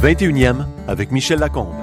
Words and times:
Le 0.00 0.10
21e 0.10 0.64
avec 0.86 1.10
Michel 1.10 1.40
Lacombe. 1.40 1.74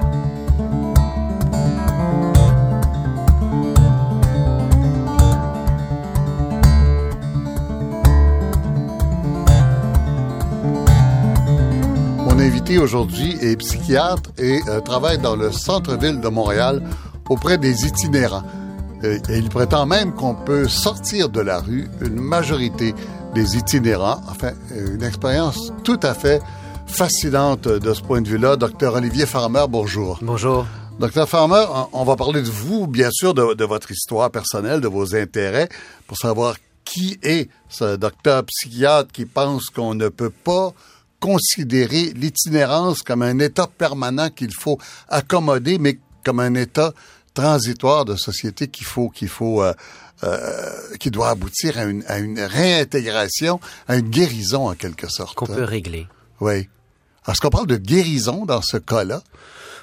Mon 12.19 12.39
invité 12.39 12.77
aujourd'hui 12.77 13.37
est 13.41 13.57
psychiatre 13.57 14.31
et 14.37 14.61
euh, 14.69 14.79
travaille 14.79 15.17
dans 15.17 15.35
le 15.35 15.51
centre-ville 15.51 16.21
de 16.21 16.29
Montréal 16.29 16.83
auprès 17.27 17.57
des 17.57 17.85
itinérants. 17.85 18.43
Euh, 19.03 19.19
et 19.27 19.37
il 19.37 19.49
prétend 19.49 19.85
même 19.85 20.13
qu'on 20.13 20.35
peut 20.35 20.69
sortir 20.69 21.27
de 21.27 21.41
la 21.41 21.59
rue 21.59 21.89
une 21.99 22.21
majorité 22.21 22.95
des 23.33 23.57
itinérants. 23.57 24.21
Enfin, 24.29 24.51
une 24.73 25.03
expérience 25.03 25.73
tout 25.83 25.99
à 26.01 26.13
fait 26.13 26.41
fascinante 26.87 27.67
de 27.67 27.93
ce 27.93 28.01
point 28.01 28.21
de 28.21 28.27
vue-là. 28.27 28.55
Docteur 28.55 28.95
Olivier 28.95 29.25
Farmer, 29.25 29.65
bonjour. 29.69 30.19
Bonjour. 30.21 30.65
Docteur 30.99 31.27
Farmer, 31.27 31.65
on 31.91 32.03
va 32.05 32.15
parler 32.15 32.41
de 32.41 32.49
vous, 32.49 32.87
bien 32.87 33.09
sûr, 33.11 33.33
de, 33.33 33.53
de, 33.53 33.65
votre 33.65 33.91
histoire 33.91 34.31
personnelle, 34.31 34.79
de 34.79 34.87
vos 34.87 35.15
intérêts, 35.15 35.67
pour 36.07 36.17
savoir 36.17 36.55
qui 36.85 37.19
est 37.21 37.49
ce 37.67 37.97
docteur 37.97 38.43
psychiatre 38.45 39.11
qui 39.11 39.25
pense 39.25 39.65
qu'on 39.65 39.93
ne 39.93 40.07
peut 40.07 40.29
pas 40.29 40.73
considérer 41.19 42.13
l'itinérance 42.15 43.01
comme 43.01 43.23
un 43.23 43.39
état 43.39 43.67
permanent 43.67 44.29
qu'il 44.29 44.53
faut 44.53 44.77
accommoder, 45.09 45.79
mais 45.79 45.99
comme 46.23 46.39
un 46.39 46.53
état 46.55 46.93
transitoire 47.33 48.05
de 48.05 48.15
société 48.15 48.67
qu'il 48.67 48.85
faut 48.85 49.09
qu'il 49.09 49.27
faut 49.27 49.61
euh, 49.61 49.73
euh, 50.23 50.69
qui 50.99 51.11
doit 51.11 51.29
aboutir 51.29 51.77
à 51.77 51.83
une, 51.83 52.03
à 52.07 52.19
une 52.19 52.39
réintégration, 52.39 53.59
à 53.87 53.97
une 53.97 54.09
guérison 54.09 54.69
en 54.69 54.73
quelque 54.73 55.09
sorte. 55.09 55.35
Qu'on 55.35 55.45
peut 55.45 55.63
régler. 55.63 56.07
Oui. 56.39 56.69
Est-ce 57.27 57.41
qu'on 57.41 57.49
parle 57.49 57.67
de 57.67 57.77
guérison 57.77 58.45
dans 58.45 58.61
ce 58.61 58.77
cas-là? 58.77 59.21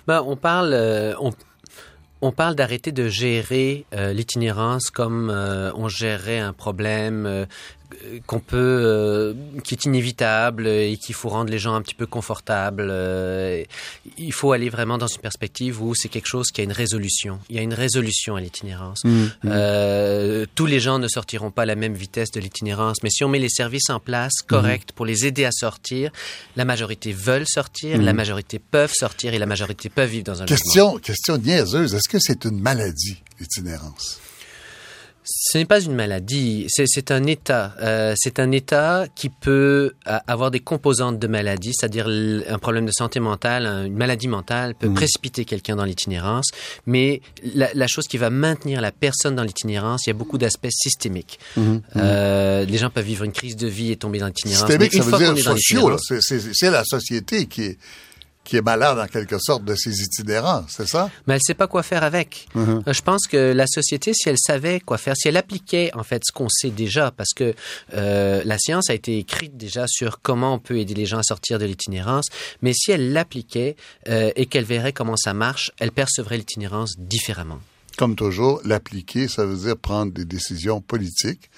Ben, 0.06 0.22
on 0.26 0.36
parle, 0.36 0.72
euh, 0.74 1.14
on, 2.20 2.32
parle 2.32 2.54
d'arrêter 2.54 2.92
de 2.92 3.08
gérer 3.08 3.84
euh, 3.94 4.12
l'itinérance 4.12 4.90
comme 4.90 5.30
euh, 5.30 5.72
on 5.74 5.88
gérerait 5.88 6.38
un 6.38 6.52
problème 6.52 7.46
qu'on 8.26 8.40
peut, 8.40 8.56
euh, 8.56 9.34
qui 9.64 9.74
est 9.74 9.84
inévitable 9.84 10.66
et 10.66 10.96
qu'il 10.96 11.14
faut 11.14 11.28
rendre 11.28 11.50
les 11.50 11.58
gens 11.58 11.74
un 11.74 11.82
petit 11.82 11.94
peu 11.94 12.06
confortables. 12.06 12.88
Euh, 12.90 13.64
il 14.18 14.32
faut 14.32 14.52
aller 14.52 14.68
vraiment 14.68 14.98
dans 14.98 15.06
une 15.06 15.20
perspective 15.20 15.82
où 15.82 15.94
c'est 15.94 16.08
quelque 16.08 16.28
chose 16.28 16.48
qui 16.52 16.60
a 16.60 16.64
une 16.64 16.72
résolution. 16.72 17.38
Il 17.50 17.56
y 17.56 17.58
a 17.58 17.62
une 17.62 17.74
résolution 17.74 18.36
à 18.36 18.40
l'itinérance. 18.40 19.04
Mmh, 19.04 19.24
euh, 19.46 20.46
tous 20.54 20.66
les 20.66 20.80
gens 20.80 20.98
ne 20.98 21.08
sortiront 21.08 21.50
pas 21.50 21.62
à 21.62 21.66
la 21.66 21.76
même 21.76 21.94
vitesse 21.94 22.30
de 22.30 22.40
l'itinérance, 22.40 23.02
mais 23.02 23.10
si 23.10 23.24
on 23.24 23.28
met 23.28 23.38
les 23.38 23.48
services 23.48 23.90
en 23.90 24.00
place 24.00 24.34
corrects 24.46 24.90
mmh. 24.90 24.94
pour 24.94 25.06
les 25.06 25.26
aider 25.26 25.44
à 25.44 25.52
sortir, 25.52 26.10
la 26.56 26.64
majorité 26.64 27.12
veulent 27.12 27.48
sortir, 27.48 28.00
la 28.00 28.12
majorité 28.12 28.58
peuvent 28.58 28.94
sortir 28.94 29.34
et 29.34 29.38
la 29.38 29.46
majorité 29.46 29.88
peuvent 29.88 30.10
vivre 30.10 30.24
dans 30.24 30.42
un 30.42 30.46
question, 30.46 30.86
logement. 30.86 31.00
Question 31.00 31.38
niaiseuse. 31.38 31.94
Est-ce 31.94 32.08
que 32.08 32.18
c'est 32.18 32.44
une 32.44 32.60
maladie, 32.60 33.22
l'itinérance? 33.40 34.20
Ce 35.24 35.56
n'est 35.56 35.64
pas 35.64 35.80
une 35.80 35.94
maladie, 35.94 36.66
c'est 36.68 37.10
un 37.12 37.24
état. 37.24 37.74
Euh, 37.80 38.14
c'est 38.16 38.40
un 38.40 38.50
état 38.50 39.06
qui 39.14 39.28
peut 39.28 39.92
avoir 40.04 40.50
des 40.50 40.58
composantes 40.58 41.18
de 41.18 41.26
maladie, 41.28 41.72
c'est-à-dire 41.74 42.08
un 42.08 42.58
problème 42.58 42.86
de 42.86 42.92
santé 42.92 43.20
mentale, 43.20 43.66
une 43.86 43.96
maladie 43.96 44.26
mentale 44.26 44.74
peut 44.74 44.88
mmh. 44.88 44.94
précipiter 44.94 45.44
quelqu'un 45.44 45.76
dans 45.76 45.84
l'itinérance, 45.84 46.46
mais 46.86 47.20
la, 47.54 47.70
la, 47.74 47.86
chose 47.86 48.08
qui 48.08 48.18
va 48.18 48.30
maintenir 48.30 48.80
la 48.80 48.90
personne 48.90 49.36
dans 49.36 49.44
l'itinérance, 49.44 50.06
il 50.06 50.10
y 50.10 50.12
a 50.12 50.14
beaucoup 50.14 50.38
d'aspects 50.38 50.70
systémiques. 50.70 51.38
Mmh. 51.56 51.76
Euh, 51.96 52.64
les 52.64 52.78
gens 52.78 52.90
peuvent 52.90 53.04
vivre 53.04 53.24
une 53.24 53.32
crise 53.32 53.56
de 53.56 53.68
vie 53.68 53.92
et 53.92 53.96
tomber 53.96 54.18
dans 54.18 54.26
l'itinérance. 54.26 54.66
Systémique, 54.66 54.92
ça 54.92 55.02
veut 55.02 55.34
dire 55.34 55.44
sociaux. 55.44 55.96
C'est 56.18 56.70
la 56.70 56.84
société 56.84 57.46
qui 57.46 57.62
est 57.62 57.78
qui 58.44 58.56
est 58.56 58.62
malade 58.62 58.98
en 58.98 59.06
quelque 59.06 59.36
sorte 59.38 59.64
de 59.64 59.74
ses 59.74 60.02
itinérants, 60.02 60.64
c'est 60.68 60.88
ça? 60.88 61.10
Mais 61.26 61.34
elle 61.34 61.40
ne 61.40 61.46
sait 61.46 61.54
pas 61.54 61.68
quoi 61.68 61.82
faire 61.82 62.02
avec. 62.02 62.48
Mm 62.54 62.64
-hmm. 62.64 62.92
Je 62.92 63.02
pense 63.02 63.26
que 63.26 63.52
la 63.52 63.66
société, 63.66 64.12
si 64.14 64.28
elle 64.28 64.38
savait 64.38 64.80
quoi 64.80 64.98
faire, 64.98 65.16
si 65.16 65.28
elle 65.28 65.36
appliquait 65.36 65.90
en 65.94 66.02
fait 66.02 66.22
ce 66.24 66.32
qu'on 66.32 66.48
sait 66.48 66.70
déjà, 66.70 67.12
parce 67.12 67.32
que 67.34 67.54
euh, 67.94 68.42
la 68.44 68.58
science 68.58 68.90
a 68.90 68.94
été 68.94 69.18
écrite 69.18 69.56
déjà 69.56 69.84
sur 69.86 70.20
comment 70.20 70.54
on 70.54 70.58
peut 70.58 70.78
aider 70.78 70.94
les 70.94 71.06
gens 71.06 71.18
à 71.18 71.22
sortir 71.22 71.58
de 71.58 71.66
l'itinérance, 71.66 72.26
mais 72.62 72.72
si 72.72 72.90
elle 72.90 73.12
l'appliquait 73.12 73.76
euh, 74.08 74.32
et 74.34 74.46
qu'elle 74.46 74.64
verrait 74.64 74.92
comment 74.92 75.16
ça 75.16 75.34
marche, 75.34 75.70
elle 75.78 75.92
percevrait 75.92 76.38
l'itinérance 76.38 76.92
différemment. 76.98 77.60
Comme 77.96 78.16
toujours, 78.16 78.60
l'appliquer, 78.64 79.28
ça 79.28 79.44
veut 79.44 79.56
dire 79.56 79.76
prendre 79.76 80.12
des 80.12 80.24
décisions 80.24 80.80
politiques. 80.80 81.50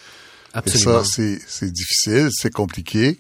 Absolument. 0.53 1.01
Et 1.01 1.05
ça, 1.05 1.41
c'est 1.49 1.73
difficile, 1.73 2.29
c'est 2.33 2.53
compliqué. 2.53 3.19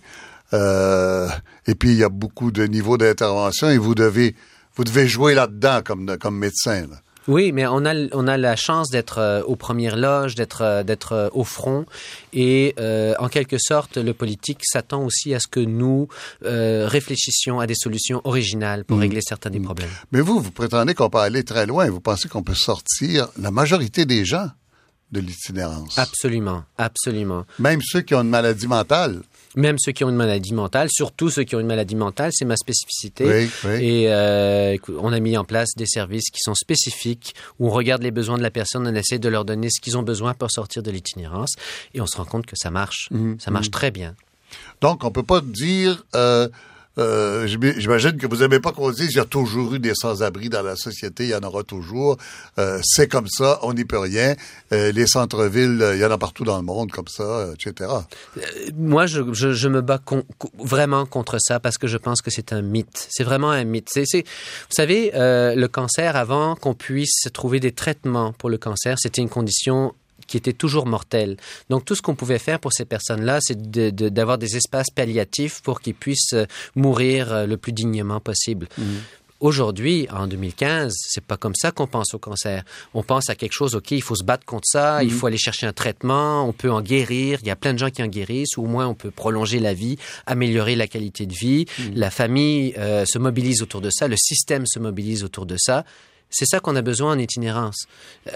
Euh, 0.53 1.29
et 1.67 1.75
puis 1.75 1.91
il 1.91 1.97
y 1.97 2.05
a 2.05 2.09
beaucoup 2.09 2.51
de 2.51 2.65
niveaux 2.65 2.99
d'intervention 2.99 3.71
et 3.71 3.79
vous 3.79 3.95
devez 3.95 4.35
vous 4.77 4.85
devez 4.85 5.07
jouer 5.07 5.35
là-dedans 5.35 5.81
comme 5.85 6.17
comme 6.19 6.39
médecin. 6.39 6.83
Là. 6.83 6.97
Oui, 7.27 7.53
mais 7.53 7.67
on 7.67 7.87
a 7.87 7.95
on 8.13 8.29
a 8.29 8.37
la 8.37 8.55
chance 8.55 8.91
d'être 8.91 9.19
euh, 9.19 9.43
aux 9.45 9.57
premières 9.57 9.97
loges, 9.97 10.35
d'être 10.35 10.63
euh, 10.63 10.83
d'être 10.83 11.31
au 11.33 11.45
front 11.45 11.87
et 12.35 12.75
en 13.19 13.29
quelque 13.29 13.57
sorte 13.59 13.97
le 13.97 14.13
politique 14.13 14.61
s'attend 14.63 15.05
aussi 15.05 15.35
à 15.35 15.41
ce 15.41 15.47
que 15.49 15.61
nous 15.61 16.09
réfléchissions 16.43 17.61
à 17.61 17.67
des 17.67 17.75
solutions 17.75 18.21
originales 18.25 18.85
pour 18.85 18.99
mmh. 18.99 19.01
régler 19.01 19.21
certains 19.23 19.51
des 19.51 19.61
problèmes. 19.61 19.91
Mais 20.13 20.21
vous 20.21 20.41
vous 20.41 20.51
prétendez 20.51 20.95
qu'on 20.95 21.09
peut 21.09 21.19
aller 21.19 21.45
très 21.45 21.67
loin, 21.67 21.89
vous 21.89 22.01
pensez 22.01 22.29
qu'on 22.29 22.43
peut 22.43 22.55
sortir 22.55 23.29
la 23.41 23.51
majorité 23.51 24.05
des 24.05 24.25
gens 24.25 24.51
de 25.13 25.21
l'itinérance? 25.21 25.99
Absolument, 25.99 26.65
absolument. 26.77 27.45
Même 27.59 27.81
ceux 27.83 28.03
qui 28.03 28.15
ont 28.15 28.21
une 28.21 28.29
maladie 28.29 28.67
mentale 28.67 29.23
même 29.57 29.79
ceux 29.79 29.93
qui 29.93 30.05
ont 30.05 30.09
une 30.09 30.17
maladie 30.17 30.55
mentale, 30.55 30.89
surtout 30.91 31.31
ceux 31.31 31.45
qui 31.45 31.57
ont 31.57 31.61
une 31.61 31.67
maladie 31.67 31.97
mentale, 31.97 32.31
c'est 32.33 32.45
ma 32.45 32.57
spécificité. 32.57 33.25
Oui, 33.25 33.51
oui. 33.65 33.85
Et 33.85 34.13
euh, 34.13 34.77
on 34.99 35.13
a 35.13 35.21
mis 35.21 35.37
en 35.37 35.45
place 35.45 35.71
des 35.77 35.87
services 35.87 36.31
qui 36.31 36.41
sont 36.41 36.55
spécifiques, 36.55 37.35
où 37.59 37.69
on 37.69 37.71
regarde 37.71 38.03
les 38.03 38.11
besoins 38.11 38.39
de 38.39 38.43
la 38.43 38.51
personne, 38.51 38.87
on 38.87 38.95
essaie 38.95 39.19
de 39.19 39.29
leur 39.29 39.45
donner 39.45 39.69
ce 39.71 39.81
qu'ils 39.81 39.97
ont 39.97 40.03
besoin 40.03 40.35
pour 40.35 40.51
sortir 40.51 40.83
de 40.83 40.91
l'itinérance, 40.91 41.55
et 41.95 42.01
on 42.01 42.07
se 42.07 42.17
rend 42.17 42.25
compte 42.25 42.47
que 42.47 42.57
ça 42.57 42.71
marche. 42.71 43.09
Mmh, 43.11 43.35
ça 43.39 43.51
marche 43.51 43.69
mmh. 43.69 43.71
très 43.71 43.91
bien. 43.91 44.15
Donc, 44.81 45.05
on 45.05 45.11
peut 45.11 45.23
pas 45.23 45.41
dire... 45.41 46.05
Euh 46.15 46.49
euh, 46.99 47.47
J'imagine 47.47 48.17
que 48.17 48.27
vous 48.27 48.37
n'aimez 48.37 48.61
pas 48.61 48.73
qu'on 48.73 48.91
dise 48.91 49.11
il 49.11 49.17
y 49.17 49.21
a 49.21 49.25
toujours 49.25 49.75
eu 49.75 49.79
des 49.79 49.95
sans-abri 49.95 50.49
dans 50.49 50.63
la 50.63 50.77
société, 50.77 51.25
il 51.25 51.31
y 51.31 51.35
en 51.35 51.43
aura 51.43 51.63
toujours. 51.63 52.17
Euh, 52.59 52.81
c'est 52.83 53.09
comme 53.09 53.29
ça, 53.29 53.59
on 53.63 53.75
n'y 53.75 53.85
peut 53.85 53.99
rien. 53.99 54.35
Euh, 54.73 54.93
les 54.93 55.07
centres-villes, 55.07 55.93
il 55.95 56.01
y 56.01 56.05
en 56.05 56.11
a 56.11 56.19
partout 56.19 56.45
dans 56.45 56.57
le 56.57 56.63
monde 56.63 56.91
comme 56.91 57.09
ça, 57.09 57.47
etc. 57.53 57.91
Euh, 58.37 58.41
moi, 58.77 59.07
je, 59.07 59.23
je, 59.33 59.53
je 59.53 59.69
me 59.69 59.81
bats 59.81 60.01
vraiment 60.59 61.07
contre 61.07 61.39
ça 61.41 61.61
parce 61.61 61.79
que 61.79 61.87
je 61.87 61.97
pense 61.97 62.23
que 62.23 62.31
c'est 62.31 62.53
un 62.53 62.63
mythe. 62.63 63.09
C'est 63.11 63.25
vraiment 63.25 63.51
un 63.51 63.65
mythe. 63.65 63.89
C'est, 63.93 64.05
vous 64.23 64.75
savez, 64.75 65.13
euh, 65.15 65.55
le 65.55 65.69
cancer, 65.69 66.17
avant 66.17 66.55
qu'on 66.55 66.75
puisse 66.75 67.29
trouver 67.33 67.61
des 67.61 67.73
traitements 67.73 68.33
pour 68.33 68.51
le 68.51 68.59
cancer, 68.59 68.99
c'était 68.99 69.23
une 69.23 69.29
condition 69.29 69.95
qui 70.27 70.37
était 70.37 70.53
toujours 70.53 70.87
mortel. 70.87 71.37
Donc 71.71 71.85
tout 71.85 71.95
ce 71.95 72.03
qu'on 72.03 72.15
pouvait 72.15 72.39
faire 72.39 72.61
pour 72.61 72.73
ces 72.73 72.85
personnes-là, 72.85 73.39
c'est 73.41 73.71
d'avoir 73.71 74.39
de, 74.39 74.45
de, 74.45 74.47
des 74.47 74.57
espaces 74.57 74.91
palliatifs 74.91 75.61
pour 75.63 75.81
qu'ils 75.81 75.95
puissent 75.95 76.35
mourir 76.75 77.47
le 77.47 77.57
plus 77.57 77.73
dignement 77.73 78.21
possible. 78.21 78.69
Mmh. 78.79 78.83
Aujourd'hui, 79.45 80.07
en 80.11 80.27
2015, 80.27 80.95
c'est 80.97 81.23
pas 81.23 81.37
comme 81.37 81.55
ça 81.55 81.71
qu'on 81.71 81.87
pense 81.87 82.15
au 82.15 82.19
cancer. 82.19 82.65
On 82.95 83.03
pense 83.03 83.29
à 83.29 83.35
quelque 83.35 83.53
chose, 83.53 83.75
OK, 83.75 83.91
il 83.91 84.01
faut 84.01 84.15
se 84.15 84.25
battre 84.25 84.47
contre 84.47 84.67
ça, 84.67 85.01
mmh. 85.01 85.05
il 85.05 85.11
faut 85.11 85.27
aller 85.27 85.37
chercher 85.37 85.67
un 85.67 85.73
traitement, 85.75 86.49
on 86.49 86.55
peut 86.55 86.71
en 86.71 86.81
guérir, 86.81 87.41
il 87.43 87.49
y 87.49 87.51
a 87.51 87.57
plein 87.57 87.75
de 87.75 87.79
gens 87.79 87.91
qui 87.91 88.03
en 88.03 88.07
guérissent, 88.07 88.57
ou 88.57 88.63
au 88.63 88.67
moins 88.67 88.87
on 88.87 88.95
peut 88.95 89.11
prolonger 89.11 89.59
la 89.59 89.75
vie, 89.75 89.99
améliorer 90.25 90.77
la 90.77 90.87
qualité 90.87 91.27
de 91.27 91.35
vie. 91.35 91.67
Mmh. 91.79 91.83
La 91.95 92.11
famille 92.11 92.75
euh, 92.79 93.05
se 93.05 93.19
mobilise 93.19 93.61
autour 93.61 93.83
de 93.83 93.91
ça, 93.91 94.09
le 94.09 94.17
système 94.17 94.65
se 94.67 94.79
mobilise 94.79 95.25
autour 95.25 95.45
de 95.45 95.57
ça. 95.59 95.85
C'est 96.35 96.47
ça 96.47 96.61
qu'on 96.61 96.77
a 96.77 96.83
besoin 96.83 97.13
en 97.13 97.19
itinérance. 97.19 97.87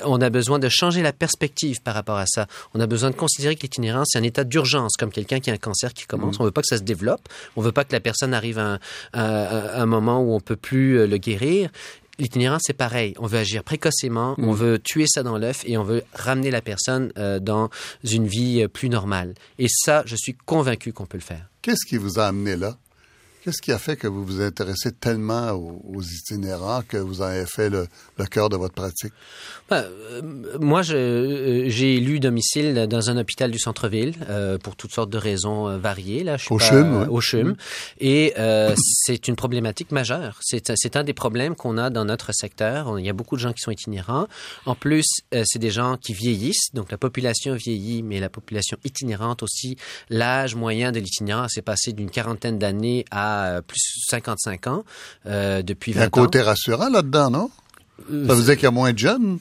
On 0.05 0.21
a 0.21 0.31
besoin 0.31 0.59
de 0.59 0.69
changer 0.69 1.03
la 1.03 1.13
perspective 1.13 1.83
par 1.83 1.95
rapport 1.95 2.17
à 2.17 2.27
ça. 2.27 2.47
On 2.75 2.81
a 2.81 2.87
besoin 2.87 3.11
de 3.11 3.17
considérer 3.17 3.57
que 3.57 3.63
l'itinérance, 3.63 4.09
c'est 4.13 4.19
un 4.19 4.23
état 4.23 4.45
d'urgence, 4.45 4.97
comme 4.97 5.11
quelqu'un 5.11 5.41
qui 5.41 5.51
a 5.51 5.55
un 5.55 5.59
cancer 5.59 5.93
qui 5.93 6.07
commence. 6.07 6.39
Mmh. 6.39 6.43
On 6.43 6.45
veut 6.45 6.53
pas 6.53 6.63
que 6.63 6.69
ça 6.69 6.79
se 6.79 6.83
développe. 6.83 7.29
On 7.57 7.63
veut 7.63 7.73
pas 7.73 7.85
que 7.85 7.93
la 7.93 8.01
personne 8.01 8.35
arrive 8.35 8.59
à 8.59 8.75
un, 8.75 8.79
à 9.13 9.83
un 9.83 9.87
moment 9.87 10.21
où 10.21 10.33
on 10.33 10.41
peut 10.41 10.57
plus 10.57 11.07
le 11.07 11.17
guérir. 11.19 11.71
L'itinérance, 12.21 12.63
c'est 12.67 12.73
pareil. 12.73 13.15
On 13.19 13.27
veut 13.27 13.39
agir 13.39 13.63
précocement, 13.63 14.35
mmh. 14.39 14.45
on 14.45 14.53
veut 14.53 14.79
tuer 14.81 15.07
ça 15.07 15.23
dans 15.23 15.39
l'œuf 15.39 15.63
et 15.67 15.79
on 15.79 15.85
veut 15.85 16.03
ramener 16.15 16.51
la 16.51 16.61
personne 16.61 17.13
euh, 17.17 17.39
dans 17.39 17.71
une 18.03 18.27
vie 18.27 18.67
plus 18.67 18.89
normale. 18.89 19.35
Et 19.59 19.69
ça, 19.69 20.03
je 20.05 20.17
suis 20.17 20.35
convaincu 20.35 20.93
qu'on 20.93 21.07
peut 21.07 21.19
le 21.19 21.23
faire. 21.23 21.49
Qu'est-ce 21.63 21.87
qui 21.87 21.97
vous 21.97 22.19
a 22.19 22.27
amené 22.27 22.57
là? 22.57 22.77
Qu'est-ce 23.49 23.63
qui 23.63 23.73
a 23.73 23.79
fait 23.79 23.97
que 23.97 24.07
vous 24.07 24.27
vous 24.27 24.43
intéressez 24.43 24.93
tellement 24.93 25.53
aux, 25.53 25.81
aux 25.95 26.03
itinérants 26.03 26.83
que 26.87 26.99
vous 26.99 27.23
en 27.23 27.29
avez 27.29 27.47
fait 27.47 27.71
le, 27.71 27.87
le 28.19 28.27
cœur 28.27 28.51
de 28.51 28.59
votre 28.59 28.75
pratique? 28.75 29.15
Ben, 29.71 29.87
euh, 29.87 30.59
moi, 30.61 30.83
j'ai 30.83 31.97
élu 31.97 32.21
domicile 32.21 32.87
dans 32.91 33.09
un 33.09 33.17
hôpital 33.17 33.51
du 33.51 33.59
centre-ville 33.59 34.17
euh, 34.29 34.59
pour 34.59 34.77
toutes 34.77 34.93
sortes 34.93 35.09
de 35.09 35.17
raisons 35.17 35.67
euh, 35.67 35.79
variées. 35.79 36.25
Là, 36.25 36.37
je 36.37 36.45
suis 36.45 36.55
au 36.55 36.59
pas, 36.59 36.65
CHUM, 36.65 36.95
euh, 36.95 37.07
au 37.07 37.23
CHUM. 37.23 37.49
Mmh. 37.49 37.57
Et 38.01 38.35
euh, 38.39 38.75
c'est 38.77 39.29
une 39.29 39.37
problématique 39.37 39.93
majeure. 39.93 40.41
C'est 40.43 40.97
un 40.97 41.05
des 41.05 41.15
problèmes 41.15 41.55
qu'on 41.55 41.79
a 41.79 41.89
dans 41.89 42.05
notre 42.05 42.33
secteur. 42.35 42.99
Il 42.99 43.07
y 43.07 43.09
a 43.09 43.15
beaucoup 43.15 43.37
de 43.37 43.41
gens 43.41 43.55
qui 43.55 43.63
sont 43.63 43.71
itinérants. 43.71 44.27
En 44.67 44.75
plus, 44.75 45.07
euh, 45.33 45.43
c'est 45.47 45.59
des 45.59 45.71
gens 45.71 45.97
qui 45.97 46.13
vieillissent. 46.13 46.75
Donc, 46.75 46.91
la 46.91 46.99
population 46.99 47.55
vieillit, 47.55 48.03
mais 48.03 48.21
la 48.21 48.29
population 48.29 48.77
itinérante 48.85 49.43
aussi. 49.43 49.79
L'âge 50.11 50.55
moyen 50.55 50.93
de 50.93 51.01
l'itinérant 51.01 51.49
s'est 51.49 51.63
passé 51.63 51.95
d'une 51.95 52.11
quarantaine 52.11 52.59
d'années 52.59 53.07
à 53.11 53.38
plus 53.67 53.81
55 54.09 54.67
ans 54.67 54.85
depuis 55.27 55.93
20 55.93 56.01
ans. 56.01 56.01
Il 56.01 56.01
y 56.01 56.03
a 56.03 56.07
un 56.07 56.11
côté 56.11 56.41
rassurant 56.41 56.89
là-dedans, 56.89 57.31
non? 57.31 57.51
Ça 58.09 58.35
veut 58.35 58.43
dire 58.43 58.55
qu'il 58.55 58.65
y 58.65 58.67
a 58.67 58.71
moins 58.71 58.93
de 58.93 58.99
jeunes? 58.99 59.39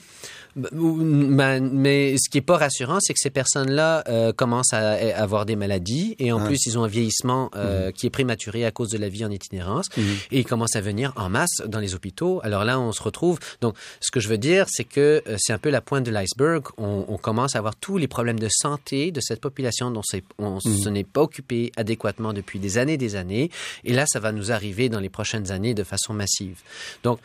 Ben, 0.58 1.70
mais 1.72 2.16
ce 2.18 2.30
qui 2.30 2.40
est 2.40 2.42
pas 2.42 2.58
rassurant, 2.58 2.98
c'est 3.00 3.14
que 3.14 3.20
ces 3.20 3.30
personnes-là 3.30 4.04
euh, 4.08 4.34
commencent 4.34 4.74
à, 4.74 4.94
avoir 5.16 5.46
des 5.46 5.56
maladies 5.56 6.16
et 6.18 6.32
en 6.32 6.44
plus 6.44 6.66
ils 6.66 6.80
ont 6.80 6.84
un 6.84 6.88
vieillissement 6.88 7.52
euh, 7.56 7.88
mhm. 7.88 7.94
qui 7.94 8.08
est 8.08 8.10
prématuré 8.10 8.66
à 8.66 8.72
cause 8.72 8.90
de 8.90 8.98
la 8.98 9.08
vie 9.08 9.24
en 9.24 9.30
itinérance 9.30 9.86
mhm. 9.96 10.04
et 10.32 10.40
ils 10.40 10.46
commencent 10.46 10.76
à 10.76 10.82
venir 10.82 11.14
en 11.16 11.30
masse 11.30 11.62
dans 11.68 11.80
les 11.80 11.94
hôpitaux. 11.94 12.42
Alors 12.44 12.66
là, 12.66 12.80
on 12.80 12.92
se 12.92 13.04
retrouve. 13.04 13.38
Donc, 13.62 13.76
ce 14.02 14.10
que 14.10 14.20
je 14.20 14.28
veux 14.28 14.40
dire, 14.40 14.66
c'est 14.68 14.84
que 14.84 15.22
euh, 15.28 15.36
c'est 15.38 15.54
un 15.54 15.60
peu 15.60 15.70
la 15.70 15.82
pointe 15.82 16.04
de 16.04 16.12
l'iceberg. 16.12 16.64
On, 16.78 17.06
on, 17.08 17.18
commence 17.18 17.56
à 17.56 17.60
avoir 17.60 17.76
tous 17.76 17.98
les 17.98 18.08
problèmes 18.08 18.40
de 18.40 18.50
santé 18.50 19.12
de 19.12 19.22
cette 19.22 19.42
population 19.42 19.92
dont 19.92 20.02
on 20.40 20.56
mhm. 20.56 20.60
se 20.60 20.90
n'est 20.90 21.04
pas 21.04 21.22
occupé 21.22 21.72
adéquatement 21.78 22.34
depuis 22.34 22.58
des 22.58 22.80
années, 22.80 22.98
des 22.98 23.16
années. 23.16 23.52
Et 23.84 23.94
là, 23.94 24.06
ça 24.08 24.20
va 24.20 24.32
nous 24.32 24.52
arriver 24.52 24.90
dans 24.90 25.00
les 25.00 25.10
prochaines 25.10 25.52
années 25.52 25.76
de 25.76 25.84
façon 25.84 26.14
massive. 26.14 26.62
Donc, 27.04 27.20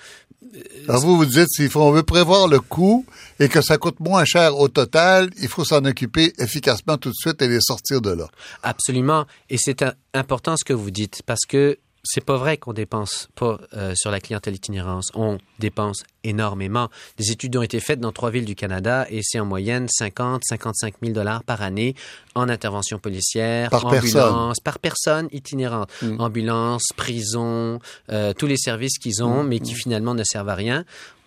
alors 0.88 1.00
vous 1.02 1.16
vous 1.16 1.26
dites, 1.26 1.48
si 1.48 1.68
on 1.74 1.92
veut 1.92 2.02
prévoir 2.02 2.48
le 2.48 2.60
coût, 2.60 3.06
et 3.38 3.48
que 3.48 3.60
ça 3.60 3.78
coûte 3.78 4.00
moins 4.00 4.24
cher 4.24 4.56
au 4.58 4.68
total, 4.68 5.30
il 5.40 5.48
faut 5.48 5.64
s'en 5.64 5.84
occuper 5.84 6.32
efficacement 6.38 6.98
tout 6.98 7.10
de 7.10 7.14
suite 7.14 7.40
et 7.42 7.48
les 7.48 7.60
sortir 7.60 8.00
de 8.00 8.10
là. 8.10 8.28
Absolument. 8.62 9.26
Et 9.50 9.56
c'est 9.58 9.84
important 10.14 10.56
ce 10.56 10.64
que 10.64 10.72
vous 10.72 10.90
dites 10.90 11.22
parce 11.24 11.46
que 11.48 11.78
c'est 12.04 12.24
pas 12.24 12.36
vrai 12.36 12.56
qu'on 12.56 12.72
dépense 12.72 13.28
pas 13.34 13.60
euh, 13.74 13.92
sur 13.94 14.10
la 14.10 14.20
clientèle 14.20 14.54
itinérance. 14.54 15.10
On 15.14 15.38
dépense 15.58 16.02
énormément. 16.24 16.88
Des 17.16 17.30
études 17.30 17.56
ont 17.56 17.62
été 17.62 17.78
faites 17.78 18.00
dans 18.00 18.12
trois 18.12 18.30
villes 18.30 18.44
du 18.44 18.56
Canada 18.56 19.06
et 19.08 19.20
c'est 19.22 19.38
en 19.38 19.44
moyenne 19.44 19.86
50, 19.88 20.42
55 20.44 20.94
000 21.00 21.14
dollars 21.14 21.44
par 21.44 21.62
année 21.62 21.94
en 22.34 22.48
intervention 22.48 22.98
policière, 22.98 23.70
par 23.70 23.86
ambulance, 23.86 24.04
personne. 24.12 24.54
par 24.64 24.78
personne 24.78 25.28
itinérante, 25.32 25.90
mm. 26.02 26.20
ambulance, 26.20 26.84
prison, 26.96 27.78
euh, 28.10 28.32
tous 28.32 28.46
les 28.46 28.56
services 28.56 28.98
qu'ils 28.98 29.22
ont, 29.22 29.44
mm. 29.44 29.48
mais 29.48 29.60
qui 29.60 29.74
finalement 29.74 30.14
ne 30.14 30.24
servent 30.24 30.48
à 30.48 30.54
rien 30.54 30.84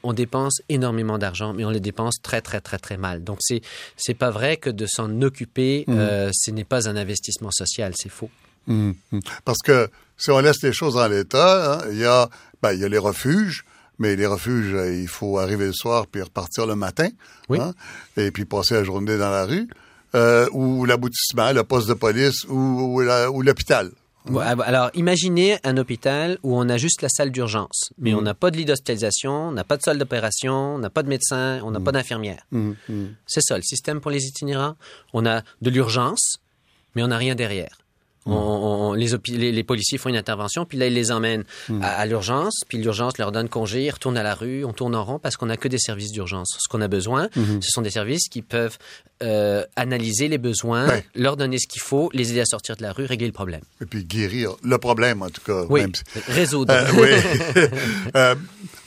on 0.08 0.14
dépense 0.14 0.62
énormément 0.70 1.18
d'argent, 1.18 1.54
mais 1.54 1.66
on 1.66 1.72
les 1.72 1.80
dépense 1.80 2.22
très, 2.22 2.40
très, 2.40 2.62
très, 2.62 2.78
très 2.78 2.96
mal. 2.96 3.24
Donc, 3.24 3.40
c'est, 3.42 3.62
c'est 3.98 4.14
pas 4.14 4.30
vrai 4.30 4.58
que 4.58 4.70
de 4.70 4.86
s'en 4.86 5.24
occuper, 5.24 5.84
mm. 5.88 5.94
euh, 5.98 6.30
ce 6.32 6.52
n'est 6.52 6.64
pas 6.64 6.88
un 6.88 6.96
investissement 6.96 7.50
social, 7.50 7.94
c'est 7.96 8.10
faux. 8.10 8.30
Mm, 8.68 8.92
mm. 9.12 9.20
Parce 9.44 9.60
que 9.64 9.90
si 10.18 10.32
on 10.32 10.40
laisse 10.40 10.62
les 10.64 10.74
choses 10.74 10.98
en 10.98 11.08
l'état, 11.08 11.74
hein, 11.74 11.82
il 11.92 11.98
y 11.98 12.06
a, 12.06 12.30
ben, 12.62 12.74
il 12.74 12.80
y 12.80 12.86
a 12.86 12.90
les 12.90 12.98
refuges, 12.98 13.66
mais 14.00 14.16
les 14.16 14.26
refuges, 14.26 14.74
euh, 14.74 14.94
il 14.94 15.08
faut 15.08 15.38
arriver 15.38 15.66
le 15.66 15.74
soir 15.74 16.08
puis 16.08 16.22
repartir 16.22 16.66
le 16.66 16.76
matin, 16.76 17.10
hein, 17.50 17.74
et 18.18 18.32
puis 18.32 18.46
passer 18.46 18.76
la 18.76 18.84
journée 18.84 19.18
dans 19.18 19.32
la 19.32 19.46
rue, 19.46 19.68
euh, 20.16 20.48
ou 20.52 20.86
l'aboutissement, 20.86 21.52
le 21.52 21.64
poste 21.64 21.88
de 21.88 21.94
police, 21.94 22.46
ou, 22.46 23.02
ou 23.02 23.42
l'hôpital. 23.42 23.92
Ah, 24.40 24.56
alors, 24.64 24.90
imaginez 24.96 25.60
un 25.64 25.78
hôpital 25.78 26.40
où 26.42 26.58
on 26.58 26.68
a 26.68 26.78
juste 26.78 27.02
la 27.04 27.10
salle 27.10 27.30
d'urgence, 27.30 27.92
mais 28.00 28.14
on 28.16 28.22
mm. 28.22 28.24
n'a 28.24 28.34
pas 28.34 28.50
de 28.50 28.58
lit 28.58 28.66
d'hospitalisation, 28.66 29.50
on 29.50 29.52
n'a 29.52 29.64
pas 29.64 29.78
de 29.78 29.84
salle 29.84 30.00
d'opération, 30.00 30.76
on 30.76 30.80
n'a 30.80 30.90
pas 30.90 31.04
de 31.04 31.10
médecin, 31.10 31.60
on 31.64 31.70
n'a 31.70 31.80
pas 31.80 31.92
mm. 31.92 31.94
d'infirmière. 31.94 32.46
Mm, 32.52 32.72
C'est 33.28 33.42
ça 33.42 33.56
le 33.56 33.62
système 33.62 34.02
pour 34.02 34.10
les 34.10 34.24
itinérants. 34.24 34.76
On 35.14 35.26
a 35.26 35.44
de 35.62 35.70
l'urgence, 35.70 36.38
mais 36.96 37.04
on 37.04 37.08
n'a 37.08 37.18
rien 37.18 37.36
derrière. 37.36 37.78
On, 38.28 38.94
les, 38.94 39.52
les, 39.52 39.64
policiers 39.64 40.00
font 40.00 40.10
une 40.10 40.18
intervention, 40.18 40.66
puis 40.66 40.80
là, 40.80 40.88
ils 40.88 40.94
les 40.94 41.12
emmènent 41.12 41.44
hmm. 41.70 41.82
à, 41.84 42.06
l'urgence, 42.08 42.62
puis 42.68 42.80
l'urgence 42.80 43.20
leur 43.20 43.32
donne 43.32 43.50
congé, 43.50 43.86
ils 43.86 43.92
retournent 43.92 44.18
à 44.18 44.24
la 44.24 44.34
rue, 44.34 44.66
on 44.66 44.74
tourne 44.74 44.96
en 44.96 45.04
rond 45.04 45.20
parce 45.20 45.38
qu'on 45.38 45.46
n'a 45.46 45.58
que 45.58 45.68
des 45.68 45.78
services 45.78 46.12
d'urgence. 46.12 46.58
Ce 46.60 46.68
qu'on 46.68 46.82
a 46.82 46.88
besoin, 46.88 47.30
hmm. 47.36 47.62
ce 47.62 47.70
sont 47.70 47.84
des 47.84 47.92
services 47.92 48.28
qui 48.28 48.42
peuvent 48.42 48.78
euh, 49.22 49.64
analyser 49.76 50.28
les 50.28 50.40
besoins, 50.40 50.88
leur 51.14 51.38
donner 51.38 51.60
ce 51.60 51.68
qu'il 51.68 51.82
faut, 51.82 52.10
les 52.14 52.32
aider 52.32 52.42
à 52.42 52.46
sortir 52.46 52.76
de 52.76 52.82
la 52.82 52.94
rue, 52.94 53.06
régler 53.06 53.28
le 53.28 53.34
problème. 53.34 53.62
Et 53.80 53.86
puis 53.86 54.04
guérir 54.04 54.56
le 54.64 54.78
problème, 54.80 55.22
en 55.22 55.30
tout 55.30 55.42
cas. 55.42 55.66
Oui, 55.70 55.84
résoudre. 56.28 56.74
Euh, 56.74 56.92
oui. 56.98 57.64
euh, 58.16 58.36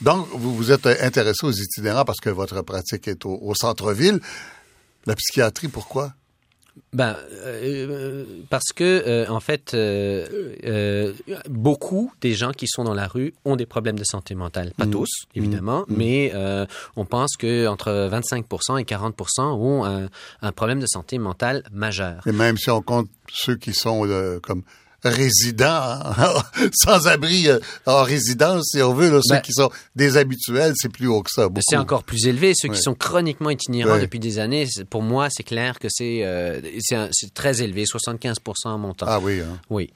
donc, 0.00 0.26
vous 0.32 0.55
vous 0.55 0.73
êtes 0.73 0.87
intéressé 0.87 1.46
aux 1.46 1.52
itinérants 1.52 2.05
parce 2.05 2.20
que 2.20 2.31
votre 2.31 2.62
pratique 2.62 3.06
est 3.06 3.25
au 3.25 3.55
centre-ville. 3.55 4.20
La 5.06 5.14
psychiatrie, 5.14 5.69
pourquoi? 5.69 6.12
Ben, 6.94 7.17
euh, 7.44 8.25
parce 8.49 8.73
que 8.75 8.85
euh, 8.85 9.26
en 9.29 9.40
fait, 9.40 9.75
euh, 9.75 11.12
beaucoup 11.50 12.12
des 12.23 12.32
gens 12.32 12.52
qui 12.52 12.67
sont 12.67 12.82
dans 12.82 12.94
la 12.94 13.06
rue 13.06 13.35
ont 13.44 13.56
des 13.56 13.67
problèmes 13.67 13.99
de 13.99 14.05
santé 14.05 14.35
mentale. 14.35 14.73
Pas 14.76 14.87
mmh. 14.87 14.90
tous, 14.90 15.08
mmh. 15.08 15.38
évidemment, 15.38 15.81
mmh. 15.88 15.94
mais 15.94 16.32
on 16.96 17.05
pense 17.05 17.37
que 17.37 17.67
entre 17.67 18.08
25% 18.11 18.81
et 18.81 18.85
40% 18.85 19.40
ont 19.40 19.85
un, 19.85 20.08
un, 20.40 20.52
problème 20.52 20.81
de 20.81 20.87
santé 20.87 21.19
mentale 21.19 21.62
majeur. 21.73 22.26
Et 22.26 22.32
même 22.32 22.56
si 22.56 22.70
on 22.70 22.81
compte 22.81 23.08
ceux 23.31 23.56
qui 23.56 23.75
sont 23.75 24.08
comme 24.43 24.62
résidents, 25.05 26.00
sans 26.73 27.06
abri 27.06 27.49
euh, 27.49 27.59
en 27.87 28.03
résidence, 28.03 28.71
si 28.73 28.83
on 28.83 28.95
veut. 28.95 29.11
Là, 29.11 29.21
ceux 29.23 29.37
ben 29.37 29.41
qui 29.41 29.53
sont 29.53 29.71
des 29.95 30.17
habituels, 30.17 30.73
c'est 30.77 30.89
plus 30.89 31.06
haut 31.06 31.23
que 31.23 31.31
ça. 31.31 31.49
C'est 31.61 31.77
encore 31.77 32.05
plus 32.05 32.27
élevé. 32.27 32.53
Ceux 32.56 32.69
qui 32.69 32.81
sont 32.81 32.95
chroniquement 32.95 33.50
itinérants 33.50 33.99
depuis 33.99 34.19
des 34.19 34.39
années, 34.39 34.67
pour 34.91 35.03
moi, 35.03 35.29
c'est 35.31 35.45
clair 35.45 35.79
que 35.79 35.89
c'est 35.91 36.25
euh, 36.25 36.61
c'est 37.12 37.33
très 37.35 37.62
élevé, 37.62 37.85
75 37.87 38.37
en 38.65 38.79
montant. 38.79 39.06
Ah 39.09 39.21
oui. 39.21 39.41
Hein? 39.41 39.61
Oui. 39.71 39.91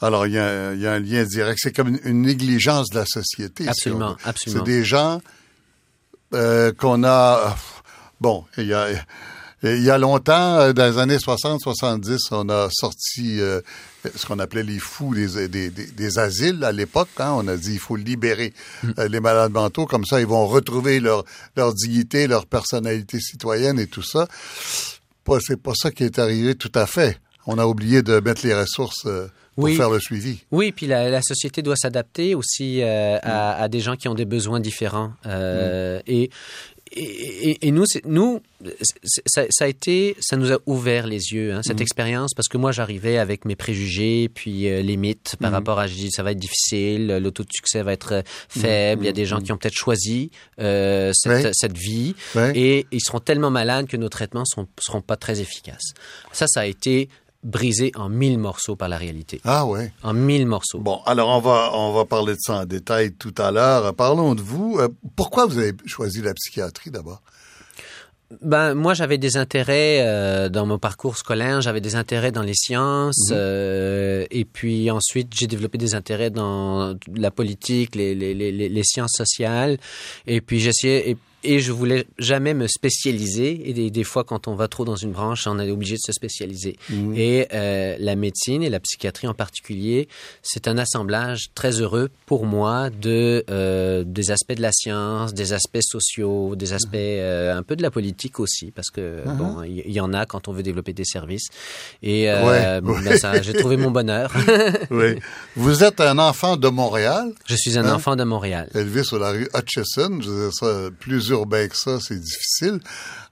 Alors, 0.00 0.26
il 0.26 0.32
y, 0.32 0.38
a, 0.38 0.74
il 0.74 0.80
y, 0.80 0.86
a, 0.86 0.94
un 0.94 0.98
lien 0.98 1.22
direct. 1.22 1.60
C'est 1.62 1.74
comme 1.74 1.96
une, 2.04 2.22
négligence 2.22 2.90
de 2.90 2.98
la 2.98 3.06
société. 3.06 3.68
Absolument, 3.68 4.16
absolument. 4.24 4.64
C'est 4.64 4.70
des 4.70 4.84
gens 4.84 5.22
euh, 6.34 6.72
qu'on 6.72 7.04
a... 7.04 7.56
Bon, 8.20 8.44
il 8.58 8.66
y 8.66 8.74
a... 8.74 8.88
Il 9.64 9.84
y 9.84 9.90
a 9.90 9.98
longtemps, 9.98 10.72
dans 10.72 10.90
les 10.90 10.98
années 10.98 11.18
60-70, 11.18 12.18
on 12.32 12.48
a 12.48 12.68
sorti 12.72 13.38
ce 14.14 14.26
qu'on 14.26 14.38
appelait 14.38 14.62
les 14.62 14.78
fous 14.78 15.14
des, 15.14 15.48
des, 15.48 15.70
des, 15.70 16.18
asiles 16.18 16.64
à 16.64 16.72
l'époque. 16.72 17.08
Hein, 17.18 17.32
on 17.36 17.46
a 17.48 17.56
dit 17.56 17.74
il 17.74 17.78
faut 17.78 17.96
libérer 17.96 18.52
hmm. 18.82 18.90
euh, 18.98 19.08
les 19.08 19.20
malades 19.20 19.52
mentaux, 19.52 19.86
comme 19.86 20.04
ça 20.04 20.20
ils 20.20 20.26
vont 20.26 20.46
retrouver 20.46 21.00
leur, 21.00 21.24
leur 21.56 21.74
dignité, 21.74 22.26
leur 22.26 22.46
personnalité 22.46 23.20
citoyenne 23.20 23.78
et 23.78 23.86
tout 23.86 24.02
ça. 24.02 24.26
C'est 25.40 25.60
pas 25.60 25.72
ça 25.74 25.90
qui 25.90 26.04
est 26.04 26.18
arrivé 26.18 26.54
tout 26.54 26.72
à 26.74 26.86
fait. 26.86 27.18
On 27.46 27.58
a 27.58 27.66
oublié 27.66 28.02
de 28.02 28.20
mettre 28.20 28.46
les 28.46 28.54
ressources 28.54 29.06
euh, 29.06 29.28
pour 29.56 29.68
faire 29.70 29.90
le 29.90 30.00
suivi. 30.00 30.44
Oui, 30.50 30.72
puis 30.72 30.86
la, 30.86 31.10
la 31.10 31.22
société 31.22 31.62
doit 31.62 31.76
s'adapter 31.76 32.34
aussi 32.34 32.82
euh, 32.82 33.18
à, 33.22 33.58
hmm. 33.58 33.62
à, 33.62 33.68
des 33.68 33.80
gens 33.80 33.96
qui 33.96 34.08
ont 34.08 34.14
des 34.14 34.24
besoins 34.24 34.60
différents. 34.60 35.12
Euh, 35.26 35.98
hmm. 35.98 36.02
Et 36.06 36.30
et, 36.94 37.66
et, 37.66 37.70
nous, 37.70 37.84
nous 38.04 38.40
ça, 39.26 39.44
ça, 39.50 39.64
a 39.64 39.68
été, 39.68 40.16
ça 40.20 40.36
nous 40.36 40.52
a 40.52 40.58
ouvert 40.66 41.06
les 41.06 41.32
yeux, 41.32 41.52
hein, 41.52 41.62
cette 41.62 41.80
mm. 41.80 41.82
expérience, 41.82 42.34
parce 42.34 42.48
que 42.48 42.56
moi, 42.56 42.72
j'arrivais 42.72 43.18
avec 43.18 43.44
mes 43.44 43.56
préjugés, 43.56 44.28
puis 44.32 44.68
euh, 44.68 44.82
les 44.82 44.96
mythes 44.96 45.36
par 45.40 45.50
mm. 45.50 45.54
rapport 45.54 45.78
à, 45.78 45.86
je 45.86 45.94
dis, 45.94 46.10
ça 46.10 46.22
va 46.22 46.32
être 46.32 46.38
difficile, 46.38 47.06
le 47.06 47.30
taux 47.30 47.42
de 47.42 47.52
succès 47.52 47.82
va 47.82 47.92
être 47.92 48.12
euh, 48.12 48.22
faible, 48.48 49.04
il 49.04 49.06
y 49.06 49.10
a 49.10 49.12
des 49.12 49.24
gens 49.24 49.40
qui 49.40 49.52
ont 49.52 49.56
peut-être 49.56 49.76
choisi 49.76 50.30
euh, 50.60 51.12
cette, 51.14 51.54
cette, 51.54 51.76
vie, 51.76 52.14
et 52.54 52.86
ils 52.90 53.00
seront 53.00 53.20
tellement 53.20 53.50
malades 53.50 53.86
que 53.86 53.96
nos 53.96 54.08
traitements 54.08 54.44
ne 54.56 54.64
seront 54.78 55.00
pas 55.00 55.16
très 55.16 55.40
efficaces. 55.40 55.94
Ça, 56.32 56.46
ça 56.46 56.60
a 56.60 56.66
été 56.66 57.08
brisé 57.42 57.92
en 57.96 58.08
mille 58.08 58.38
morceaux 58.38 58.76
par 58.76 58.88
la 58.88 58.96
réalité. 58.96 59.40
Ah 59.44 59.66
ouais. 59.66 59.92
En 60.02 60.14
mille 60.14 60.46
morceaux. 60.46 60.78
Bon, 60.78 61.00
alors 61.06 61.28
on 61.28 61.40
va 61.40 61.70
on 61.74 61.92
va 61.92 62.04
parler 62.04 62.34
de 62.34 62.40
ça 62.40 62.60
en 62.60 62.64
détail 62.64 63.12
tout 63.12 63.34
à 63.38 63.50
l'heure. 63.50 63.94
Parlons 63.94 64.34
de 64.34 64.42
vous. 64.42 64.78
Euh, 64.78 64.88
pourquoi 65.16 65.46
vous 65.46 65.58
avez 65.58 65.72
choisi 65.86 66.22
la 66.22 66.34
psychiatrie 66.34 66.90
d'abord? 66.90 67.22
Ben 68.40 68.72
moi 68.72 68.94
j'avais 68.94 69.18
des 69.18 69.36
intérêts 69.36 69.98
euh, 70.00 70.48
dans 70.48 70.64
mon 70.64 70.78
parcours 70.78 71.18
scolaire, 71.18 71.60
j'avais 71.60 71.82
des 71.82 71.96
intérêts 71.96 72.32
dans 72.32 72.42
les 72.42 72.54
sciences 72.54 73.28
mhm. 73.28 73.36
euh, 73.36 74.26
et 74.30 74.46
puis 74.46 74.90
ensuite 74.90 75.34
j'ai 75.34 75.46
développé 75.46 75.76
des 75.76 75.94
intérêts 75.94 76.30
dans 76.30 76.96
la 77.14 77.30
politique, 77.30 77.94
les, 77.94 78.14
les, 78.14 78.32
les, 78.32 78.50
les 78.70 78.84
sciences 78.84 79.12
sociales 79.14 79.76
et 80.26 80.40
puis 80.40 80.60
j'essayais 80.60 81.10
et 81.10 81.16
je 81.44 81.72
voulais 81.72 82.06
jamais 82.18 82.54
me 82.54 82.66
spécialiser. 82.66 83.68
Et 83.68 83.72
des, 83.72 83.90
des, 83.90 84.04
fois, 84.04 84.24
quand 84.24 84.48
on 84.48 84.54
va 84.54 84.68
trop 84.68 84.84
dans 84.84 84.96
une 84.96 85.12
branche, 85.12 85.46
on 85.46 85.58
est 85.58 85.70
obligé 85.70 85.94
de 85.94 86.00
se 86.04 86.12
spécialiser. 86.12 86.76
Mmh. 86.90 87.14
Et 87.16 87.48
euh, 87.52 87.96
la 87.98 88.16
médecine 88.16 88.62
et 88.62 88.70
la 88.70 88.80
psychiatrie 88.80 89.26
en 89.26 89.34
particulier, 89.34 90.08
c'est 90.42 90.68
un 90.68 90.78
assemblage 90.78 91.50
très 91.54 91.80
heureux 91.80 92.10
pour 92.26 92.46
moi 92.46 92.90
de 92.90 93.44
euh, 93.50 94.04
des 94.06 94.30
aspects 94.30 94.54
de 94.54 94.62
la 94.62 94.72
science, 94.72 95.34
des 95.34 95.52
aspects 95.52 95.82
sociaux, 95.82 96.54
des 96.56 96.72
aspects 96.72 96.94
euh, 96.94 97.56
un 97.56 97.62
peu 97.62 97.76
de 97.76 97.82
la 97.82 97.90
politique 97.90 98.40
aussi, 98.40 98.70
parce 98.70 98.90
que 98.90 99.26
mmh. 99.26 99.36
bon, 99.36 99.62
il 99.62 99.90
y, 99.90 100.00
en 100.00 100.12
a 100.12 100.26
quand 100.26 100.48
on 100.48 100.52
veut 100.52 100.62
développer 100.62 100.92
des 100.92 101.04
services. 101.04 101.48
Et 102.02 102.30
euh, 102.30 102.80
ben 102.80 103.18
ça, 103.18 103.40
j'ai 103.42 103.52
trouvé 103.52 103.76
mon 103.76 103.90
bonheur. 103.90 104.32
oui. 104.90 105.18
Vous 105.56 105.84
êtes 105.84 106.00
un 106.00 106.18
enfant 106.18 106.56
de 106.56 106.68
Montréal. 106.68 107.32
Je 107.46 107.54
suis 107.56 107.78
un 107.78 107.84
hein? 107.84 107.94
enfant 107.94 108.16
de 108.16 108.24
Montréal. 108.24 108.68
Élevé 108.74 109.04
sur 109.04 109.18
la 109.18 109.30
rue 109.30 109.48
Hutchison, 109.54 110.20
je 110.20 110.44
dire 110.44 110.52
ça, 110.52 110.90
plusieurs 110.98 111.31
urbain 111.32 111.68
que 111.68 111.76
ça, 111.76 111.98
c'est 112.00 112.18
difficile. 112.18 112.80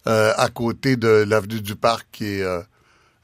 Euh, 0.07 0.33
à 0.37 0.49
côté 0.49 0.97
de 0.97 1.09
l'avenue 1.09 1.61
du 1.61 1.77
Parc, 1.77 2.07
qui 2.13 2.25
est 2.25 2.43
euh, 2.43 2.61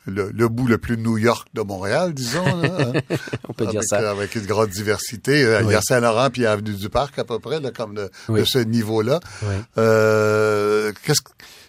le, 0.07 0.49
bout 0.49 0.67
le 0.67 0.79
plus 0.79 0.97
New 0.97 1.19
York 1.19 1.49
de 1.55 1.63
Montréal, 1.63 2.15
disons. 2.15 2.47
Hein. 2.47 2.93
On 3.49 3.53
peut 3.53 3.67
dire 3.67 3.83
ça. 3.85 4.11
Avec 4.11 4.35
une 4.35 4.47
grande 4.47 4.71
diversité. 4.71 5.45
Euh, 5.45 5.63
il 5.63 5.71
y 5.71 5.75
a 5.75 5.81
Saint-Laurent 5.81 6.31
puis 6.31 6.43
l'avenue 6.43 6.75
du 6.75 6.89
Parc 6.89 7.19
à 7.19 7.25
peu 7.25 7.39
près, 7.39 7.61
là, 7.61 7.71
comme 7.71 7.95
de, 7.95 8.11
ce 8.45 8.59
niveau-là. 8.59 9.21
Euh, 9.79 10.93
qu'est-ce 11.05 11.23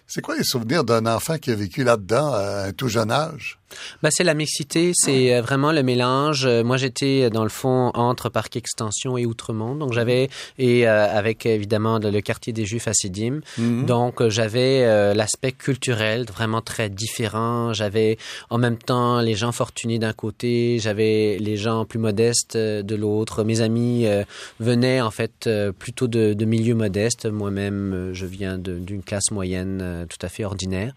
c'est 0.10 0.22
quoi 0.22 0.38
les 0.38 0.44
souvenirs 0.46 0.86
d'un 0.86 1.06
enfant 1.06 1.38
qui 1.38 1.52
a 1.52 1.56
vécu 1.56 1.84
là-dedans 1.84 2.34
à 2.34 2.68
un 2.68 2.72
tout 2.72 2.88
jeune 2.88 3.12
âge? 3.12 3.60
Ben, 4.02 4.10
c'est 4.12 4.24
la 4.24 4.34
mixité, 4.34 4.92
c'est 4.94 5.34
euh, 5.36 5.42
vraiment 5.42 5.72
le 5.72 5.84
mélange. 5.84 6.46
Euh, 6.46 6.64
Moi, 6.64 6.78
j'étais 6.78 7.24
euh, 7.24 7.30
dans 7.30 7.44
le 7.44 7.50
fond 7.50 7.92
entre 7.94 8.30
Parc 8.30 8.56
Extension 8.56 9.18
et 9.18 9.26
Outremont, 9.26 9.76
donc 9.76 9.94
j'avais 9.94 10.30
et 10.58 10.88
euh, 10.88 11.08
avec 11.08 11.46
évidemment 11.46 12.00
le 12.00 12.20
quartier 12.22 12.54
des 12.54 12.66
Juifs 12.66 12.88
à 12.88 12.94
Sidim. 12.94 13.42
Donc 13.58 14.22
euh, 14.22 14.30
j'avais 14.30 14.84
euh, 14.84 15.14
l'aspect 15.14 15.52
culturel 15.52 16.26
vraiment 16.26 16.62
très 16.62 16.90
différent. 16.90 17.74
J'avais 17.74 18.18
en 18.50 18.58
même 18.58 18.78
temps 18.78 19.20
les 19.22 19.36
gens 19.36 19.52
fortunés 19.52 20.00
d'un 20.00 20.14
côté, 20.14 20.80
j'avais 20.80 21.38
les 21.40 21.58
gens 21.58 21.86
plus 21.86 22.00
modestes 22.00 22.56
de 22.58 22.96
l'autre. 22.96 23.44
Mes 23.44 23.62
amis 23.62 24.06
euh, 24.06 24.24
venaient 24.60 25.02
en 25.02 25.12
fait 25.12 25.50
plutôt 25.78 26.08
de, 26.08 26.34
de 26.34 26.46
milieux 26.46 26.76
modestes. 26.76 27.26
Moi-même, 27.26 28.12
je 28.14 28.26
viens 28.26 28.58
d'une 28.58 29.04
classe 29.04 29.32
moyenne 29.32 30.06
tout 30.10 30.26
à 30.26 30.30
fait 30.30 30.46
ordinaire. 30.46 30.94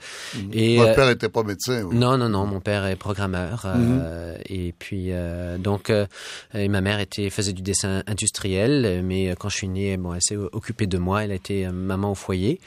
Et 0.53 0.77
Votre 0.77 0.95
père 0.95 1.07
n'était 1.09 1.29
pas 1.29 1.43
médecin. 1.43 1.83
vous? 1.83 1.93
non, 1.95 2.17
non, 2.17 2.29
non. 2.29 2.47
Mon 2.47 2.60
père 2.61 2.87
est 2.87 2.97
programmeur. 2.97 3.65
euh, 3.67 4.37
et 4.49 4.73
puis, 4.79 5.07
euh, 5.11 5.59
donc, 5.59 5.91
euh, 5.91 6.07
et 6.55 6.69
ma 6.69 6.81
mère 6.81 7.01
était, 7.01 7.31
faisait 7.31 7.53
du 7.53 7.63
dessin 7.63 8.03
industriel. 8.07 9.03
Mais 9.05 9.35
quand 9.39 9.49
je 9.49 9.57
suis 9.57 9.69
né, 9.69 9.97
bon, 9.97 10.15
elle 10.15 10.23
s'est 10.23 10.37
occupée 10.37 10.87
de 10.87 10.99
moi. 10.99 11.25
Elle 11.25 11.33
a 11.33 11.35
été 11.37 11.67
maman 11.69 12.13
au 12.13 12.15
foyer. 12.15 12.61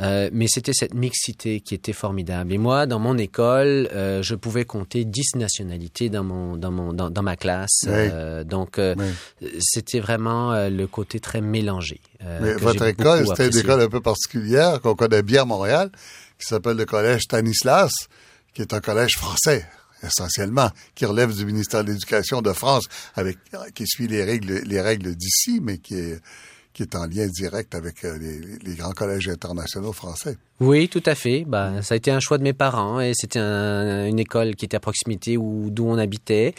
Euh, 0.00 0.28
mais 0.32 0.46
c'était 0.48 0.74
cette 0.74 0.94
mixité 0.94 1.60
qui 1.60 1.74
était 1.74 1.94
formidable. 1.94 2.52
Et 2.52 2.58
moi, 2.58 2.86
dans 2.86 3.00
mon 3.00 3.18
école, 3.18 3.88
euh, 3.92 4.22
je 4.22 4.36
pouvais 4.36 4.64
compter 4.64 5.04
10 5.04 5.34
nationalités 5.36 6.08
dans, 6.08 6.22
mon, 6.22 6.56
dans, 6.56 6.70
mon, 6.70 6.92
dans, 6.92 7.10
dans 7.10 7.22
ma 7.22 7.34
classe. 7.34 7.80
Oui. 7.84 7.90
Euh, 7.94 8.44
donc, 8.44 8.78
Oui. 8.78 9.48
c'était 9.58 9.98
vraiment 9.98 10.68
le 10.68 10.86
côté 10.86 11.18
très 11.18 11.40
mélangé. 11.40 12.00
Mais 12.40 12.52
votre 12.54 12.84
école, 12.86 13.26
c'était 13.26 13.48
une 13.48 13.58
école 13.58 13.80
un 13.80 13.88
peu 13.88 14.00
particulière 14.00 14.80
qu'on 14.80 14.94
connaît 14.94 15.22
bien 15.22 15.42
à 15.42 15.46
Montréal, 15.46 15.90
qui 16.38 16.46
s'appelle 16.46 16.76
le 16.76 16.84
collège 16.84 17.22
Stanislas, 17.22 17.90
qui 18.54 18.62
est 18.62 18.72
un 18.72 18.80
collège 18.80 19.16
français 19.16 19.66
essentiellement, 20.02 20.70
qui 20.94 21.06
relève 21.06 21.34
du 21.34 21.44
ministère 21.44 21.84
de 21.84 21.92
l'Éducation 21.92 22.40
de 22.40 22.52
France, 22.52 22.86
avec 23.16 23.38
qui 23.74 23.84
suit 23.86 24.06
les 24.06 24.22
règles 24.24 24.62
les 24.64 24.80
règles 24.80 25.14
d'ici, 25.14 25.60
mais 25.60 25.78
qui 25.78 25.94
est 25.94 26.20
qui 26.72 26.82
est 26.82 26.94
en 26.94 27.06
lien 27.06 27.26
direct 27.26 27.74
avec 27.74 28.04
euh, 28.04 28.16
les, 28.18 28.38
les 28.58 28.74
grands 28.76 28.92
collèges 28.92 29.28
internationaux 29.28 29.92
français. 29.92 30.36
Oui, 30.60 30.88
tout 30.88 31.02
à 31.06 31.14
fait. 31.14 31.44
Bah, 31.46 31.70
ça 31.82 31.94
a 31.94 31.96
été 31.96 32.10
un 32.10 32.18
choix 32.20 32.36
de 32.36 32.42
mes 32.42 32.52
parents 32.52 33.00
et 33.00 33.12
c'était 33.14 33.38
un- 33.38 34.06
une 34.06 34.18
école 34.18 34.56
qui 34.56 34.64
était 34.64 34.76
à 34.76 34.80
proximité 34.80 35.36
où 35.36 35.68
d'où 35.70 35.86
on 35.88 35.98
habitait. 35.98 36.54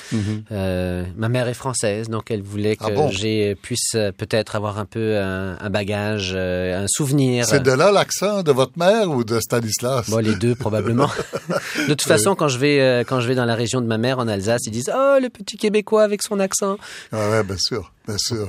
Euh, 0.52 1.04
ma 1.18 1.28
mère 1.30 1.48
est 1.48 1.54
française, 1.54 2.08
donc 2.10 2.32
elle 2.32 2.42
voulait 2.42 2.76
que 2.78 2.86
Ah 2.86 2.92
bon? 2.92 3.10
j'ai 3.10 3.56
puisse 3.56 3.96
euh, 3.96 4.12
peut-être 4.12 4.56
avoir 4.56 4.80
un 4.80 4.86
peu 4.86 5.18
un, 5.18 5.58
un 5.60 5.70
bagage, 5.70 6.32
euh, 6.34 6.84
un 6.84 6.88
souvenir. 6.88 7.46
C'est 7.46 7.62
de 7.62 7.72
là 7.72 7.92
l'accent 7.92 8.42
de 8.42 8.52
votre 8.52 8.78
mère 8.78 9.10
ou 9.12 9.24
de 9.24 9.40
Stanislas? 9.40 10.10
Bon, 10.10 10.18
les 10.20 10.36
deux 10.36 10.56
probablement. 10.56 11.10
de 11.78 11.94
toute 11.94 12.04
façon, 12.04 12.36
quand 12.36 12.48
je 12.48 12.58
vais 12.58 12.80
euh, 12.80 13.04
quand 13.04 13.20
je 13.20 13.28
vais 13.28 13.36
dans 13.36 13.46
la 13.46 13.56
région 13.56 13.82
de 13.82 13.86
ma 13.88 13.98
mère 13.98 14.20
en 14.20 14.28
Alsace, 14.28 14.62
ils 14.66 14.72
disent 14.72 14.92
"Oh, 14.96 15.18
le 15.22 15.30
petit 15.30 15.58
Québécois 15.58 16.04
avec 16.04 16.24
son 16.24 16.40
accent." 16.40 16.78
Ah 17.12 17.30
ouais, 17.32 17.44
bien 17.44 17.58
sûr, 17.58 17.92
bien 18.08 18.18
sûr. 18.18 18.48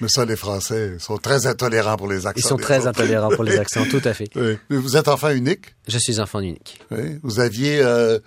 Mais 0.00 0.08
ça, 0.08 0.24
les 0.24 0.36
Français 0.36 0.96
sont 0.98 1.16
très 1.18 1.46
intolérants 1.46 1.96
pour 1.96 2.08
les 2.08 2.26
accents. 2.26 2.40
Ils 2.44 2.48
sont 2.48 2.56
très 2.56 2.78
autres. 2.80 2.88
intolérants 2.88 3.30
pour 3.30 3.44
les 3.44 3.58
accents, 3.58 3.84
tout 3.90 4.02
à 4.04 4.14
fait. 4.14 4.28
Oui. 4.36 4.56
Vous 4.84 4.98
êtes 4.98 5.08
enfant 5.08 5.30
unique? 5.30 5.74
Je 5.88 5.96
suis 5.96 6.20
enfant 6.20 6.40
unique. 6.40 6.78
Oui. 6.90 7.18
Vous 7.22 7.40
aviez, 7.40 7.80
euh, 7.80 8.18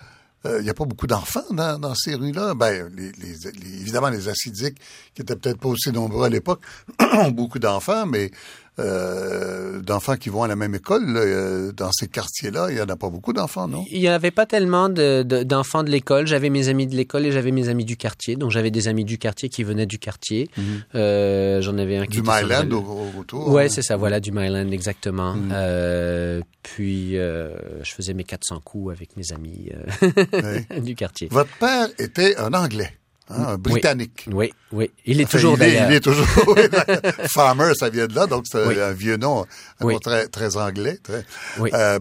euh, 0.44 0.58
il 0.58 0.64
n'y 0.64 0.70
a 0.70 0.74
pas 0.74 0.84
beaucoup 0.86 1.06
d'enfants 1.06 1.44
dans, 1.52 1.78
dans 1.78 1.94
ces 1.94 2.16
rues-là? 2.16 2.54
Ben, 2.54 2.90
les, 2.96 3.12
les- 3.12 3.50
les- 3.52 3.80
évidemment, 3.80 4.08
les 4.08 4.28
acidiques, 4.28 4.78
qui 5.14 5.22
étaient 5.22 5.36
peut-être 5.36 5.60
pas 5.60 5.68
aussi 5.68 5.92
nombreux 5.92 6.26
à 6.26 6.28
l'époque, 6.28 6.62
ont 7.12 7.30
beaucoup 7.30 7.60
d'enfants, 7.60 8.06
mais 8.06 8.32
euh, 8.78 9.80
d'enfants 9.80 10.16
qui 10.16 10.28
vont 10.28 10.42
à 10.42 10.48
la 10.48 10.56
même 10.56 10.74
école, 10.74 11.04
là, 11.12 11.20
euh, 11.20 11.72
dans 11.72 11.90
ces 11.92 12.08
quartiers-là, 12.08 12.66
il 12.70 12.76
n'y 12.76 12.80
en 12.80 12.88
a 12.88 12.96
pas 12.96 13.10
beaucoup 13.10 13.32
d'enfants, 13.32 13.68
non? 13.68 13.84
Il 13.90 14.00
n'y 14.00 14.08
avait 14.08 14.30
pas 14.30 14.46
tellement 14.46 14.88
de- 14.88 15.22
de- 15.22 15.42
d'enfants 15.42 15.82
de, 15.84 15.90
l'école. 15.90 16.26
J'avais 16.26 16.50
mes 16.50 16.68
amis 16.68 16.86
de 16.86 16.94
l'école 16.96 17.26
et 17.26 17.32
j'avais 17.32 17.50
mes 17.50 17.68
amis 17.68 17.84
du 17.84 17.96
quartier. 17.96 18.36
Donc 18.36 18.50
j'avais 18.50 18.70
des 18.70 18.88
amis 18.88 19.04
du 19.04 19.18
quartier 19.18 19.48
qui 19.48 19.64
venaient 19.64 19.86
du 19.86 19.98
quartier. 19.98 20.48
Euh, 20.94 21.60
J'en 21.62 21.76
avais 21.78 21.96
un 21.96 22.06
qui 22.06 22.20
Du 22.20 22.22
Myland 22.22 22.70
au, 22.72 22.78
au- 22.80 23.20
autour. 23.20 23.48
Ouais, 23.48 23.64
hein? 23.64 23.68
c'est 23.68 23.82
ça, 23.82 23.96
voilà, 23.96 24.20
du 24.20 24.32
Myland, 24.32 24.70
exactement. 24.70 25.34
Euh, 25.52 26.40
puis, 26.62 27.12
je 27.14 27.92
faisais 27.94 28.14
mes 28.14 28.24
400 28.24 28.60
coups 28.64 28.92
avec 28.94 29.16
mes 29.16 29.32
amis 29.32 29.70
du 30.82 30.94
quartier. 30.94 31.28
Votre 31.30 31.50
père 31.58 31.88
était 31.98 32.36
un 32.36 32.52
Anglais, 32.54 32.92
hein, 33.30 33.44
un 33.48 33.58
Britannique. 33.58 34.26
Oui, 34.32 34.52
oui. 34.72 34.90
Il 35.06 35.20
est 35.20 35.24
Enfin, 35.24 35.38
toujours 35.38 35.56
il 35.58 35.62
est, 35.64 35.86
il 35.88 35.92
est 35.94 36.00
toujours. 36.00 36.26
Farmer, 37.28 37.72
ça 37.74 37.88
vient 37.90 38.06
de 38.06 38.14
là, 38.14 38.26
donc 38.26 38.44
c'est 38.50 38.66
Oui. 38.66 38.80
un 38.80 38.92
vieux 38.92 39.16
nom, 39.16 39.44
un 39.80 39.84
Oui. 39.84 39.94
nom 39.94 40.00
très, 40.00 40.28
très 40.28 40.56
anglais. 40.56 40.98
Très. 41.02 41.24
Oui. 41.58 41.70
Euh, 41.74 41.98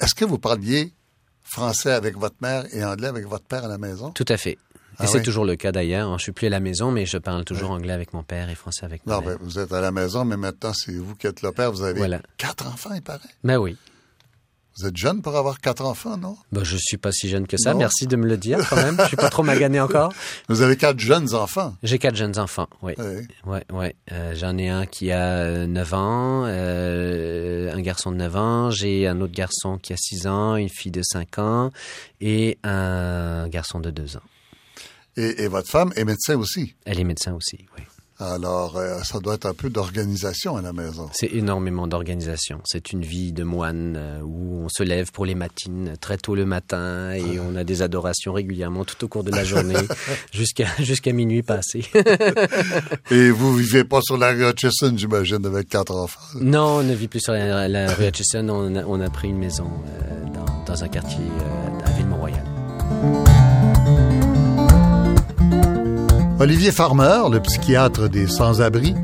Est-ce 0.00 0.14
que 0.14 0.24
vous 0.24 0.38
parliez 0.38 0.92
français 1.42 1.92
avec 1.92 2.16
votre 2.16 2.36
mère 2.40 2.64
et 2.72 2.84
anglais 2.84 3.08
avec 3.08 3.26
votre 3.26 3.44
père 3.46 3.64
à 3.64 3.68
la 3.68 3.78
maison? 3.78 4.10
Tout 4.10 4.24
à 4.28 4.36
fait. 4.36 4.52
Et 5.00 5.04
Ah 5.04 5.06
c'est 5.06 5.18
oui? 5.18 5.22
toujours 5.24 5.44
le 5.44 5.54
cas 5.56 5.70
d'ailleurs. 5.72 6.16
Je 6.18 6.22
suis 6.24 6.32
plus 6.32 6.48
à 6.48 6.50
la 6.50 6.60
maison, 6.60 6.90
mais 6.90 7.06
je 7.06 7.18
parle 7.18 7.44
toujours 7.44 7.70
anglais 7.70 7.92
avec 7.92 8.12
mon 8.14 8.22
père 8.24 8.50
et 8.50 8.54
français 8.56 8.84
avec 8.84 9.06
ma 9.06 9.14
Non, 9.14 9.20
mère. 9.20 9.30
ben, 9.30 9.38
vous 9.42 9.58
êtes 9.60 9.72
à 9.72 9.80
la 9.80 9.92
maison, 9.92 10.24
mais 10.24 10.36
maintenant, 10.36 10.72
c'est 10.74 10.92
vous 10.92 11.14
qui 11.14 11.26
êtes 11.28 11.42
le 11.42 11.52
père. 11.52 11.70
Vous 11.70 11.82
avez 11.82 11.98
Voilà. 11.98 12.20
quatre 12.36 12.66
enfants, 12.66 12.90
il 12.94 13.02
paraît. 13.02 13.20
Ben 13.44 13.58
oui. 13.58 13.76
Vous 14.80 14.86
êtes 14.86 14.96
jeune 14.96 15.22
pour 15.22 15.36
avoir 15.36 15.58
quatre 15.60 15.84
enfants, 15.84 16.16
non? 16.16 16.36
Ben, 16.52 16.62
je 16.62 16.76
suis 16.76 16.98
pas 16.98 17.10
si 17.10 17.28
jeune 17.28 17.46
que 17.48 17.56
ça. 17.56 17.72
Non. 17.72 17.80
Merci 17.80 18.06
de 18.06 18.14
me 18.16 18.26
le 18.26 18.36
dire 18.36 18.58
quand 18.68 18.76
même. 18.76 18.96
Je 19.00 19.06
suis 19.08 19.16
pas 19.16 19.28
trop 19.30 19.42
magané 19.42 19.80
encore. 19.80 20.12
Vous 20.48 20.62
avez 20.62 20.76
quatre 20.76 21.00
jeunes 21.00 21.34
enfants. 21.34 21.74
J'ai 21.82 21.98
quatre 21.98 22.14
jeunes 22.14 22.38
enfants, 22.38 22.68
oui. 22.82 22.92
Oui. 22.98 23.26
Ouais, 23.44 23.64
ouais. 23.72 23.96
Euh, 24.12 24.34
J'en 24.36 24.56
ai 24.56 24.68
un 24.68 24.86
qui 24.86 25.10
a 25.10 25.32
euh, 25.32 25.66
9 25.66 25.94
ans, 25.94 26.44
euh, 26.46 27.72
un 27.74 27.80
garçon 27.80 28.12
de 28.12 28.16
9 28.18 28.36
ans, 28.36 28.70
j'ai 28.70 29.08
un 29.08 29.20
autre 29.20 29.34
garçon 29.34 29.78
qui 29.78 29.92
a 29.92 29.96
6 29.96 30.26
ans, 30.28 30.54
une 30.56 30.68
fille 30.68 30.92
de 30.92 31.02
5 31.02 31.38
ans 31.38 31.72
et 32.20 32.58
un 32.62 33.48
garçon 33.48 33.80
de 33.80 33.90
2 33.90 34.16
ans. 34.16 34.22
Et, 35.16 35.42
et 35.42 35.48
votre 35.48 35.68
femme 35.68 35.92
est 35.96 36.04
médecin 36.04 36.36
aussi. 36.36 36.74
Elle 36.84 37.00
est 37.00 37.04
médecin 37.04 37.34
aussi, 37.34 37.66
oui. 37.76 37.82
Alors, 38.20 38.76
euh, 38.76 38.98
ça 39.04 39.20
doit 39.20 39.34
être 39.34 39.46
un 39.46 39.54
peu 39.54 39.70
d'organisation 39.70 40.56
à 40.56 40.62
la 40.62 40.72
maison. 40.72 41.08
C'est 41.12 41.32
énormément 41.32 41.86
d'organisation. 41.86 42.60
C'est 42.64 42.92
une 42.92 43.02
vie 43.02 43.32
de 43.32 43.44
moine 43.44 43.94
euh, 43.96 44.20
où 44.22 44.64
on 44.64 44.68
se 44.68 44.82
lève 44.82 45.12
pour 45.12 45.24
les 45.24 45.36
matines 45.36 45.94
très 46.00 46.16
tôt 46.16 46.34
le 46.34 46.44
matin 46.44 47.12
et 47.12 47.38
on 47.38 47.54
a 47.54 47.62
des 47.62 47.80
adorations 47.80 48.32
régulièrement 48.32 48.84
tout 48.84 49.04
au 49.04 49.08
cours 49.08 49.22
de 49.22 49.30
la 49.30 49.44
journée 49.44 49.74
jusqu'à 50.32 50.66
jusqu'à 50.80 51.12
minuit 51.12 51.42
passé. 51.42 51.84
Et 53.10 53.30
vous 53.30 53.54
vivez 53.54 53.84
pas 53.84 54.00
sur 54.02 54.18
la 54.18 54.30
rue 54.30 54.48
Hutchison, 54.48 54.92
j'imagine, 54.96 55.46
avec 55.46 55.68
quatre 55.68 55.94
enfants? 55.94 56.20
non, 56.40 56.78
on 56.78 56.82
ne 56.82 56.94
vit 56.94 57.08
plus 57.08 57.20
sur 57.20 57.32
la, 57.32 57.68
la 57.68 57.94
rue 57.94 58.08
Hutchison. 58.08 58.48
On 58.48 58.74
a, 58.74 58.84
on 58.84 59.00
a 59.00 59.10
pris 59.10 59.28
une 59.28 59.38
maison 59.38 59.70
euh, 59.86 60.24
dans, 60.34 60.64
dans 60.64 60.84
un 60.84 60.88
quartier 60.88 61.18
euh, 61.24 61.67
Olivier 66.40 66.70
Farmer, 66.72 67.22
le 67.30 67.40
psychiatre 67.40 68.08
des 68.08 68.28
sans-abri, 68.28 68.94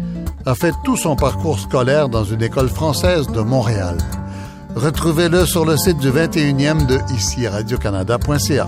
a 0.47 0.55
fait 0.55 0.73
tout 0.85 0.97
son 0.97 1.17
parcours 1.17 1.59
scolaire 1.59 2.09
dans 2.09 2.25
une 2.25 2.43
école 2.43 2.69
française 2.69 3.27
de 3.29 3.41
Montréal. 3.41 3.99
Retrouvez-le 4.77 5.47
sur 5.47 5.65
le 5.65 5.77
site 5.77 5.99
du 5.99 6.11
21e 6.11 6.87
de 6.87 6.99
ici 7.15 7.47
radiocanada.ca. 7.49 8.67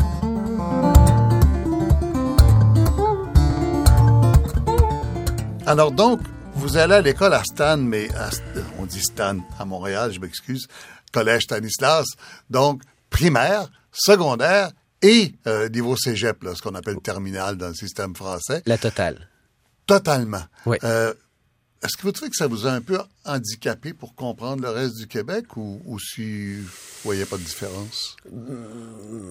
Alors 5.66 5.90
donc, 5.90 6.20
vous 6.54 6.76
allez 6.76 6.94
à 6.94 7.00
l'école 7.00 7.34
à 7.34 7.42
Stan, 7.44 7.76
mais 7.76 8.08
à- 8.14 8.30
on 8.78 8.86
dit 8.86 9.00
Stan 9.02 9.36
à 9.58 9.64
Montréal, 9.64 10.12
je 10.12 10.20
m'excuse, 10.20 10.66
collège 11.12 11.42
Stanislas, 11.42 12.04
donc 12.50 12.82
primaire, 13.10 13.68
secondaire 13.92 14.70
et 15.02 15.34
euh, 15.46 15.68
niveau 15.68 15.96
cégep, 15.96 16.42
là, 16.42 16.54
ce 16.54 16.62
qu'on 16.62 16.74
appelle 16.74 16.96
terminal 17.02 17.56
dans 17.56 17.68
le 17.68 17.74
système 17.74 18.14
français, 18.16 18.62
La 18.66 18.78
totale. 18.78 19.28
totalement. 19.86 20.42
Oui. 20.66 20.78
Euh, 20.84 21.12
Est-ce 21.86 21.96
que 21.96 22.02
vous 22.02 22.12
trouvez 22.12 22.30
que 22.30 22.36
ça 22.36 22.46
vous 22.46 22.66
a 22.66 22.70
un 22.72 22.80
peu 22.80 22.98
handicapé 23.24 23.92
pour 23.92 24.14
comprendre 24.14 24.62
le 24.62 24.70
reste 24.70 24.96
du 24.96 25.06
Québec 25.06 25.56
ou, 25.56 25.80
ou 25.84 25.98
si 25.98 26.56
vous 26.56 26.66
voyez 27.04 27.24
pas 27.24 27.36
de 27.36 27.42
différence? 27.42 28.16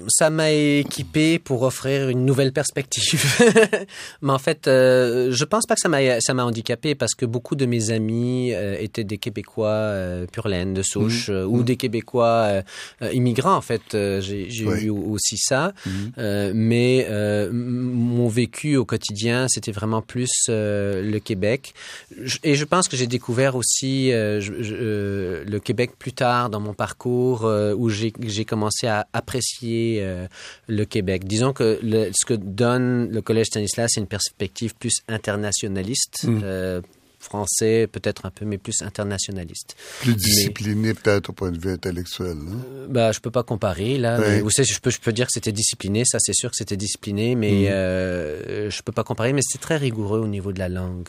ça 0.09 0.29
m'a 0.29 0.51
équipé 0.51 1.39
pour 1.39 1.63
offrir 1.63 2.09
une 2.09 2.25
nouvelle 2.25 2.51
perspective. 2.53 3.23
Mais 4.21 4.31
en 4.31 4.37
fait, 4.37 4.67
euh, 4.67 5.31
je 5.31 5.43
pense 5.45 5.65
pas 5.65 5.75
que 5.75 5.81
ça 5.81 5.89
m'a 5.89 6.19
ça 6.21 6.33
m'a 6.33 6.45
handicapé 6.45 6.95
parce 6.95 7.13
que 7.15 7.25
beaucoup 7.25 7.55
de 7.55 7.65
mes 7.65 7.91
amis 7.91 8.53
euh, 8.53 8.77
étaient 8.79 9.03
des 9.03 9.17
Québécois 9.17 9.67
euh, 9.69 10.25
pur 10.27 10.47
laine 10.47 10.73
de 10.73 10.81
souche 10.83 11.29
euh, 11.29 11.43
ou 11.45 11.63
des 11.63 11.75
Québécois 11.77 12.27
euh, 12.47 12.61
euh, 13.01 13.11
immigrants. 13.13 13.55
En 13.55 13.61
fait, 13.61 13.81
Euh, 13.93 14.21
j'ai 14.21 14.49
j'ai 14.49 14.65
Oui. 14.65 14.83
eu 14.85 14.89
aussi 14.89 15.37
ça. 15.37 15.73
Euh, 16.17 16.51
mais 16.55 17.05
euh, 17.09 17.49
mon 17.51 18.27
vécu 18.27 18.75
au 18.77 18.85
quotidien, 18.85 19.47
c'était 19.49 19.71
vraiment 19.71 20.01
plus 20.01 20.31
euh, 20.49 21.01
le 21.01 21.19
Québec. 21.19 21.73
Je- 22.21 22.37
Et 22.45 22.55
je 22.55 22.63
pense 22.63 22.87
que 22.87 22.95
j'ai 22.95 23.07
découvert 23.07 23.55
aussi 23.55 24.11
euh, 24.13 24.39
je- 24.39 24.61
je- 24.61 24.75
euh, 24.79 25.43
le 25.47 25.59
Québec 25.59 25.93
plus 25.97 26.13
tard 26.13 26.49
dans 26.51 26.59
mon 26.59 26.73
parcours 26.73 27.45
euh, 27.45 27.73
où 27.73 27.89
j'ai 27.89 28.11
commencé 28.45 28.85
à 28.87 29.07
apprécier 29.13 29.99
euh, 30.01 30.27
le 30.67 30.85
Québec. 30.85 31.25
Disons 31.25 31.53
que 31.53 31.79
le- 31.81 32.11
ce 32.15 32.23
que 32.25 32.35
donne 32.35 33.09
le 33.11 33.21
Collège 33.21 33.47
Stanislas, 33.47 33.89
c'est 33.93 33.99
une 33.99 34.07
perspective 34.07 34.75
plus 34.75 34.93
internationaliste. 35.07 36.25
euh, 36.27 36.81
français, 37.19 37.87
peut-être 37.91 38.27
un 38.27 38.29
peu, 38.29 38.45
mais 38.45 38.59
plus 38.59 38.83
internationaliste. 38.83 39.75
Plus 40.01 40.15
discipliné 40.15 40.93
peut-être 40.93 41.31
au 41.31 41.33
point 41.33 41.51
de 41.51 41.57
vue 41.59 41.71
intellectuel. 41.71 42.37
Hein? 42.37 42.59
Euh, 42.71 42.85
bah, 42.87 43.11
je 43.11 43.19
peux 43.19 43.31
pas 43.31 43.41
comparer 43.41 43.97
là. 43.97 44.41
vous 44.41 44.51
savez, 44.51 44.67
je 44.71 44.79
peux, 44.79 44.91
je 44.91 44.99
peux 44.99 45.11
dire 45.11 45.25
que 45.25 45.31
c'était 45.33 45.51
discipliné, 45.51 46.03
ça 46.05 46.19
c'est 46.21 46.35
sûr 46.35 46.51
que 46.51 46.55
c'était 46.55 46.77
discipliné, 46.77 47.33
mais 47.33 47.63
mm. 47.63 47.67
euh, 47.71 48.69
je 48.69 48.81
peux 48.83 48.91
pas 48.91 49.03
comparer. 49.03 49.33
Mais 49.33 49.41
c'était 49.41 49.63
très 49.63 49.77
rigoureux 49.77 50.19
au 50.19 50.27
niveau 50.27 50.53
de 50.53 50.59
la 50.59 50.69
langue. 50.69 51.07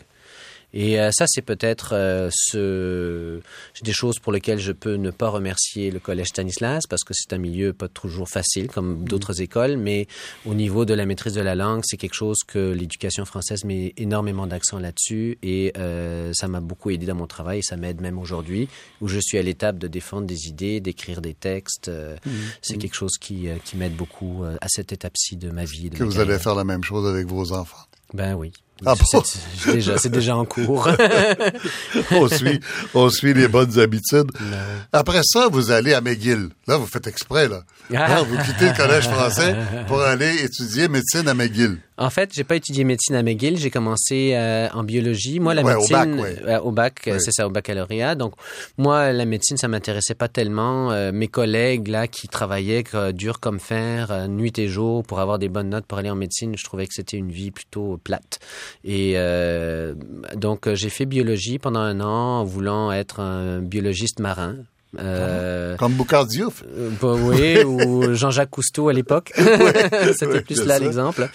Et 0.78 1.00
euh, 1.00 1.10
ça, 1.10 1.24
c'est 1.26 1.40
peut-être 1.40 1.94
euh, 1.94 2.28
ce... 2.30 3.40
des 3.82 3.92
choses 3.94 4.18
pour 4.18 4.30
lesquelles 4.30 4.58
je 4.58 4.72
peux 4.72 4.96
ne 4.96 5.10
pas 5.10 5.30
remercier 5.30 5.90
le 5.90 5.98
collège 6.00 6.26
Stanislas 6.26 6.86
parce 6.86 7.02
que 7.02 7.14
c'est 7.14 7.32
un 7.32 7.38
milieu 7.38 7.72
pas 7.72 7.88
toujours 7.88 8.28
facile 8.28 8.68
comme 8.68 9.00
mm. 9.00 9.04
d'autres 9.08 9.40
écoles, 9.40 9.78
mais 9.78 10.06
au 10.44 10.52
niveau 10.52 10.84
de 10.84 10.92
la 10.92 11.06
maîtrise 11.06 11.32
de 11.32 11.40
la 11.40 11.54
langue, 11.54 11.80
c'est 11.82 11.96
quelque 11.96 12.12
chose 12.12 12.40
que 12.46 12.72
l'éducation 12.72 13.24
française 13.24 13.64
met 13.64 13.94
énormément 13.96 14.46
d'accent 14.46 14.78
là-dessus 14.78 15.38
et 15.42 15.72
euh, 15.78 16.32
ça 16.34 16.46
m'a 16.46 16.60
beaucoup 16.60 16.90
aidé 16.90 17.06
dans 17.06 17.14
mon 17.14 17.26
travail 17.26 17.60
et 17.60 17.62
ça 17.62 17.78
m'aide 17.78 18.02
même 18.02 18.18
aujourd'hui 18.18 18.68
où 19.00 19.08
je 19.08 19.18
suis 19.18 19.38
à 19.38 19.42
l'étape 19.42 19.78
de 19.78 19.88
défendre 19.88 20.26
des 20.26 20.46
idées, 20.46 20.80
d'écrire 20.80 21.22
des 21.22 21.32
textes. 21.32 21.88
Mm. 21.88 22.30
C'est 22.60 22.76
quelque 22.76 22.96
chose 22.96 23.16
qui, 23.18 23.48
qui 23.64 23.78
m'aide 23.78 23.96
beaucoup 23.96 24.44
à 24.60 24.68
cette 24.68 24.92
étape-ci 24.92 25.36
de 25.36 25.48
ma 25.48 25.64
vie. 25.64 25.88
que 25.88 26.04
vous 26.04 26.20
allez 26.20 26.38
faire 26.38 26.54
la 26.54 26.64
même 26.64 26.84
chose 26.84 27.08
avec 27.08 27.26
vos 27.26 27.52
enfants? 27.52 27.86
Ben 28.12 28.34
oui. 28.34 28.52
Ah 28.84 28.94
c'est 28.94 29.72
déjà, 29.72 29.96
déjà 29.96 30.36
en 30.36 30.44
cours. 30.44 30.88
on, 32.10 32.28
suit, 32.28 32.60
on 32.94 33.08
suit 33.08 33.32
les 33.32 33.48
bonnes 33.48 33.78
habitudes. 33.78 34.30
Après 34.92 35.22
ça, 35.24 35.48
vous 35.50 35.70
allez 35.70 35.94
à 35.94 36.02
McGill. 36.02 36.50
Là, 36.66 36.76
vous 36.76 36.86
faites 36.86 37.06
exprès, 37.06 37.48
là. 37.48 37.62
Ah. 37.94 38.22
vous 38.22 38.36
quittez 38.44 38.66
le 38.66 38.76
collège 38.76 39.08
français 39.08 39.56
pour 39.86 40.02
aller 40.02 40.42
étudier 40.42 40.88
médecine 40.88 41.26
à 41.26 41.34
McGill. 41.34 41.78
En 41.98 42.10
fait, 42.10 42.30
j'ai 42.34 42.44
pas 42.44 42.56
étudié 42.56 42.84
médecine 42.84 43.14
à 43.14 43.22
McGill. 43.22 43.56
J'ai 43.56 43.70
commencé 43.70 44.32
euh, 44.34 44.68
en 44.74 44.84
biologie. 44.84 45.40
Moi, 45.40 45.54
la 45.54 45.62
médecine, 45.62 46.22
euh, 46.46 46.60
au 46.60 46.70
bac, 46.70 47.00
c'est 47.04 47.32
ça, 47.32 47.46
au 47.46 47.50
baccalauréat. 47.50 48.14
Donc, 48.14 48.34
moi, 48.76 49.12
la 49.12 49.24
médecine, 49.24 49.56
ça 49.56 49.68
m'intéressait 49.68 50.14
pas 50.14 50.28
tellement. 50.28 50.92
Euh, 50.92 51.10
mes 51.12 51.28
collègues 51.28 51.88
là 51.88 52.06
qui 52.06 52.28
travaillaient 52.28 52.84
dur 53.14 53.40
comme 53.40 53.58
fer, 53.58 54.28
nuit 54.28 54.58
et 54.58 54.68
jour, 54.68 55.04
pour 55.04 55.20
avoir 55.20 55.38
des 55.38 55.48
bonnes 55.48 55.70
notes 55.70 55.86
pour 55.86 55.96
aller 55.96 56.10
en 56.10 56.16
médecine, 56.16 56.54
je 56.58 56.64
trouvais 56.64 56.86
que 56.86 56.92
c'était 56.94 57.16
une 57.16 57.30
vie 57.30 57.50
plutôt 57.50 57.98
plate. 58.04 58.40
Et 58.84 59.16
donc, 60.34 60.72
j'ai 60.74 60.90
fait 60.90 61.06
biologie 61.06 61.58
pendant 61.58 61.80
un 61.80 62.00
an 62.00 62.40
en 62.40 62.44
voulant 62.44 62.92
être 62.92 63.20
un 63.20 63.60
biologiste 63.60 64.20
marin. 64.20 64.56
Euh, 64.98 65.76
Comme 65.76 65.94
Boucard 65.94 66.26
Diouf. 66.26 66.62
Euh, 66.76 66.90
bah 67.00 67.14
oui, 67.14 67.62
ou 67.64 68.14
Jean-Jacques 68.14 68.50
Cousteau 68.50 68.88
à 68.88 68.92
l'époque. 68.92 69.32
C'était 70.16 70.40
plus 70.40 70.64
là 70.64 70.78
l'exemple. 70.78 71.28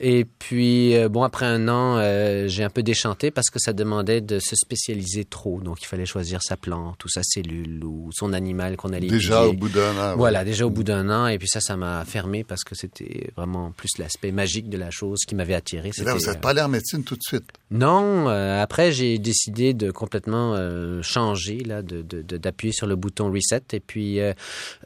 Et 0.00 0.24
puis, 0.24 0.96
euh, 0.96 1.08
bon, 1.08 1.22
après 1.22 1.46
un 1.46 1.68
an, 1.68 1.98
j'ai 2.46 2.64
un 2.64 2.70
peu 2.70 2.82
déchanté 2.82 3.30
parce 3.30 3.50
que 3.50 3.58
ça 3.58 3.72
demandait 3.72 4.20
de 4.20 4.38
se 4.38 4.54
spécialiser 4.56 5.24
trop. 5.24 5.60
Donc, 5.60 5.82
il 5.82 5.86
fallait 5.86 6.06
choisir 6.06 6.42
sa 6.42 6.56
plante 6.56 7.04
ou 7.04 7.08
sa 7.08 7.22
cellule 7.22 7.82
ou 7.84 8.10
son 8.12 8.32
animal 8.32 8.76
qu'on 8.76 8.92
allait 8.92 9.08
Déjà 9.08 9.44
au 9.44 9.52
bout 9.52 9.68
d'un 9.68 9.96
an. 9.96 10.16
Voilà, 10.16 10.44
déjà 10.44 10.66
au 10.66 10.70
bout 10.70 10.84
d'un 10.84 11.08
an. 11.10 11.26
Et 11.26 11.38
puis 11.38 11.48
ça, 11.48 11.60
ça 11.60 11.76
m'a 11.76 12.04
fermé 12.04 12.44
parce 12.44 12.62
que 12.64 12.74
c'était 12.74 13.30
vraiment 13.36 13.72
plus 13.72 13.98
l'aspect 13.98 14.32
magique 14.32 14.68
de 14.68 14.76
la 14.76 14.90
chose 14.90 15.20
qui 15.26 15.34
m'avait 15.34 15.54
attiré. 15.54 15.90
Là, 16.04 16.14
vous 16.14 16.26
n'êtes 16.26 16.40
pas 16.40 16.50
allé 16.50 16.60
en 16.60 16.68
médecine 16.68 17.02
tout 17.04 17.16
de 17.16 17.22
suite? 17.22 17.44
Non. 17.70 18.28
après, 18.28 18.92
j'ai 18.92 19.18
décidé 19.18 19.74
de 19.74 19.90
complètement 19.90 20.56
changer, 21.02 21.58
là, 21.60 21.82
d'appuyer 21.82 22.72
de, 22.72 22.76
sur 22.76 22.86
le 22.86 22.96
bouton 22.98 23.32
reset. 23.32 23.62
Et 23.72 23.80
puis, 23.80 24.20
euh, 24.20 24.32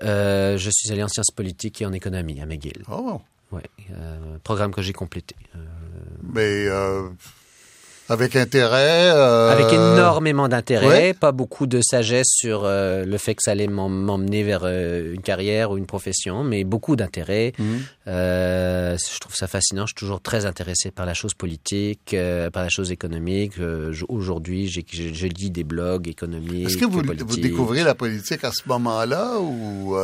euh, 0.02 0.56
je 0.58 0.70
suis 0.72 0.90
allé 0.92 1.02
en 1.02 1.08
sciences 1.08 1.30
politiques 1.30 1.82
et 1.82 1.86
en 1.86 1.92
économie 1.92 2.40
à 2.40 2.46
McGill. 2.46 2.82
Oh. 2.90 3.20
Ouais, 3.50 3.62
euh, 3.90 4.38
programme 4.42 4.72
que 4.72 4.80
j'ai 4.80 4.94
complété. 4.94 5.36
Mais 6.22 6.68
avec 8.12 8.36
intérêt. 8.36 9.10
Euh... 9.10 9.50
Avec 9.50 9.72
énormément 9.72 10.48
d'intérêt, 10.48 11.14
pas 11.14 11.32
beaucoup 11.32 11.66
de 11.66 11.80
sagesse 11.82 12.28
sur 12.28 12.62
euh, 12.64 13.04
le 13.04 13.18
fait 13.18 13.34
que 13.34 13.42
ça 13.42 13.52
allait 13.52 13.66
m'emmener 13.66 14.42
vers 14.42 14.62
euh, 14.64 15.14
une 15.14 15.22
carrière 15.22 15.70
ou 15.70 15.78
une 15.78 15.86
profession, 15.86 16.44
mais 16.44 16.64
beaucoup 16.64 16.96
d'intérêt. 16.96 17.52
Mhm. 17.58 17.80
Je 18.06 19.18
trouve 19.20 19.34
ça 19.34 19.46
fascinant. 19.46 19.86
Je 19.86 19.90
suis 19.90 20.06
toujours 20.06 20.20
très 20.20 20.44
intéressé 20.46 20.90
par 20.90 21.06
la 21.06 21.14
chose 21.14 21.34
politique, 21.34 22.14
par 22.52 22.62
la 22.62 22.68
chose 22.68 22.92
économique. 22.92 23.54
Aujourd'hui, 24.08 24.68
je 24.68 25.26
lis 25.26 25.50
des 25.50 25.64
blogs 25.64 26.08
économiques. 26.08 26.66
Est-ce 26.66 26.76
que 26.76 26.84
vous, 26.84 27.02
vous, 27.02 27.36
découvrez 27.36 27.82
la 27.82 27.94
politique 27.94 28.44
à 28.44 28.52
ce 28.52 28.62
moment-là 28.66 29.38
ou 29.40 29.96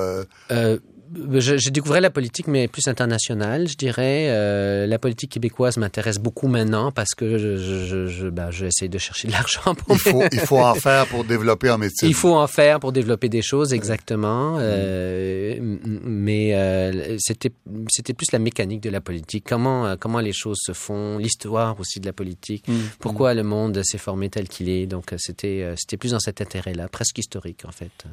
j'ai 1.38 1.70
découvert 1.70 2.00
la 2.00 2.10
politique, 2.10 2.46
mais 2.46 2.68
plus 2.68 2.86
internationale, 2.88 3.68
je 3.68 3.76
dirais. 3.76 4.26
Euh, 4.28 4.86
la 4.86 4.98
politique 4.98 5.32
québécoise 5.32 5.76
m'intéresse 5.76 6.18
beaucoup 6.18 6.48
maintenant 6.48 6.92
parce 6.92 7.14
que 7.14 7.38
je, 7.38 7.56
je, 7.56 8.06
je 8.06 8.28
ben, 8.28 8.50
j'essaie 8.50 8.88
de 8.88 8.98
chercher 8.98 9.28
de 9.28 9.32
l'argent 9.32 9.74
pour 9.74 9.94
il 9.94 9.98
faut, 9.98 10.22
il 10.32 10.40
faut 10.40 10.58
en 10.58 10.74
faire 10.74 11.06
pour 11.06 11.24
développer 11.24 11.70
en 11.70 11.78
médecine. 11.78 12.08
Il 12.08 12.14
faut 12.14 12.34
en 12.34 12.46
faire 12.46 12.80
pour 12.80 12.92
développer 12.92 13.28
des 13.28 13.42
choses, 13.42 13.72
exactement. 13.72 14.56
Euh, 14.58 15.56
mais 15.84 16.54
euh, 16.54 17.16
c'était, 17.18 17.52
c'était 17.90 18.14
plus 18.14 18.32
la 18.32 18.38
mécanique 18.38 18.82
de 18.82 18.90
la 18.90 19.00
politique. 19.00 19.44
Comment, 19.48 19.86
euh, 19.86 19.96
comment 19.98 20.20
les 20.20 20.32
choses 20.32 20.58
se 20.60 20.72
font, 20.72 21.18
l'histoire 21.18 21.78
aussi 21.80 22.00
de 22.00 22.06
la 22.06 22.12
politique. 22.12 22.66
Mm. 22.68 22.74
Pourquoi 22.98 23.34
le 23.34 23.42
monde 23.42 23.82
s'est 23.82 23.98
formé 23.98 24.30
tel 24.30 24.48
qu'il 24.48 24.68
est. 24.68 24.86
Donc, 24.86 25.14
c'était, 25.16 25.74
c'était 25.76 25.96
plus 25.96 26.12
dans 26.12 26.20
cet 26.20 26.40
intérêt-là, 26.40 26.88
presque 26.88 27.18
historique, 27.18 27.64
en 27.64 27.72
fait 27.72 28.06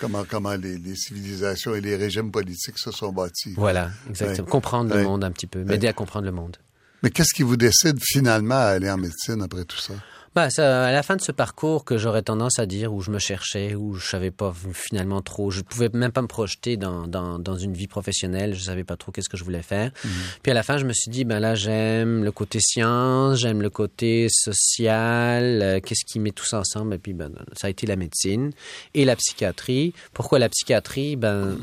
comment, 0.00 0.24
comment 0.28 0.54
les, 0.54 0.94
civilisations 0.94 1.74
et 1.74 1.80
les 1.80 1.96
régimes 1.96 2.30
politiques 2.30 2.78
se 2.78 2.90
sont 2.90 3.12
bâtis. 3.12 3.54
Voilà, 3.56 3.90
exactement. 4.08 4.48
Comprendre 4.48 4.94
le 4.94 5.02
monde 5.02 5.24
un 5.24 5.30
petit 5.30 5.46
peu, 5.46 5.64
m'aider 5.64 5.88
à 5.88 5.92
comprendre 5.92 6.26
le 6.26 6.32
monde. 6.32 6.56
Mais 7.02 7.10
qu'est-ce 7.10 7.34
qui 7.34 7.42
vous 7.42 7.56
décide 7.56 7.98
finalement 8.02 8.54
à 8.54 8.68
aller 8.76 8.90
en 8.90 8.96
médecine 8.96 9.42
après 9.42 9.64
tout 9.64 9.76
ça? 9.78 9.94
Bah, 10.34 10.50
ça, 10.50 10.86
à 10.86 10.92
la 10.92 11.04
fin 11.04 11.14
de 11.14 11.20
ce 11.20 11.30
parcours 11.30 11.84
que 11.84 11.96
j'aurais 11.96 12.22
tendance 12.22 12.58
à 12.58 12.66
dire 12.66 12.92
où 12.92 13.00
je 13.00 13.12
me 13.12 13.20
cherchais, 13.20 13.76
où 13.76 13.94
je 13.94 14.06
savais 14.06 14.32
pas 14.32 14.52
finalement 14.72 15.22
trop, 15.22 15.50
je 15.50 15.60
pouvais 15.60 15.88
même 15.92 16.10
pas 16.10 16.22
me 16.22 16.26
projeter 16.26 16.76
dans, 16.76 17.06
dans, 17.06 17.38
dans 17.38 17.56
une 17.56 17.72
vie 17.72 17.86
professionnelle, 17.86 18.54
je 18.54 18.64
savais 18.64 18.82
pas 18.82 18.96
trop 18.96 19.12
qu'est-ce 19.12 19.28
que 19.28 19.36
je 19.36 19.44
voulais 19.44 19.62
faire. 19.62 19.92
Mhm. 20.04 20.10
Puis 20.42 20.50
à 20.50 20.54
la 20.54 20.64
fin, 20.64 20.76
je 20.78 20.86
me 20.86 20.92
suis 20.92 21.10
dit, 21.10 21.24
ben 21.24 21.38
là, 21.38 21.54
j'aime 21.54 22.24
le 22.24 22.32
côté 22.32 22.58
science, 22.60 23.38
j'aime 23.38 23.62
le 23.62 23.70
côté 23.70 24.26
social, 24.28 25.60
euh, 25.62 25.80
qu'est-ce 25.80 26.04
qui 26.04 26.18
met 26.18 26.32
tout 26.32 26.44
ça 26.44 26.58
ensemble? 26.58 26.94
Et 26.94 26.98
puis, 26.98 27.12
ben, 27.12 27.30
ça 27.56 27.68
a 27.68 27.70
été 27.70 27.86
la 27.86 27.96
médecine 27.96 28.50
et 28.94 29.04
la 29.04 29.14
psychiatrie. 29.14 29.94
Pourquoi 30.12 30.40
la 30.40 30.48
psychiatrie? 30.48 31.14
Ben, 31.14 31.58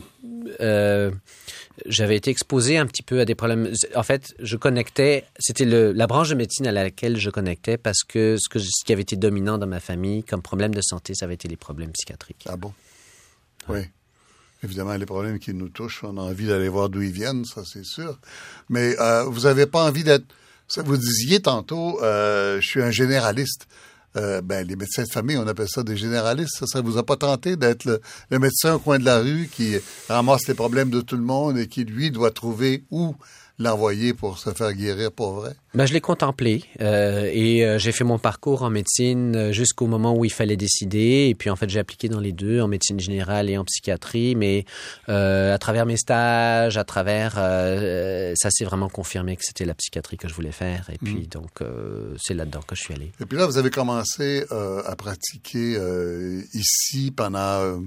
euh, 0.60 1.12
j'avais 1.86 2.18
été 2.18 2.30
exposé 2.30 2.78
un 2.78 2.86
petit 2.86 3.04
peu 3.04 3.20
à 3.20 3.26
des 3.26 3.36
problèmes. 3.36 3.72
En 3.96 4.04
fait, 4.04 4.34
je 4.40 4.58
connectais, 4.58 5.26
c'était 5.40 5.66
la 5.66 6.08
branche 6.08 6.30
de 6.30 6.36
médecine 6.36 6.68
à 6.68 6.72
laquelle 6.72 7.18
je 7.18 7.30
connectais 7.30 7.78
parce 7.78 8.04
que 8.04 8.38
ce, 8.40 8.50
que 8.50 8.60
ce 8.60 8.84
qui 8.86 8.94
avait 8.94 9.02
été 9.02 9.16
dominant 9.16 9.58
dans 9.58 9.68
ma 9.68 9.80
famille 9.80 10.24
comme 10.24 10.42
problème 10.42 10.74
de 10.74 10.82
santé, 10.82 11.14
ça 11.16 11.26
avait 11.26 11.36
été 11.36 11.48
les 11.48 11.58
problèmes 11.58 11.92
psychiatriques. 11.92 12.46
Ah 12.48 12.58
bon? 12.58 12.74
Oui. 13.70 13.82
Évidemment, 14.64 14.96
les 14.96 15.06
problèmes 15.06 15.40
qui 15.40 15.54
nous 15.54 15.70
touchent, 15.70 16.04
on 16.04 16.18
a 16.18 16.22
envie 16.22 16.48
d'aller 16.48 16.70
voir 16.70 16.90
d'où 16.90 17.02
ils 17.02 17.12
viennent, 17.12 17.46
ça 17.46 17.64
c'est 17.66 17.86
sûr. 17.86 18.20
Mais 18.70 18.96
euh, 19.00 19.24
vous 19.24 19.42
n'avez 19.42 19.66
pas 19.66 19.84
envie 19.86 20.04
d'être... 20.04 20.26
Vous 20.78 20.98
disiez 20.98 21.42
tantôt, 21.42 22.02
euh, 22.02 22.62
je 22.62 22.68
suis 22.68 22.82
un 22.82 22.92
généraliste. 22.92 23.68
Euh, 24.18 24.42
ben, 24.42 24.68
les 24.68 24.76
médecins 24.76 25.04
de 25.04 25.10
famille, 25.10 25.38
on 25.38 25.48
appelle 25.48 25.70
ça 25.70 25.84
des 25.84 25.96
généralistes. 25.96 26.66
Ça, 26.66 26.82
ne 26.82 26.86
vous 26.86 26.98
a 26.98 27.06
pas 27.06 27.16
tenté 27.16 27.56
d'être 27.56 27.86
le, 27.86 28.02
le, 28.30 28.40
médecin 28.40 28.74
au 28.76 28.80
coin 28.80 29.00
de 29.00 29.06
la 29.06 29.20
rue 29.20 29.50
qui 29.50 29.76
ramasse 30.10 30.48
les 30.48 30.54
problèmes 30.54 30.90
de 30.90 31.00
tout 31.00 31.16
le 31.16 31.24
monde 31.24 31.58
et 31.58 31.68
qui, 31.68 31.86
lui, 31.86 32.12
doit 32.12 32.32
trouver 32.32 32.84
où 32.92 33.16
l'envoyer 33.62 34.14
pour 34.14 34.38
se 34.38 34.52
faire 34.52 34.74
guérir 34.74 35.12
pour 35.12 35.34
vrai? 35.34 35.56
Ben, 35.74 35.86
je 35.86 35.94
l'ai 35.94 36.02
contemplé 36.02 36.66
euh, 36.82 37.30
et 37.32 37.66
euh, 37.66 37.80
j'ai 37.80 37.94
fait 37.94 38.04
mon 38.04 38.20
parcours 38.20 38.64
en 38.64 38.70
médecine 38.70 39.36
euh, 39.36 39.52
jusqu'au 39.54 39.88
moment 39.88 40.14
où 40.14 40.26
il 40.26 40.32
fallait 40.32 40.58
décider. 40.58 41.28
Et 41.30 41.36
puis 41.36 41.50
en 41.50 41.56
fait, 41.56 41.70
j'ai 41.70 41.80
appliqué 41.80 42.10
dans 42.10 42.20
les 42.20 42.34
deux, 42.34 42.60
en 42.60 42.68
médecine 42.68 43.00
générale 43.00 43.50
et 43.50 43.58
en 43.58 43.64
psychiatrie. 43.64 44.36
Mais 44.36 44.66
à 45.08 45.58
travers 45.60 45.86
mes 45.86 45.98
stages, 45.98 46.78
à 46.78 46.84
travers, 46.84 47.36
ça 47.36 48.50
s'est 48.52 48.66
vraiment 48.66 48.90
confirmé 48.90 49.36
que 49.36 49.44
c'était 49.46 49.66
la 49.66 49.74
psychiatrie 49.74 50.18
que 50.18 50.28
je 50.28 50.34
voulais 50.34 50.52
faire. 50.52 50.90
Et 50.92 50.98
puis 50.98 51.24
mm. 51.24 51.28
donc, 51.28 51.60
c'est 52.22 52.34
là-dedans 52.34 52.62
que 52.68 52.76
je 52.76 52.82
suis 52.82 52.94
allé. 52.94 53.12
Et 53.20 53.26
puis 53.26 53.38
là, 53.38 53.46
vous 53.46 53.58
avez 53.58 53.70
commencé 53.70 54.46
à 54.50 54.96
pratiquer 54.96 55.78
ici 56.54 57.12
pendant 57.16 57.82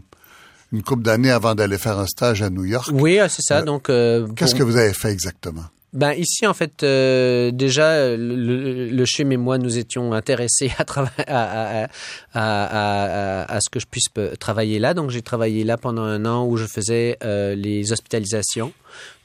une 0.75 0.83
couple 0.83 1.03
d'années 1.03 1.31
avant 1.31 1.55
d'aller 1.55 1.79
faire 1.79 1.99
un 1.99 2.07
stage 2.07 2.43
à 2.43 2.51
New 2.51 2.65
York. 2.65 2.91
Oui, 2.93 3.19
ah, 3.21 3.29
c'est 3.29 3.43
ça. 3.43 3.59
Euh, 3.59 3.63
donc, 3.63 3.89
euh, 3.89 4.27
qu'est-ce 4.35 4.55
que 4.55 4.65
vous 4.65 4.77
avez 4.77 4.93
fait 4.93 5.11
exactement? 5.11 5.65
Ben 5.93 6.13
ici 6.15 6.45
en 6.45 6.55
fait 6.55 6.83
euh, 6.83 7.53
déjà 7.53 8.17
le, 8.17 8.89
le 8.89 9.05
CHUM 9.05 9.31
et 9.31 9.37
moi 9.37 9.59
nous 9.59 9.79
étions 9.79 10.13
intéressés 10.13 10.73
à, 10.77 10.85
à, 11.29 11.89
à, 12.35 13.55
à, 13.55 13.61
ce 13.61 13.71
que 13.71 13.79
je 13.79 13.87
puisse 13.87 14.09
travailler 14.41 14.81
là 14.81 14.93
donc 14.93 15.11
j'ai 15.11 15.23
travaillé 15.23 15.63
là 15.63 15.77
pendant 15.77 16.03
un 16.03 16.27
an 16.27 16.47
où 16.49 16.57
je 16.57 16.67
faisais 16.67 17.17
les 17.23 17.93
hospitalisations 17.93 18.73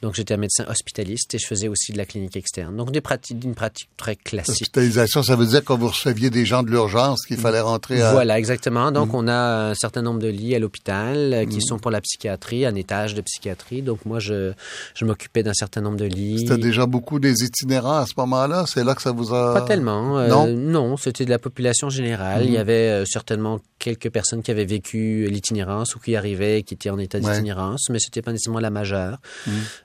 Donc, 0.01 0.15
j'étais 0.15 0.33
un 0.33 0.37
médecin 0.37 0.65
hospitaliste 0.69 1.33
et 1.35 1.39
je 1.39 1.45
faisais 1.47 1.67
aussi 1.67 1.91
de 1.91 1.97
la 1.97 2.05
clinique 2.05 2.35
externe. 2.37 2.75
Donc, 2.77 2.91
des 2.91 3.01
pratiques, 3.01 3.39
d'une 3.39 3.55
pratique 3.55 3.89
très 3.97 4.15
classique. 4.15 4.49
Hospitalisation, 4.61 5.23
ça 5.23 5.35
veut 5.35 5.45
dire 5.45 5.63
que 5.63 5.73
vous 5.73 5.89
receviez 5.89 6.29
des 6.29 6.45
gens 6.45 6.63
de 6.63 6.69
l'urgence 6.69 7.25
qu'il 7.25 7.37
fallait 7.37 7.59
rentrer 7.59 8.01
à... 8.01 8.13
Voilà, 8.13 8.39
exactement. 8.39 8.91
Donc, 8.91 9.13
on 9.13 9.27
a 9.27 9.69
un 9.71 9.73
certain 9.75 10.01
nombre 10.01 10.19
de 10.19 10.27
lits 10.29 10.55
à 10.55 10.59
l'hôpital 10.59 11.33
euh, 11.33 11.45
qui 11.45 11.61
sont 11.61 11.79
pour 11.79 11.91
la 11.91 11.99
psychiatrie, 12.01 12.65
un 12.65 12.75
étage 12.75 13.13
de 13.13 13.21
psychiatrie. 13.21 13.81
Donc, 13.81 14.05
moi, 14.05 14.19
je, 14.19 14.53
je 14.95 15.05
m'occupais 15.05 15.43
d'un 15.43 15.53
certain 15.53 15.81
nombre 15.81 15.97
de 15.97 16.05
lits. 16.05 16.39
C'était 16.47 16.57
déjà 16.57 16.85
beaucoup 16.85 17.19
des 17.19 17.43
itinérants 17.43 17.97
à 17.99 18.05
ce 18.05 18.13
moment-là? 18.17 18.65
C'est 18.67 18.83
là 18.83 18.95
que 18.95 19.01
ça 19.01 19.11
vous 19.11 19.33
a... 19.33 19.53
Pas 19.53 19.61
tellement. 19.61 20.17
euh, 20.19 20.27
Non? 20.27 20.47
non, 20.47 20.97
c'était 20.97 21.25
de 21.25 21.29
la 21.29 21.39
population 21.39 21.89
générale. 21.89 22.45
Il 22.45 22.51
y 22.51 22.57
avait 22.57 22.89
euh, 22.89 23.05
certainement 23.05 23.59
quelques 23.79 24.09
personnes 24.09 24.43
qui 24.43 24.51
avaient 24.51 24.65
vécu 24.65 25.25
l'itinérance 25.29 25.95
ou 25.95 25.99
qui 25.99 26.15
arrivaient, 26.15 26.63
qui 26.63 26.73
étaient 26.75 26.89
en 26.89 26.99
état 26.99 27.17
Ouais. 27.19 27.31
d'itinérance, 27.31 27.89
mais 27.89 27.97
c'était 27.99 28.21
pas 28.21 28.31
nécessairement 28.31 28.59
la 28.59 28.69
majeure. 28.69 29.17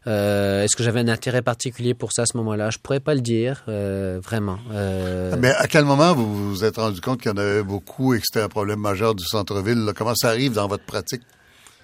Euh, 0.06 0.64
Est-ce 0.64 0.76
que 0.76 0.82
j'avais 0.82 1.00
un 1.00 1.08
intérêt 1.08 1.42
particulier 1.42 1.94
pour 1.94 2.12
ça 2.12 2.22
à 2.22 2.26
ce 2.26 2.36
moment-là? 2.36 2.70
Je 2.70 2.78
pourrais 2.78 3.00
pas 3.00 3.14
le 3.14 3.20
dire, 3.20 3.62
euh, 3.68 4.20
vraiment. 4.22 4.58
Euh, 4.72 5.36
Mais 5.38 5.50
à 5.54 5.66
quel 5.68 5.84
moment 5.84 6.14
vous 6.14 6.50
vous 6.50 6.64
êtes 6.64 6.76
rendu 6.76 7.00
compte 7.00 7.20
qu'il 7.20 7.30
y 7.30 7.34
en 7.34 7.38
avait 7.38 7.62
beaucoup 7.62 8.14
et 8.14 8.18
que 8.18 8.24
c'était 8.26 8.44
un 8.44 8.48
problème 8.48 8.80
majeur 8.80 9.14
du 9.14 9.24
centre-ville? 9.24 9.92
Comment 9.96 10.14
ça 10.14 10.28
arrive 10.28 10.52
dans 10.52 10.66
votre 10.68 10.84
pratique? 10.84 11.22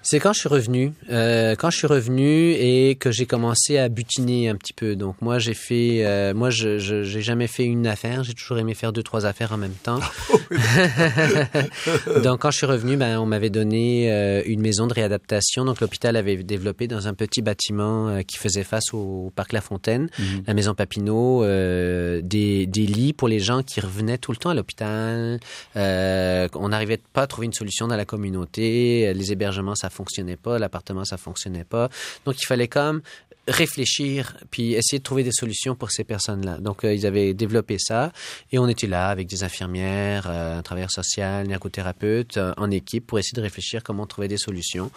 C'est 0.03 0.19
quand 0.19 0.33
je 0.33 0.39
suis 0.39 0.49
revenu, 0.49 0.93
euh, 1.11 1.55
quand 1.55 1.69
je 1.69 1.77
suis 1.77 1.87
revenu 1.87 2.51
et 2.53 2.95
que 2.95 3.11
j'ai 3.11 3.25
commencé 3.25 3.77
à 3.77 3.87
butiner 3.89 4.49
un 4.49 4.55
petit 4.55 4.73
peu. 4.73 4.95
Donc 4.95 5.21
moi 5.21 5.39
j'ai 5.39 5.53
fait, 5.53 6.05
euh, 6.05 6.33
moi 6.33 6.49
je 6.49 6.77
j'ai 6.77 7.21
jamais 7.21 7.47
fait 7.47 7.65
une 7.65 7.87
affaire, 7.87 8.23
j'ai 8.23 8.33
toujours 8.33 8.57
aimé 8.57 8.73
faire 8.73 8.93
deux 8.93 9.03
trois 9.03 9.25
affaires 9.25 9.51
en 9.51 9.57
même 9.57 9.75
temps. 9.83 9.99
donc 12.23 12.41
quand 12.41 12.51
je 12.51 12.57
suis 12.57 12.65
revenu, 12.65 12.97
ben 12.97 13.19
on 13.19 13.25
m'avait 13.25 13.49
donné 13.49 14.11
euh, 14.11 14.41
une 14.45 14.61
maison 14.61 14.87
de 14.87 14.93
réadaptation. 14.93 15.65
Donc 15.65 15.79
l'hôpital 15.81 16.15
avait 16.15 16.37
développé 16.43 16.87
dans 16.87 17.07
un 17.07 17.13
petit 17.13 17.41
bâtiment 17.41 18.07
euh, 18.07 18.21
qui 18.21 18.37
faisait 18.37 18.63
face 18.63 18.93
au, 18.93 19.31
parc 19.35 19.53
La 19.53 19.61
Fontaine, 19.61 20.09
la 20.47 20.53
maison 20.53 20.73
Papineau, 20.73 21.43
euh, 21.43 22.21
des 22.23 22.65
des 22.65 22.85
lits 22.85 23.13
pour 23.13 23.27
les 23.27 23.39
gens 23.39 23.63
qui 23.63 23.79
revenaient 23.79 24.17
tout 24.17 24.31
le 24.31 24.37
temps 24.37 24.49
à 24.49 24.53
l'hôpital. 24.53 25.39
Euh, 25.75 26.47
on 26.55 26.69
n'arrivait 26.69 26.99
pas 27.13 27.23
à 27.23 27.27
trouver 27.27 27.45
une 27.45 27.53
solution 27.53 27.87
dans 27.87 27.95
la 27.95 28.05
communauté. 28.05 29.13
Les 29.13 29.31
hébergements, 29.31 29.75
ça 29.75 29.89
fonctionnait 29.91 30.37
pas. 30.37 30.57
L'appartement, 30.57 31.05
ça 31.05 31.17
fonctionnait 31.17 31.63
pas. 31.63 31.89
Donc, 32.25 32.41
il 32.41 32.45
fallait 32.45 32.67
comme 32.67 33.01
réfléchir 33.47 34.37
puis 34.51 34.73
essayer 34.73 34.99
de 34.99 35.03
trouver 35.03 35.23
des 35.23 35.31
solutions 35.31 35.75
pour 35.75 35.91
ces 35.91 36.03
personnes-là. 36.03 36.57
Donc, 36.57 36.83
euh, 36.83 36.93
ils 36.93 37.05
avaient 37.05 37.33
développé 37.33 37.77
ça 37.79 38.11
et 38.51 38.59
on 38.59 38.67
était 38.67 38.87
là 38.87 39.07
avec 39.07 39.27
des 39.27 39.43
infirmières, 39.43 40.27
euh, 40.29 40.59
un 40.59 40.61
travailleur 40.61 40.91
social, 40.91 41.47
un 41.47 41.49
ergothérapeute 41.49 42.37
euh, 42.37 42.53
en 42.57 42.69
équipe 42.69 43.07
pour 43.07 43.19
essayer 43.19 43.35
de 43.35 43.41
réfléchir 43.41 43.83
comment 43.83 44.05
trouver 44.05 44.27
des 44.27 44.37
solutions, 44.37 44.91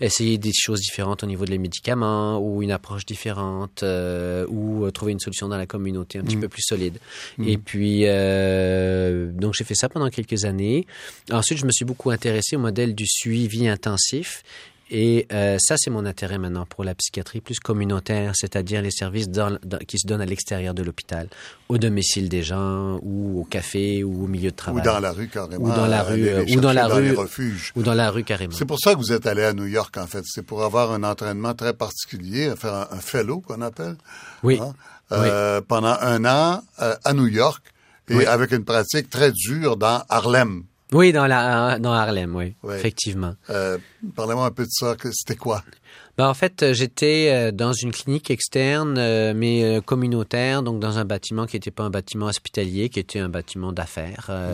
essayer 0.00 0.38
des 0.38 0.52
choses 0.54 0.80
différentes 0.80 1.22
au 1.24 1.26
niveau 1.26 1.44
des 1.44 1.58
médicaments 1.58 2.38
ou 2.38 2.62
une 2.62 2.72
approche 2.72 3.04
différente 3.04 3.84
ou 4.48 4.90
trouver 4.90 5.12
une 5.12 5.20
solution 5.20 5.48
dans 5.48 5.56
la 5.56 5.66
communauté 5.66 6.18
un 6.18 6.22
petit 6.22 6.36
peu 6.36 6.48
plus 6.48 6.62
solide. 6.62 6.98
Et 7.44 7.58
puis, 7.58 8.02
euh, 8.06 9.30
donc 9.32 9.54
j'ai 9.56 9.64
fait 9.64 9.74
ça 9.74 9.88
pendant 9.88 10.08
quelques 10.08 10.44
années. 10.44 10.86
Ensuite, 11.30 11.58
je 11.58 11.66
me 11.66 11.70
suis 11.70 11.84
beaucoup 11.84 12.10
intéressé 12.10 12.56
au 12.56 12.58
modèle 12.58 12.94
du 12.94 13.06
suivi 13.06 13.68
intensif. 13.68 14.42
Et 14.92 15.26
euh, 15.32 15.56
ça, 15.60 15.76
c'est 15.78 15.88
mon 15.90 16.04
intérêt 16.04 16.38
maintenant 16.38 16.66
pour 16.66 16.82
la 16.82 16.94
psychiatrie 16.96 17.40
plus 17.40 17.60
communautaire, 17.60 18.32
c'est-à-dire 18.34 18.82
les 18.82 18.90
services 18.90 19.28
dans- 19.28 19.56
dans- 19.64 19.78
qui 19.78 19.98
se 19.98 20.06
donnent 20.06 20.20
à 20.20 20.26
l'extérieur 20.26 20.74
de 20.74 20.82
l'hôpital, 20.82 21.28
au 21.68 21.78
domicile 21.78 22.28
des 22.28 22.42
gens, 22.42 22.98
ou 23.02 23.40
au 23.40 23.44
café, 23.44 24.02
ou 24.02 24.24
au 24.24 24.26
milieu 24.26 24.50
de 24.50 24.54
Ou 24.54 24.56
travail. 24.56 24.82
dans 24.82 24.98
la 24.98 25.12
rue, 25.12 25.28
carrément? 25.28 25.64
Ou 25.64 25.68
dans 25.68 25.86
la 25.86 26.00
aller 26.00 26.22
rue, 26.24 26.28
euh, 26.52 26.56
ou 26.56 26.60
dans 26.60 26.72
la 26.72 26.88
rue. 26.88 27.12
refuges. 27.14 27.72
Ou 27.76 27.82
dans 27.82 27.94
la 27.94 28.10
rue 28.10 28.24
carrément. 28.24 28.52
C'est 28.56 28.64
pour 28.64 28.80
ça 28.80 28.94
que 28.94 28.98
vous 28.98 29.12
êtes 29.12 29.26
allé 29.28 29.44
à 29.44 29.52
New 29.52 29.66
York, 29.66 29.96
en 29.96 30.06
fait. 30.08 30.24
C'est 30.26 30.42
pour 30.42 30.64
avoir 30.64 30.90
un 30.90 31.04
entraînement 31.04 31.54
très 31.54 31.72
particulier, 31.72 32.52
faire 32.56 32.74
un, 32.74 32.88
un 32.90 33.00
fellow, 33.00 33.40
qu'on 33.40 33.62
appelle. 33.62 33.96
Oui. 34.42 34.58
hein, 34.60 34.72
euh, 35.12 35.60
Pendant 35.60 35.96
un 36.00 36.24
an 36.24 36.62
euh, 36.82 36.94
à 37.04 37.12
New 37.14 37.28
York 37.28 37.62
et 38.08 38.16
Oui. 38.16 38.24
avec 38.26 38.50
une 38.50 38.64
pratique 38.64 39.08
très 39.08 39.30
dure 39.30 39.76
dans 39.76 40.02
Harlem. 40.08 40.64
Oui, 40.92 41.12
dans, 41.12 41.26
la, 41.26 41.78
dans 41.78 41.92
Harlem, 41.92 42.34
oui, 42.34 42.54
Ouais. 42.62 42.76
effectivement. 42.78 43.34
Euh, 43.50 43.78
Parlez-moi 44.16 44.46
un 44.46 44.50
peu 44.50 44.64
de 44.64 44.70
ça. 44.70 44.96
que- 44.96 45.10
C'était 45.12 45.36
quoi? 45.36 45.62
Ben, 46.20 46.28
en 46.28 46.34
fait, 46.34 46.62
euh, 46.62 46.74
j'étais 46.74 47.30
euh, 47.30 47.50
dans 47.50 47.72
une 47.72 47.92
clinique 47.92 48.30
externe, 48.30 48.96
euh, 48.98 49.32
mais 49.34 49.80
communautaire, 49.86 50.62
donc 50.62 50.78
dans 50.78 50.98
un 50.98 51.06
bâtiment 51.06 51.46
qui 51.46 51.56
n'était 51.56 51.70
pas 51.70 51.84
un 51.84 51.88
bâtiment 51.88 52.26
hospitalier, 52.26 52.90
qui 52.90 53.00
était 53.00 53.20
un 53.20 53.30
bâtiment 53.30 53.72
d'affaires. 53.72 54.26
euh, 54.28 54.52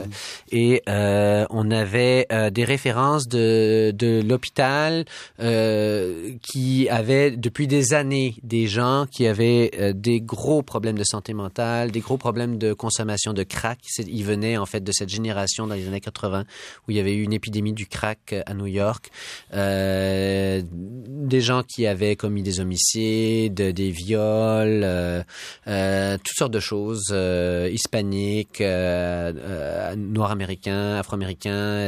Et 0.52 0.84
euh, 0.88 1.44
on 1.50 1.72
avait 1.72 2.28
des 2.52 2.62
références 2.62 3.26
de, 3.26 3.90
de 3.90 4.22
l'hôpital 4.22 5.06
euh, 5.40 6.34
qui 6.40 6.88
avait 6.88 7.32
depuis 7.32 7.66
des 7.66 7.94
années 7.94 8.36
des 8.44 8.68
gens 8.68 9.06
qui 9.10 9.26
avaient 9.26 9.92
des 9.92 10.20
gros 10.20 10.62
problèmes 10.62 10.96
de 10.96 11.02
santé 11.04 11.34
mentale, 11.34 11.90
des 11.90 11.98
gros 11.98 12.16
problèmes 12.16 12.58
de 12.58 12.74
consommation 12.74 13.32
de 13.32 13.42
crack. 13.42 13.80
Ils 14.06 14.24
venaient 14.24 14.56
en 14.56 14.66
fait 14.66 14.84
de 14.84 14.92
cette 14.92 15.08
génération 15.08 15.66
dans 15.66 15.74
les 15.74 15.88
années 15.88 16.00
80 16.00 16.44
où 16.86 16.92
il 16.92 16.96
y 16.96 17.00
avait 17.00 17.14
eu 17.14 17.24
une 17.24 17.32
épidémie 17.32 17.72
du 17.72 17.88
crack 17.88 18.36
à 18.46 18.54
New 18.54 18.66
York. 18.66 19.10
Euh, 19.52 20.62
des 20.70 21.40
gens 21.40 21.55
qui 21.62 21.86
avaient 21.86 22.16
commis 22.16 22.42
des 22.42 22.60
homicides, 22.60 23.54
des 23.54 23.90
viols, 23.90 24.82
euh, 24.84 25.22
euh, 25.66 26.16
toutes 26.18 26.36
sortes 26.36 26.52
de 26.52 26.60
choses, 26.60 27.08
euh, 27.12 27.68
hispaniques, 27.72 28.60
noirs 28.60 30.30
américains, 30.30 30.96
afro-américains 30.96 31.78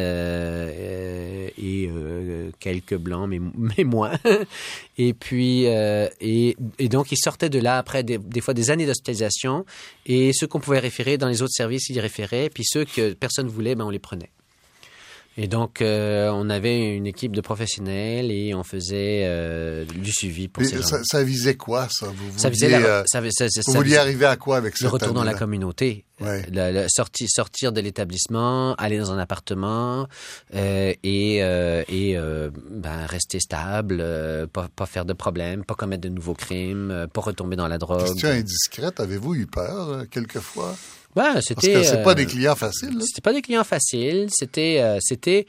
et 1.59 1.91
quelques 2.61 2.97
blancs, 2.97 3.29
mais, 3.29 3.41
mais 3.79 3.85
moins. 3.85 4.13
et 4.97 5.13
puis, 5.15 5.65
et, 5.65 6.57
donc, 6.89 7.13
ils 7.13 7.19
sortaient 7.19 7.51
de 7.51 7.59
là 7.59 7.79
après 7.79 8.03
des, 8.03 8.19
des 8.19 8.41
fois 8.41 8.55
des 8.55 8.71
années 8.71 8.87
d'hospitalisation 8.87 9.65
et 10.07 10.33
ceux 10.33 10.47
qu'on 10.47 10.61
pouvait 10.61 10.79
référer 10.79 11.19
dans 11.19 11.29
les 11.29 11.43
autres 11.43 11.55
services, 11.55 11.89
ils 11.89 11.97
y 11.97 12.01
référaient, 12.01 12.51
puis 12.51 12.65
ceux 12.65 12.85
que 12.85 13.13
personne 13.15 13.49
voulait, 13.49 13.75
ben, 13.75 13.85
on 13.85 13.91
les 13.91 13.99
prenait. 13.99 14.31
Et 15.41 15.47
donc, 15.47 15.83
euh, 15.83 16.31
on 16.35 16.51
avait 16.51 16.97
une 16.97 17.07
équipe 17.07 17.31
de 17.37 17.41
professionnels 17.41 18.33
et 18.33 18.55
on 18.55 18.65
faisait 18.65 19.23
euh, 19.25 19.85
du 19.85 20.11
suivi 20.11 20.49
pour 20.49 20.65
Et 20.65 20.67
ces 20.67 20.79
gens. 20.79 20.83
ça, 20.83 21.01
ça 21.05 21.23
visait 21.23 21.55
quoi, 21.55 21.87
ça? 21.89 22.07
Vous 22.09 22.37
Ça 22.37 22.51
visait 22.51 22.67
vouliez, 22.71 22.83
la, 22.83 22.89
euh, 22.89 23.03
ça, 23.07 23.21
ça- 23.31 23.49
ça- 23.49 23.61
vous 23.65 23.73
ça 23.73 23.79
vouliez 23.79 23.97
arriver 23.99 24.27
à 24.27 24.35
quoi 24.37 24.57
avec 24.57 24.75
le 24.75 24.79
cette 24.79 24.91
retour 24.91 25.13
dans 25.13 25.23
la 25.23 25.35
communauté, 25.35 26.05
Ouais. 26.21 26.45
le, 26.51 26.73
le 26.83 26.87
sorti- 26.89 27.29
sortir 27.29 27.71
de 27.71 27.81
l'établissement, 27.81 28.75
aller 28.75 28.99
dans 28.99 29.13
un 29.13 29.19
appartement 29.19 30.09
euh, 30.57 30.93
et, 31.05 31.37
et 31.37 32.17
ben, 32.71 33.07
rester 33.07 33.39
stable, 33.39 34.05
pas, 34.53 34.67
pas 34.75 34.87
faire 34.87 35.05
de 35.05 35.13
problèmes, 35.13 35.65
pas 35.65 35.75
commettre 35.75 36.03
de 36.03 36.09
nouveaux 36.09 36.35
crimes, 36.35 37.07
pas 37.13 37.21
retomber 37.21 37.55
dans 37.55 37.69
la 37.69 37.79
drogue. 37.79 38.05
Question 38.07 38.31
indiscrète, 38.31 38.99
avez-vous 38.99 39.37
eu 39.37 39.47
peur 39.47 39.89
euh, 39.91 40.05
Ouais, 41.17 41.33
Parce 41.33 41.47
c'était. 41.47 41.73
que 41.73 41.83
c'est 41.83 42.03
pas 42.03 42.13
euh, 42.13 42.15
des 42.15 42.27
clients 42.27 42.55
faciles. 42.55 42.97
C'était 43.01 43.21
pas 43.23 43.33
des 43.33 43.43
clients 43.43 43.65
faciles. 43.65 44.29
C'était, 44.31 44.81
euh, 44.81 44.99
c'était, 45.01 45.47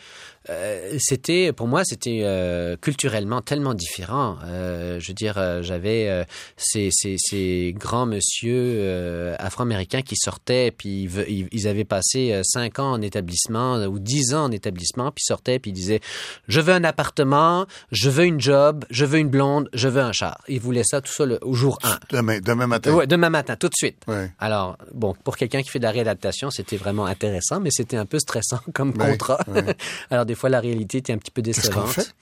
euh, 0.49 0.97
c'était 0.99 1.53
pour 1.53 1.67
moi, 1.67 1.83
c'était 1.85 2.21
euh, 2.23 2.75
culturellement 2.77 3.41
tellement 3.41 3.73
différent. 3.73 4.37
Euh, 4.45 4.99
je 4.99 5.07
veux 5.09 5.13
dire, 5.13 5.35
j'avais 5.61 6.25
ces, 6.57 6.89
ces, 6.91 7.15
ces 7.17 7.73
grands 7.77 8.05
monsieur 8.05 9.35
afro-américains 9.39 10.01
qui 10.01 10.15
sortaient, 10.15 10.71
puis 10.71 11.09
ils, 11.51 11.67
avaient 11.67 11.85
passé 11.85 12.41
cinq 12.43 12.79
ans 12.79 12.91
en 12.91 13.01
établissement 13.01 13.75
ou 13.85 13.99
dix 13.99 14.33
ans 14.33 14.45
en 14.45 14.51
établissement, 14.51 15.11
puis 15.11 15.23
sortaient, 15.23 15.59
puis 15.59 15.71
ils 15.71 15.73
disaient, 15.75 15.99
je 16.47 16.59
veux 16.61 16.73
un 16.73 16.83
appartement, 16.83 17.65
je 17.91 18.09
veux 18.09 18.25
une 18.25 18.39
job, 18.41 18.85
je 18.89 19.05
veux 19.05 19.19
une 19.19 19.29
blonde, 19.29 19.69
je 19.73 19.87
veux 19.87 20.01
un 20.01 20.11
char. 20.11 20.41
Ils 20.47 20.59
voulaient 20.59 20.83
ça 20.83 21.01
tout 21.01 21.11
ça 21.11 21.25
le- 21.25 21.39
au 21.43 21.53
jour 21.53 21.77
1. 21.83 21.99
Demain, 22.09 22.39
demain 22.39 22.67
matin. 22.67 22.93
Ouais, 22.93 23.07
demain 23.07 23.29
matin, 23.29 23.55
tout 23.55 23.69
de 23.69 23.75
suite. 23.75 23.97
Ouais. 24.07 24.31
Alors, 24.39 24.77
bon, 24.93 25.13
pour 25.23 25.37
quelqu'un 25.37 25.61
qui 25.61 25.69
fait 25.69 25.79
de 25.79 25.83
la 25.83 25.91
réadaptation, 25.91 26.49
c'était 26.49 26.77
vraiment 26.77 27.05
intéressant, 27.05 27.59
mais 27.59 27.69
c'était 27.71 27.97
un 27.97 28.05
peu 28.05 28.19
stressant 28.19 28.59
comme 28.73 28.89
Ouais, 28.97 29.11
contrat. 29.11 29.39
Alors, 30.09 30.25
des 30.25 30.35
fois, 30.39 30.49
la 30.49 30.59
réalité 30.59 30.99
était 30.99 31.13
un 31.13 31.17
petit 31.17 31.31
peu 31.31 31.41
Qu'est-ce 31.41 31.61
décevante. 31.61 31.85
qu'on 31.85 31.91
fait? 31.91 32.13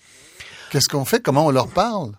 Qu'est-ce 0.71 0.89
qu'on 0.89 1.05
fait? 1.05 1.21
Comment 1.21 1.45
on 1.45 1.51
leur 1.51 1.67
parle? 1.69 2.11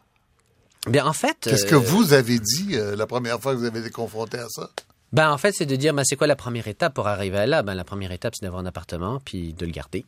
Bien, 0.86 1.06
en 1.06 1.12
fait, 1.12 1.36
Qu'est-ce 1.42 1.66
euh, 1.66 1.70
que 1.70 1.74
vous 1.74 2.12
avez 2.12 2.38
dit 2.38 2.70
euh, 2.74 2.96
la 2.96 3.06
première 3.06 3.40
fois 3.40 3.52
que 3.52 3.58
vous 3.58 3.64
avez 3.66 3.80
été 3.80 3.90
confronté 3.90 4.38
à 4.38 4.48
ça? 4.48 4.70
ben, 5.12 5.30
en 5.30 5.38
fait, 5.38 5.52
c'est 5.52 5.66
de 5.66 5.76
dire, 5.76 5.92
ben, 5.92 6.02
c'est 6.04 6.16
quoi 6.16 6.26
la 6.26 6.36
première 6.36 6.68
étape 6.68 6.94
pour 6.94 7.08
arriver 7.08 7.38
à 7.38 7.46
là? 7.46 7.62
Ben, 7.62 7.74
la 7.74 7.84
première 7.84 8.12
étape, 8.12 8.34
c'est 8.34 8.44
d'avoir 8.44 8.62
un 8.62 8.66
appartement, 8.66 9.20
puis 9.24 9.52
de 9.52 9.66
le 9.66 9.72
garder. 9.72 10.04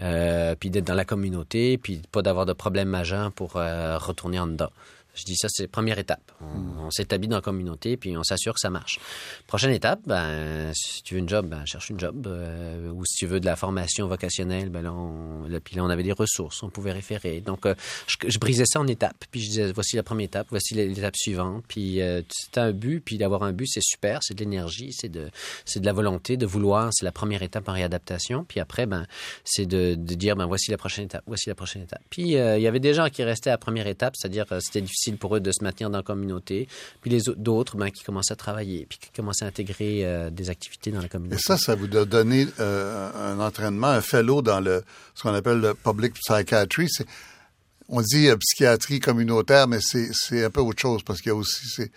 Euh, 0.00 0.54
puis 0.58 0.70
d'être 0.70 0.86
dans 0.86 0.94
la 0.94 1.04
communauté, 1.04 1.76
puis 1.76 2.00
pas 2.10 2.22
d'avoir 2.22 2.46
de 2.46 2.54
problème 2.54 2.88
majeur 2.88 3.32
pour 3.32 3.56
euh, 3.56 3.98
retourner 3.98 4.38
en 4.38 4.46
dedans. 4.46 4.70
Je 5.20 5.24
dis 5.26 5.36
ça, 5.36 5.48
c'est 5.50 5.64
la 5.64 5.68
première 5.68 5.98
étape. 5.98 6.32
On, 6.40 6.86
on 6.86 6.90
s'établit 6.90 7.28
dans 7.28 7.36
la 7.36 7.42
communauté, 7.42 7.96
puis 7.96 8.16
on 8.16 8.22
s'assure 8.22 8.54
que 8.54 8.60
ça 8.60 8.70
marche. 8.70 8.98
Prochaine 9.46 9.70
étape, 9.72 10.00
ben, 10.06 10.72
si 10.74 11.02
tu 11.02 11.14
veux 11.14 11.20
une 11.20 11.28
job, 11.28 11.46
ben, 11.46 11.64
cherche 11.66 11.90
une 11.90 12.00
job. 12.00 12.26
euh, 12.26 12.90
ou 12.90 13.04
si 13.04 13.18
tu 13.18 13.26
veux 13.26 13.40
de 13.40 13.46
la 13.46 13.56
formation 13.56 14.06
vocationnelle, 14.08 14.70
ben 14.70 14.82
là, 14.82 14.92
on, 14.92 15.46
là, 15.48 15.60
puis 15.60 15.76
là, 15.76 15.84
on 15.84 15.90
avait 15.90 16.02
des 16.02 16.12
ressources, 16.12 16.62
on 16.62 16.70
pouvait 16.70 16.92
référer. 16.92 17.40
Donc, 17.40 17.66
euh, 17.66 17.74
je, 18.06 18.16
je 18.28 18.38
brisais 18.38 18.64
ça 18.66 18.80
en 18.80 18.86
étapes. 18.86 19.24
Puis 19.30 19.40
je 19.42 19.48
disais, 19.48 19.72
voici 19.72 19.96
la 19.96 20.02
première 20.02 20.24
étape, 20.26 20.46
voici 20.50 20.74
l'étape 20.74 21.16
suivante. 21.16 21.64
Puis 21.68 22.00
euh, 22.00 22.22
c'est 22.30 22.58
un 22.58 22.72
but, 22.72 23.00
puis 23.00 23.18
d'avoir 23.18 23.42
un 23.42 23.52
but, 23.52 23.66
c'est 23.66 23.82
super, 23.82 24.20
c'est 24.22 24.34
de 24.34 24.40
l'énergie, 24.40 24.92
c'est 24.92 25.08
de, 25.08 25.30
c'est 25.64 25.80
de 25.80 25.86
la 25.86 25.92
volonté, 25.92 26.36
de 26.36 26.46
vouloir. 26.46 26.90
C'est 26.92 27.04
la 27.04 27.12
première 27.12 27.42
étape 27.42 27.68
en 27.68 27.72
réadaptation. 27.72 28.44
Puis 28.44 28.60
après, 28.60 28.86
ben, 28.86 29.06
c'est 29.44 29.66
de, 29.66 29.94
de 29.94 30.14
dire, 30.14 30.36
ben, 30.36 30.46
voici 30.46 30.70
la 30.70 30.76
prochaine 30.78 31.04
étape, 31.04 31.24
voici 31.26 31.48
la 31.48 31.54
prochaine 31.54 31.82
étape. 31.82 32.02
Puis 32.10 32.36
euh, 32.36 32.58
il 32.58 32.62
y 32.62 32.66
avait 32.66 32.80
des 32.80 32.94
gens 32.94 33.08
qui 33.08 33.22
restaient 33.22 33.50
à 33.50 33.54
la 33.54 33.58
première 33.58 33.86
étape, 33.86 34.14
c'est-à-dire, 34.16 34.46
c'était 34.60 34.80
difficile 34.80 35.09
pour 35.16 35.36
eux 35.36 35.40
de 35.40 35.52
se 35.52 35.62
maintenir 35.62 35.90
dans 35.90 35.98
la 35.98 36.02
communauté. 36.02 36.68
Puis 37.00 37.10
les 37.10 37.28
autres, 37.28 37.40
d'autres, 37.40 37.76
ben, 37.76 37.90
qui 37.90 38.04
commencent 38.04 38.30
à 38.30 38.36
travailler, 38.36 38.86
puis 38.88 38.98
qui 38.98 39.10
commencent 39.10 39.42
à 39.42 39.46
intégrer 39.46 40.04
euh, 40.04 40.30
des 40.30 40.50
activités 40.50 40.90
dans 40.90 41.00
la 41.00 41.08
communauté. 41.08 41.36
Et 41.36 41.42
ça, 41.42 41.56
ça 41.56 41.74
vous 41.74 41.94
a 41.96 42.04
donné 42.04 42.46
euh, 42.58 43.10
un 43.32 43.40
entraînement, 43.40 43.88
un 43.88 44.00
fellow 44.00 44.42
dans 44.42 44.60
le 44.60 44.82
ce 45.14 45.22
qu'on 45.22 45.34
appelle 45.34 45.60
le 45.60 45.74
public 45.74 46.14
psychiatry. 46.14 46.88
On 47.88 48.00
dit 48.02 48.28
euh, 48.28 48.36
psychiatrie 48.36 49.00
communautaire, 49.00 49.68
mais 49.68 49.78
c'est 49.80 50.44
un 50.44 50.50
peu 50.50 50.60
autre 50.60 50.80
chose 50.80 51.02
parce 51.02 51.20
qu'il 51.20 51.30
y 51.30 51.32
a 51.32 51.36
aussi 51.36 51.90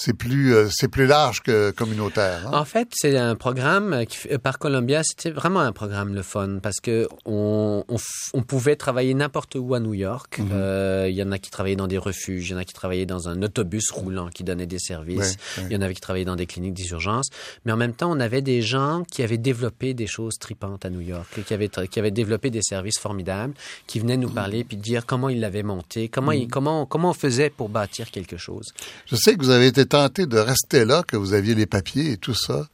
c'est 0.00 0.14
plus 0.14 0.54
euh, 0.54 0.68
c'est 0.70 0.86
plus 0.86 1.06
large 1.06 1.42
que 1.42 1.72
communautaire. 1.72 2.46
Hein? 2.46 2.50
En 2.52 2.64
fait, 2.64 2.88
c'est 2.94 3.16
un 3.18 3.34
programme 3.34 4.06
qui, 4.06 4.16
fait- 4.16 4.38
par 4.38 4.58
Columbia. 4.60 5.02
C'était 5.02 5.30
vraiment 5.30 5.58
un 5.60 5.72
programme 5.72 6.14
le 6.14 6.22
fun 6.22 6.60
parce 6.62 6.78
que 6.80 7.08
on, 7.26 7.84
on, 8.32 8.42
pouvait 8.42 8.76
travailler 8.76 9.12
n'importe 9.14 9.56
où 9.56 9.74
à 9.74 9.80
New 9.80 9.94
York. 9.94 10.38
Mhm. 10.38 10.48
Euh, 10.52 11.06
Il 11.10 11.16
y 11.16 11.22
en 11.22 11.32
a 11.32 11.38
qui 11.38 11.50
travaillaient 11.50 11.74
dans 11.76 11.88
des 11.88 11.98
refuges, 11.98 12.48
il 12.48 12.52
y 12.52 12.54
en 12.54 12.58
a 12.58 12.64
qui 12.64 12.74
travaillaient 12.74 13.06
dans 13.06 13.28
un 13.28 13.42
autobus 13.42 13.90
roulant 13.90 14.28
qui 14.28 14.44
donnait 14.44 14.66
des 14.66 14.78
services. 14.78 15.36
Ouais, 15.56 15.62
ouais. 15.62 15.68
Il 15.70 15.72
y 15.72 15.76
en 15.76 15.82
avait 15.82 15.94
qui 15.94 16.00
travaillaient 16.00 16.24
dans 16.24 16.36
des 16.36 16.46
cliniques 16.46 16.74
d'urgence. 16.74 17.28
Mais 17.64 17.72
en 17.72 17.76
même 17.76 17.92
temps, 17.92 18.10
on 18.12 18.20
avait 18.20 18.40
des 18.42 18.62
gens 18.62 19.02
qui 19.10 19.24
avaient 19.24 19.36
développé 19.38 19.94
des 19.94 20.06
choses 20.06 20.38
tripantes 20.38 20.84
à 20.84 20.90
New 20.90 21.00
York, 21.00 21.26
et 21.38 21.42
qui 21.42 21.54
avaient 21.54 21.68
qui 21.90 21.98
avaient 21.98 22.12
développé 22.12 22.50
des 22.50 22.62
services 22.62 22.98
formidables, 23.00 23.54
qui 23.88 23.98
venaient 23.98 24.16
nous 24.16 24.30
parler 24.30 24.62
puis 24.62 24.76
dire 24.76 25.06
comment 25.06 25.28
ils 25.28 25.40
l'avaient 25.40 25.64
monté, 25.64 26.08
comment 26.08 26.30
Mhm. 26.32 26.38
ils, 26.42 26.48
comment 26.48 26.86
comment 26.86 27.10
on 27.10 27.14
faisait 27.14 27.50
pour 27.50 27.68
bâtir 27.68 28.10
quelque 28.12 28.36
chose. 28.36 28.68
Je 29.06 29.16
sais 29.16 29.34
que 29.34 29.40
vous 29.42 29.50
avez 29.50 29.66
été 29.66 29.86
tenté 29.88 30.26
de 30.26 30.38
rester 30.38 30.84
là, 30.84 31.02
que 31.02 31.16
vous 31.16 31.32
aviez 31.32 31.54
les 31.54 31.66
papiers 31.66 32.12
et 32.12 32.16
tout 32.16 32.34
ça. 32.34 32.66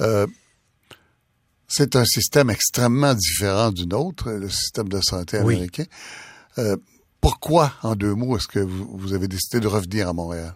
Euh, 0.00 0.26
c'est 1.68 1.96
un 1.96 2.04
système 2.04 2.50
extrêmement 2.50 3.14
différent 3.14 3.70
du 3.72 3.86
nôtre, 3.86 4.30
le 4.30 4.48
système 4.48 4.88
de 4.88 5.00
santé 5.00 5.38
Oui. 5.42 5.54
américain. 5.54 5.84
Euh, 6.58 6.76
pourquoi, 7.20 7.72
en 7.82 7.96
deux 7.96 8.14
mots, 8.14 8.36
est-ce 8.36 8.46
que 8.46 8.60
vous, 8.60 8.88
vous 8.96 9.12
avez 9.12 9.26
décidé 9.28 9.60
de 9.60 9.66
revenir 9.66 10.08
à 10.08 10.12
Montréal? 10.12 10.54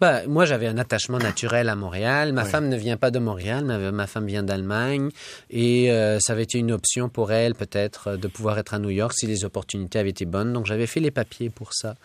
Ben, 0.00 0.26
moi, 0.26 0.44
j'avais 0.44 0.66
un 0.66 0.78
attachement 0.78 1.18
naturel 1.18 1.68
à 1.68 1.76
Montréal. 1.76 2.32
Ma 2.32 2.44
femme 2.44 2.68
ne 2.68 2.76
vient 2.76 2.96
pas 2.96 3.10
de 3.10 3.18
Montréal, 3.18 3.64
ma, 3.64 3.78
ma 3.90 4.06
femme 4.06 4.26
vient 4.26 4.42
d'Allemagne. 4.42 5.10
Et 5.50 5.90
euh, 5.90 6.18
ça 6.20 6.32
avait 6.32 6.42
été 6.42 6.58
une 6.58 6.72
option 6.72 7.08
pour 7.08 7.32
elle, 7.32 7.54
peut-être, 7.54 8.08
euh, 8.08 8.16
de 8.16 8.28
pouvoir 8.28 8.58
être 8.58 8.74
à 8.74 8.78
New 8.78 8.90
York 8.90 9.12
si 9.14 9.26
les 9.26 9.44
opportunités 9.44 9.98
avaient 9.98 10.10
été 10.10 10.24
bonnes. 10.24 10.52
Donc, 10.52 10.66
j'avais 10.66 10.86
fait 10.86 11.00
les 11.00 11.10
papiers 11.10 11.50
pour 11.50 11.72
ça. 11.72 11.96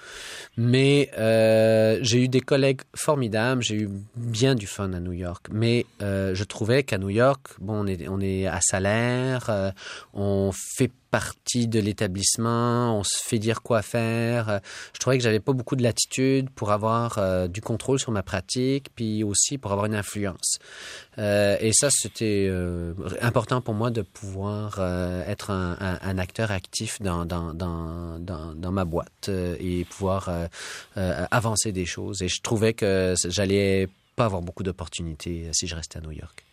Mais 0.57 1.09
euh, 1.17 1.99
j'ai 2.01 2.23
eu 2.23 2.27
des 2.27 2.41
collègues 2.41 2.81
formidables. 2.95 3.61
J'ai 3.61 3.75
eu 3.75 3.89
bien 4.15 4.55
du 4.55 4.67
fun 4.67 4.93
à 4.93 4.99
New 4.99 5.13
York. 5.13 5.47
Mais 5.51 5.85
euh, 6.01 6.33
je 6.35 6.43
trouvais 6.43 6.83
qu'à 6.83 6.97
New 6.97 7.09
York, 7.09 7.47
bon, 7.59 7.83
on 7.83 7.87
est, 7.87 8.07
on 8.07 8.19
est 8.19 8.47
à 8.47 8.59
salaire, 8.61 9.73
on 10.13 10.51
fait 10.53 10.91
partie 11.11 11.67
de 11.67 11.79
l'établissement, 11.79 12.97
on 12.97 13.03
se 13.03 13.17
fait 13.23 13.37
dire 13.37 13.61
quoi 13.61 13.81
faire. 13.81 14.49
Euh, 14.49 14.59
Je 14.93 14.99
trouvais 14.99 15.17
que 15.17 15.23
j'avais 15.23 15.41
pas 15.41 15.51
beaucoup 15.51 15.75
de 15.75 15.83
latitude 15.83 16.49
pour 16.49 16.71
avoir 16.71 17.17
euh, 17.17 17.47
du 17.47 17.61
contrôle 17.61 17.99
sur 17.99 18.11
ma 18.11 18.23
pratique, 18.23 18.87
puis 18.95 19.23
aussi 19.23 19.57
pour 19.57 19.73
avoir 19.73 19.85
une 19.85 19.95
influence. 19.95 20.57
Euh, 21.19 21.57
et 21.59 21.71
ça, 21.73 21.89
c'était 21.91 22.49
important 23.21 23.61
pour 23.61 23.73
moi 23.73 23.91
de 23.91 24.01
pouvoir 24.01 24.79
être 25.27 25.51
un, 25.51 26.17
acteur 26.17 26.51
actif 26.51 27.01
dans, 27.01 27.25
dans, 27.25 28.71
ma 28.71 28.85
boîte 28.85 29.29
et 29.29 29.85
pouvoir 29.85 30.29
avancer 30.95 31.71
des 31.71 31.85
choses. 31.85 32.21
Et 32.21 32.29
je 32.29 32.41
trouvais 32.41 32.73
que 32.73 33.15
j'allais 33.27 33.89
pas 34.15 34.25
avoir 34.25 34.41
beaucoup 34.41 34.63
d'opportunités 34.63 35.49
si 35.51 35.67
je 35.67 35.75
restais 35.75 35.97
à 35.97 36.01
New 36.01 36.11
York. 36.11 36.45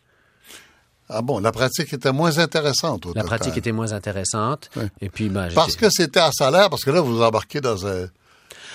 Ah 1.11 1.23
bon, 1.23 1.39
la 1.41 1.53
pratique 1.53 1.93
était 1.93 2.13
moins 2.13 2.39
intéressante 2.39 3.07
au 3.07 3.15
La 3.15 3.23
total. 3.23 3.39
pratique 3.39 3.57
était 3.57 3.73
moins 3.73 3.93
intéressante. 3.93 4.71
Et 5.01 5.09
puis, 5.09 5.29
ben, 5.29 5.49
Parce 5.55 5.75
que 5.77 5.89
c'était 5.91 6.21
à 6.21 6.31
salaire, 6.33 6.69
parce 6.71 6.85
que 6.85 6.91
là, 6.91 7.01
vous 7.01 7.23
embarquez 7.23 7.61
dans 7.63 7.87
un, 7.87 8.07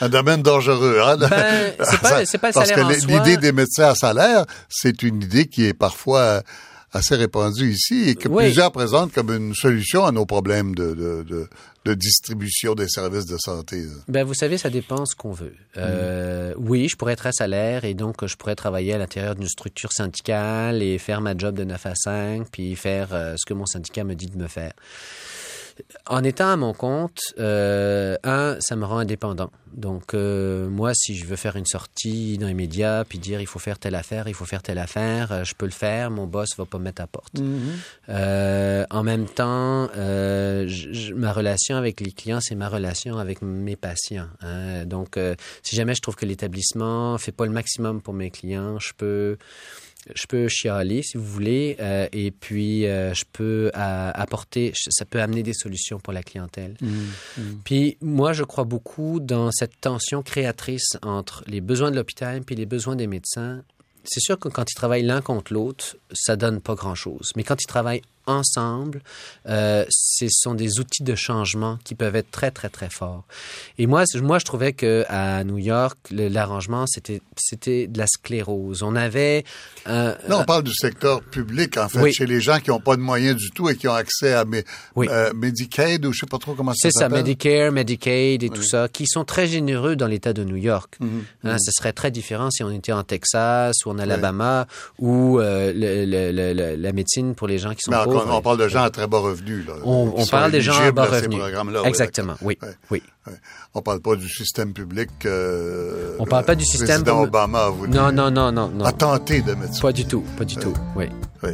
un 0.01 0.09
domaine 0.09 0.41
dangereux. 0.41 0.99
Hein? 1.03 1.17
Ben, 1.17 1.73
c'est 1.83 1.99
pas- 2.01 2.25
c'est 2.25 2.37
pas 2.39 2.47
le 2.47 2.53
Parce 2.53 2.69
salaire 2.69 2.87
que 2.87 2.93
l- 2.93 3.01
soi. 3.01 3.11
l'idée 3.11 3.37
des 3.37 3.51
médecins 3.51 3.89
à 3.89 3.95
salaire, 3.95 4.45
c'est 4.67 5.03
une 5.03 5.21
idée 5.21 5.45
qui 5.47 5.67
est 5.67 5.73
parfois 5.73 6.41
assez 6.93 7.15
répandue 7.15 7.71
ici 7.71 8.09
et 8.09 8.15
que 8.15 8.29
Oui. 8.29 8.45
plusieurs 8.45 8.71
présentent 8.71 9.11
comme 9.11 9.31
une 9.31 9.53
solution 9.55 10.05
à 10.05 10.11
nos 10.11 10.25
problèmes 10.25 10.75
de, 10.75 10.93
de, 10.93 11.23
de, 11.23 11.47
de 11.85 11.93
distribution 11.95 12.75
des 12.75 12.87
services 12.87 13.25
de 13.25 13.37
santé. 13.37 13.83
Ben, 14.07 14.23
vous 14.23 14.35
savez, 14.35 14.57
ça 14.59 14.69
dépend 14.69 15.05
ce 15.05 15.15
qu'on 15.15 15.31
veut. 15.31 15.55
Euh, 15.77 16.53
Oui, 16.57 16.87
je 16.87 16.95
pourrais 16.95 17.13
être 17.13 17.25
à 17.27 17.31
salaire 17.31 17.83
et 17.83 17.93
donc 17.95 18.25
je 18.25 18.35
pourrais 18.37 18.55
travailler 18.55 18.93
à 18.93 18.97
l'intérieur 18.99 19.35
d'une 19.35 19.49
structure 19.49 19.91
syndicale 19.91 20.81
et 20.83 20.97
faire 20.99 21.19
ma 21.21 21.35
job 21.35 21.55
de 21.55 21.63
9 21.63 21.85
à 21.85 21.95
5, 21.95 22.47
puis 22.51 22.75
faire 22.75 23.09
euh, 23.11 23.33
ce 23.37 23.45
que 23.45 23.53
mon 23.53 23.65
syndicat 23.65 24.03
me 24.03 24.13
dit 24.13 24.27
de 24.27 24.37
me 24.37 24.47
faire. 24.47 24.73
En 26.07 26.23
étant 26.23 26.49
à 26.49 26.55
mon 26.55 26.73
compte, 26.73 27.19
euh, 27.39 28.15
un, 28.23 28.57
ça 28.59 28.75
me 28.75 28.85
rend 28.85 28.99
indépendant. 28.99 29.51
Donc, 29.73 30.13
euh, 30.13 30.69
moi, 30.69 30.91
si 30.93 31.15
je 31.15 31.25
veux 31.25 31.35
faire 31.35 31.55
une 31.55 31.65
sortie 31.65 32.37
dans 32.37 32.45
les 32.45 32.53
médias, 32.53 33.03
puis 33.05 33.17
dire 33.17 33.41
il 33.41 33.47
faut 33.47 33.57
faire 33.57 33.79
telle 33.79 33.95
affaire, 33.95 34.27
il 34.27 34.35
faut 34.35 34.45
faire 34.45 34.61
telle 34.61 34.77
affaire, 34.77 35.31
euh, 35.31 35.43
je 35.43 35.55
peux 35.55 35.65
le 35.65 35.71
faire. 35.71 36.11
Mon 36.11 36.27
boss 36.27 36.49
va 36.57 36.65
pas 36.65 36.77
me 36.77 36.83
mettre 36.83 37.01
à 37.01 37.07
porte. 37.07 37.39
Euh, 38.09 38.85
en 38.91 39.01
même 39.03 39.25
temps, 39.25 39.89
je- 39.95 41.13
ma 41.13 41.31
relation 41.33 41.75
avec 41.75 42.01
les 42.01 42.11
clients, 42.11 42.39
c'est 42.41 42.55
ma 42.55 42.69
relation 42.69 43.17
avec 43.17 43.41
mes 43.41 43.75
patients. 43.75 44.27
hein. 44.41 44.85
Donc, 44.85 45.17
si 45.63 45.75
jamais 45.75 45.95
je 45.95 46.01
trouve 46.01 46.15
que 46.15 46.25
l'établissement 46.25 47.17
fait 47.17 47.31
pas 47.31 47.45
le 47.45 47.51
maximum 47.51 48.01
pour 48.01 48.13
mes 48.13 48.29
clients, 48.29 48.77
je 48.79 48.91
peux, 48.95 49.37
je 50.13 50.27
peux 50.27 50.47
chialer, 50.47 51.01
si 51.01 51.17
vous 51.17 51.25
voulez, 51.25 51.77
euh, 51.79 52.07
et 52.11 52.31
puis 52.31 52.85
euh, 52.85 53.13
je 53.13 53.23
peux 53.31 53.71
euh, 53.75 54.11
apporter, 54.13 54.73
ça 54.75 55.05
peut 55.05 55.21
amener 55.21 55.43
des 55.43 55.53
solutions 55.53 55.99
pour 55.99 56.13
la 56.13 56.23
clientèle. 56.23 56.75
Puis 57.63 57.97
moi, 58.01 58.33
je 58.33 58.43
crois 58.43 58.65
beaucoup 58.65 59.19
dans 59.19 59.51
cette 59.51 59.79
tension 59.79 60.21
créatrice 60.21 60.97
entre 61.01 61.43
les 61.47 61.61
besoins 61.61 61.91
de 61.91 61.95
l'hôpital 61.95 62.41
puis 62.41 62.55
les 62.55 62.65
besoins 62.65 62.95
des 62.95 63.07
médecins. 63.07 63.63
C'est 64.03 64.19
sûr 64.19 64.37
que 64.37 64.49
quand 64.49 64.69
ils 64.69 64.75
travaillent 64.75 65.03
l'un 65.03 65.21
contre 65.21 65.53
l'autre, 65.53 65.95
ça 66.11 66.35
donne 66.35 66.59
pas 66.59 66.75
grand-chose. 66.75 67.31
Mais 67.37 67.43
quand 67.43 67.61
ils 67.61 67.67
travaillent 67.67 68.01
ensemble, 68.25 69.01
euh, 69.47 69.85
ce 69.89 70.25
sont 70.29 70.53
des 70.53 70.79
outils 70.79 71.03
de 71.03 71.15
changement 71.15 71.77
qui 71.83 71.95
peuvent 71.95 72.15
être 72.15 72.31
très, 72.31 72.51
très, 72.51 72.69
très 72.69 72.89
forts. 72.89 73.23
Et 73.77 73.87
moi, 73.87 74.03
moi 74.21 74.39
je 74.39 74.45
trouvais 74.45 74.73
que 74.73 75.05
à 75.09 75.43
New 75.43 75.57
York, 75.57 75.97
l'arrangement, 76.11 76.85
c'était, 76.87 77.21
c'était 77.37 77.87
de 77.87 77.97
la 77.97 78.07
sclérose. 78.07 78.83
On 78.83 78.95
avait 78.95 79.43
Là, 79.85 80.17
on 80.29 80.43
parle 80.45 80.63
du 80.63 80.73
secteur 80.73 81.21
public, 81.21 81.77
en 81.77 81.89
fait, 81.89 81.99
Oui. 82.01 82.13
chez 82.13 82.25
les 82.25 82.39
gens 82.41 82.59
qui 82.59 82.69
n'ont 82.69 82.79
pas 82.79 82.95
de 82.95 83.01
moyens 83.01 83.35
du 83.35 83.51
tout 83.51 83.69
et 83.69 83.75
qui 83.75 83.87
ont 83.87 83.93
accès 83.93 84.33
à 84.33 84.45
Oui. 84.95 85.07
euh, 85.09 85.31
Medicaid 85.33 86.05
ou 86.05 86.13
je 86.13 86.19
sais 86.21 86.25
pas 86.25 86.37
trop 86.37 86.53
comment 86.53 86.71
ça 86.73 86.77
C'est 86.83 86.91
ça, 86.91 86.99
s'appelle. 87.01 87.19
Medicare, 87.23 87.71
Medicaid 87.71 88.43
et 88.43 88.49
tout 88.49 88.63
ça, 88.63 88.87
qui 88.87 89.05
sont 89.07 89.25
très 89.25 89.47
généreux 89.47 89.95
dans 89.95 90.07
l'État 90.07 90.33
de 90.33 90.43
New 90.43 90.55
York. 90.55 90.97
Hein, 91.43 91.57
ce 91.59 91.71
serait 91.77 91.93
très 91.93 92.11
différent 92.11 92.49
si 92.51 92.63
on 92.63 92.71
était 92.71 92.91
en 92.93 93.03
Texas 93.03 93.75
ou 93.85 93.89
en 93.89 93.99
Alabama 93.99 94.67
ou 94.99 95.39
euh, 95.39 95.71
le- 95.73 96.05
le- 96.05 96.31
le- 96.31 96.53
le- 96.53 96.75
la 96.75 96.91
médecine 96.93 97.35
pour 97.35 97.47
les 97.47 97.57
gens 97.57 97.71
qui 97.71 97.81
sont 97.81 97.91
On 98.15 98.41
parle 98.41 98.57
de 98.57 98.67
gens 98.67 98.83
à 98.83 98.89
très 98.89 99.07
bas 99.07 99.19
revenus. 99.19 99.65
Là, 99.67 99.73
On, 99.83 100.25
parle 100.25 100.51
des 100.51 100.61
gens 100.61 100.73
à 100.79 100.91
bas 100.91 101.05
revenus. 101.05 101.39
Exactement, 101.85 102.33
oui, 102.41 102.57
oui. 102.91 103.01
On 103.73 103.81
parle 103.81 104.01
pas 104.01 104.15
du 104.15 104.29
système 104.29 104.73
public. 104.73 105.09
Euh, 105.25 106.15
On 106.19 106.25
parle 106.25 106.45
pas 106.45 106.55
du 106.55 106.63
le 106.63 106.67
système 106.67 106.87
président 107.03 107.15
comme- 107.15 107.23
Obama 107.29 107.65
a 107.65 107.69
voulu 107.69 107.89
Non, 107.91 108.11
non, 108.11 108.29
non, 108.29 108.51
non, 108.51 108.69
non. 108.69 108.85
a 108.85 108.91
tenté 108.91 109.41
de 109.41 109.53
mettre 109.53 109.75
ça. 109.75 109.81
Pas 109.81 109.91
du 109.91 110.05
tout, 110.05 110.23
pas 110.37 110.45
du 110.45 110.55
tout. 110.57 110.73
Oui. 110.95 111.05
Oui. 111.41 111.51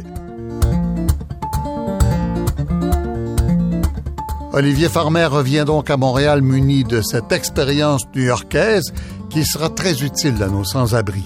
Olivier 4.52 4.88
Farmer 4.88 5.26
revient 5.26 5.64
donc 5.64 5.90
à 5.90 5.96
Montréal 5.96 6.42
muni 6.42 6.82
de 6.82 7.00
cette 7.02 7.30
expérience 7.30 8.02
new-yorkaise 8.14 8.92
qui 9.30 9.44
sera 9.44 9.70
très 9.70 10.02
utile 10.02 10.42
à 10.42 10.48
nos 10.48 10.64
sans-abri. 10.64 11.24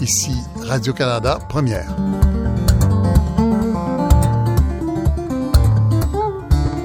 Ici, 0.00 0.32
Radio-Canada, 0.62 1.38
première. 1.48 1.94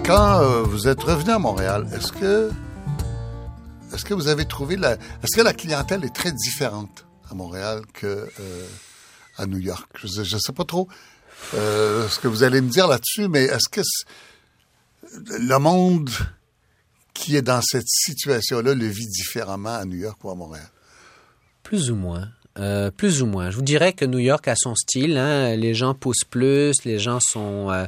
Quand 0.05 0.41
euh, 0.41 0.63
vous 0.63 0.89
êtes 0.89 1.01
revenu 1.01 1.31
à 1.31 1.39
Montréal, 1.39 1.87
est-ce 1.93 2.11
que 2.11 2.51
est-ce 3.93 4.03
que 4.03 4.13
vous 4.13 4.27
avez 4.27 4.45
trouvé 4.45 4.75
la 4.75 4.93
est-ce 4.95 5.37
que 5.37 5.41
la 5.41 5.53
clientèle 5.53 6.03
est 6.03 6.13
très 6.13 6.33
différente 6.33 7.05
à 7.31 7.33
Montréal 7.33 7.83
que 7.93 8.29
euh, 8.39 8.67
à 9.37 9.45
New 9.45 9.59
York? 9.59 9.89
Je 10.03 10.35
ne 10.35 10.39
sais 10.39 10.51
pas 10.51 10.65
trop 10.65 10.89
euh, 11.53 12.09
ce 12.09 12.19
que 12.19 12.27
vous 12.27 12.43
allez 12.43 12.59
me 12.59 12.69
dire 12.69 12.87
là-dessus, 12.87 13.29
mais 13.29 13.43
est-ce 13.43 13.69
que 13.69 13.81
le 15.39 15.57
monde 15.57 16.09
qui 17.13 17.37
est 17.37 17.41
dans 17.41 17.61
cette 17.61 17.87
situation-là 17.87 18.73
le 18.73 18.87
vit 18.87 19.07
différemment 19.07 19.75
à 19.75 19.85
New 19.85 19.97
York 19.97 20.21
ou 20.25 20.29
à 20.29 20.35
Montréal? 20.35 20.69
Plus 21.63 21.91
ou 21.91 21.95
moins. 21.95 22.27
Euh, 22.59 22.91
plus 22.91 23.23
ou 23.23 23.25
moins. 23.25 23.49
Je 23.49 23.55
vous 23.55 23.63
dirais 23.63 23.93
que 23.93 24.05
New 24.05 24.19
York 24.19 24.47
a 24.47 24.53
son 24.55 24.75
style. 24.75 25.17
Hein. 25.17 25.55
Les 25.55 25.73
gens 25.73 25.95
poussent 25.95 26.23
plus, 26.29 26.85
les 26.85 26.99
gens 26.99 27.17
sont, 27.19 27.71
euh, 27.71 27.85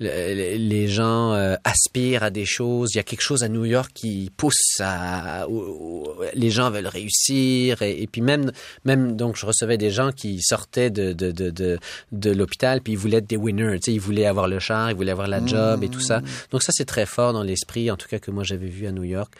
le- 0.00 0.56
les 0.56 0.88
gens 0.88 1.34
euh, 1.34 1.54
aspirent 1.64 2.22
à 2.22 2.30
des 2.30 2.46
choses. 2.46 2.92
Il 2.94 2.96
y 2.96 3.00
a 3.00 3.02
quelque 3.02 3.20
chose 3.20 3.42
à 3.42 3.48
New 3.50 3.66
York 3.66 3.90
qui 3.92 4.30
pousse 4.34 4.80
à, 4.80 5.46
où- 5.50 5.58
où 5.60 6.06
les 6.32 6.48
gens 6.48 6.70
veulent 6.70 6.86
réussir. 6.86 7.82
Et, 7.82 8.02
et 8.02 8.06
puis 8.06 8.22
même, 8.22 8.52
même 8.86 9.16
donc, 9.16 9.36
je 9.36 9.44
recevais 9.44 9.76
des 9.76 9.90
gens 9.90 10.12
qui 10.12 10.40
sortaient 10.40 10.88
de 10.88 11.12
de 11.12 11.30
de 11.30 11.50
de, 11.50 11.78
de 12.12 12.30
l'hôpital 12.30 12.80
puis 12.80 12.94
ils 12.94 12.98
voulaient 12.98 13.18
être 13.18 13.28
des 13.28 13.36
winners. 13.36 13.80
Tu 13.80 13.90
sais, 13.90 13.92
ils 13.92 14.00
voulaient 14.00 14.24
avoir 14.24 14.48
le 14.48 14.60
char, 14.60 14.90
ils 14.90 14.96
voulaient 14.96 15.12
avoir 15.12 15.28
la 15.28 15.44
job 15.44 15.82
et 15.84 15.88
tout 15.90 16.00
ça. 16.00 16.22
Donc 16.52 16.62
ça 16.62 16.72
c'est 16.74 16.86
très 16.86 17.04
fort 17.04 17.34
dans 17.34 17.42
l'esprit, 17.42 17.90
en 17.90 17.98
tout 17.98 18.08
cas 18.08 18.18
que 18.18 18.30
moi 18.30 18.44
j'avais 18.44 18.68
vu 18.68 18.86
à 18.86 18.92
New 18.92 19.04
York. 19.04 19.34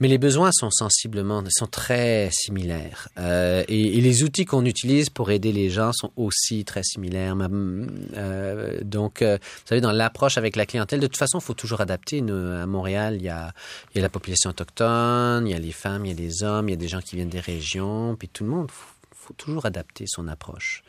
Mais 0.00 0.06
les 0.06 0.18
besoins 0.18 0.50
sont 0.52 0.70
sensiblement, 0.70 1.42
sont 1.50 1.66
très 1.66 2.30
similaires. 2.32 3.08
Euh, 3.18 3.64
et, 3.66 3.98
et, 3.98 4.00
les 4.00 4.22
outils 4.22 4.44
qu'on 4.44 4.64
utilise 4.64 5.10
pour 5.10 5.30
aider 5.32 5.50
les 5.50 5.70
gens 5.70 5.92
sont 5.92 6.12
aussi 6.16 6.64
très 6.64 6.84
similaires. 6.84 7.36
Euh, 7.40 8.78
donc, 8.82 9.22
euh, 9.22 9.38
vous 9.40 9.68
savez, 9.68 9.80
dans 9.80 9.90
l'approche 9.90 10.38
avec 10.38 10.54
la 10.54 10.66
clientèle, 10.66 11.00
de 11.00 11.06
toute 11.08 11.16
façon, 11.16 11.38
il 11.38 11.44
faut 11.44 11.54
toujours 11.54 11.80
adapter. 11.80 12.18
À 12.18 12.66
Montréal, 12.66 13.16
il 13.16 13.22
y, 13.22 13.28
a, 13.28 13.52
il 13.92 13.96
y 13.96 13.98
a 13.98 14.02
la 14.02 14.08
population 14.08 14.50
autochtone, 14.50 15.46
il 15.46 15.50
y 15.50 15.54
a 15.54 15.58
les 15.58 15.72
femmes, 15.72 16.06
il 16.06 16.10
y 16.10 16.14
a 16.14 16.16
les 16.16 16.42
hommes, 16.42 16.68
il 16.68 16.72
y 16.72 16.74
a 16.74 16.78
des 16.78 16.88
gens 16.88 17.00
qui 17.00 17.16
viennent 17.16 17.28
des 17.28 17.40
régions, 17.40 18.14
puis 18.16 18.28
tout 18.28 18.44
le 18.44 18.50
monde. 18.50 18.70
Faut, 18.70 19.34
toujours 19.36 19.66
adapter 19.66 20.06
son 20.06 20.26
approche. 20.26 20.82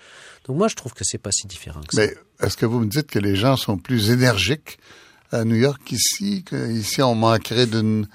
Donc, 0.48 0.56
moi, 0.56 0.70
je 0.70 0.76
trouve 0.76 0.94
que 0.94 1.04
c'est 1.04 1.18
pas 1.18 1.30
si 1.30 1.46
différent 1.46 1.82
que 1.82 1.94
ça. 1.94 2.02
Mais 2.02 2.16
est-ce 2.40 2.56
que 2.56 2.66
vous 2.66 2.80
me 2.80 2.88
dites 2.88 3.08
que 3.08 3.20
les 3.20 3.36
gens 3.36 3.58
sont 3.58 3.78
plus 3.78 4.12
énergiques 4.12 4.80
à 5.34 5.44
New 5.44 5.58
York 5.58 5.82
qu'ici, 5.84 6.46
qu'ici 6.46 7.02
on 7.02 7.16
manquerait 7.16 7.68
d'une 7.68 8.08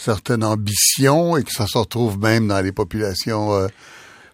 certaine 0.00 0.42
ambition 0.44 1.36
et 1.36 1.44
que 1.44 1.52
ça 1.52 1.66
se 1.66 1.78
retrouve 1.78 2.18
même 2.18 2.48
dans 2.48 2.60
les 2.60 2.72
populations 2.72 3.52
euh, 3.52 3.68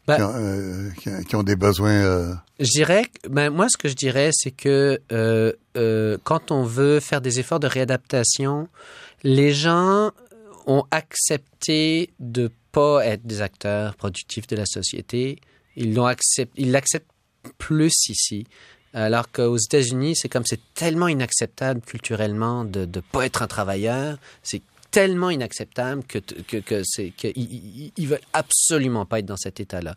ben, 0.07 0.16
qui, 0.16 0.22
ont, 0.22 0.33
euh, 0.35 0.90
qui, 0.98 1.24
qui, 1.26 1.37
ont, 1.37 1.42
des 1.42 1.57
besoins. 1.57 1.90
Euh... 1.90 2.35
Je 2.61 2.70
dirais, 2.70 3.07
ben 3.29 3.50
moi 3.50 3.66
ce 3.68 3.76
que 3.76 3.88
je 3.88 3.94
dirais, 3.94 4.31
c'est 4.33 4.52
que 4.52 5.00
euh, 5.12 6.18
quand 6.24 6.50
on 6.50 6.62
veut 6.62 7.00
faire 7.00 7.20
des 7.20 7.40
efforts 7.40 7.61
de 7.61 7.66
réadaptation, 7.66 8.68
les 9.24 9.52
gens 9.52 10.12
ont 10.66 10.85
accepté 10.90 12.11
de 12.20 12.50
pas 12.72 13.05
être 13.05 13.26
des 13.26 13.40
acteurs 13.40 13.96
productifs 13.96 14.46
de 14.46 14.57
la 14.57 14.66
société. 14.66 15.40
Ils 15.76 15.94
l'ont 15.94 16.07
accepté, 16.07 16.62
ils 16.62 16.70
l'acceptent 16.70 17.11
plus 17.59 17.92
ici. 18.09 18.46
Alors 18.94 19.31
qu'aux 19.31 19.59
États-Unis, 19.59 20.16
c'est 20.16 20.29
comme 20.29 20.46
c'est 20.46 20.61
tellement 20.74 21.09
inacceptable 21.09 21.83
culturellement 21.83 22.64
de 22.64 22.87
ne 22.87 23.00
pas 23.00 23.26
être 23.26 23.42
un 23.42 23.46
travailleur. 23.46 24.16
C'est 24.42 24.62
tellement 24.96 25.28
inacceptable 25.28 26.04
que, 26.04 26.16
que, 26.18 26.56
que 26.56 26.80
c'est 26.82 27.11
qu'ils 27.11 27.92
ils 27.98 28.09
veulent 28.09 28.18
absolument 28.32 29.04
pas 29.04 29.18
être 29.18 29.26
dans 29.26 29.37
cet 29.37 29.61
état-là. 29.61 29.94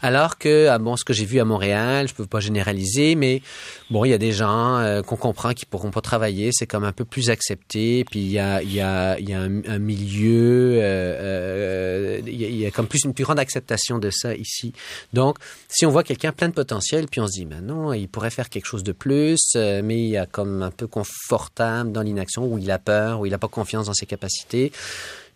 Alors 0.00 0.38
que, 0.38 0.68
ah 0.68 0.78
bon, 0.78 0.94
ce 0.94 1.04
que 1.04 1.12
j'ai 1.12 1.24
vu 1.24 1.40
à 1.40 1.44
Montréal, 1.44 2.06
je 2.06 2.14
peux 2.14 2.24
pas 2.24 2.38
généraliser, 2.38 3.16
mais 3.16 3.42
bon, 3.90 4.04
il 4.04 4.10
y 4.10 4.14
a 4.14 4.18
des 4.18 4.30
gens 4.30 4.78
euh, 4.78 5.02
qu'on 5.02 5.16
comprend 5.16 5.54
qui 5.54 5.66
pourront 5.66 5.90
pas 5.90 6.02
travailler, 6.02 6.50
c'est 6.52 6.68
comme 6.68 6.84
un 6.84 6.92
peu 6.92 7.04
plus 7.04 7.30
accepté, 7.30 8.04
puis 8.04 8.20
il 8.20 8.30
y 8.30 8.38
a, 8.38 8.62
y 8.62 8.80
a, 8.80 9.18
y 9.18 9.32
a 9.32 9.40
un, 9.40 9.78
milieu, 9.80 10.78
euh, 10.78 12.20
euh, 12.20 12.20
il, 12.24 12.40
y 12.40 12.64
a, 12.64 12.68
a, 12.68 12.70
comme 12.70 12.86
plus 12.86 13.06
une 13.06 13.14
plus 13.14 13.24
grande 13.24 13.40
acceptation 13.40 13.98
de 13.98 14.10
ça 14.10 14.36
ici. 14.36 14.72
Donc, 15.12 15.38
si 15.68 15.84
on 15.84 15.90
voit 15.90 16.04
quelqu'un 16.04 16.30
plein 16.30 16.48
de 16.48 16.54
potentiel, 16.54 17.08
puis 17.08 17.20
on 17.20 17.26
se 17.26 17.32
dit, 17.32 17.44
ben 17.44 17.60
non, 17.60 17.92
il 17.92 18.06
pourrait 18.06 18.30
faire 18.30 18.50
quelque 18.50 18.66
chose 18.66 18.84
de 18.84 18.92
plus, 18.92 19.56
mais 19.56 19.98
il 19.98 20.10
y 20.10 20.16
a 20.16 20.26
comme 20.26 20.62
un 20.62 20.70
peu 20.70 20.86
confortable 20.86 21.90
dans 21.90 22.02
l'inaction, 22.02 22.46
où 22.46 22.58
il 22.58 22.70
a 22.70 22.78
peur, 22.78 23.18
où 23.18 23.26
il 23.26 23.30
n'a 23.30 23.38
pas 23.38 23.48
confiance 23.48 23.86
dans 23.86 23.94
ses 23.94 24.06
capacités 24.06 24.27
il 24.52 24.70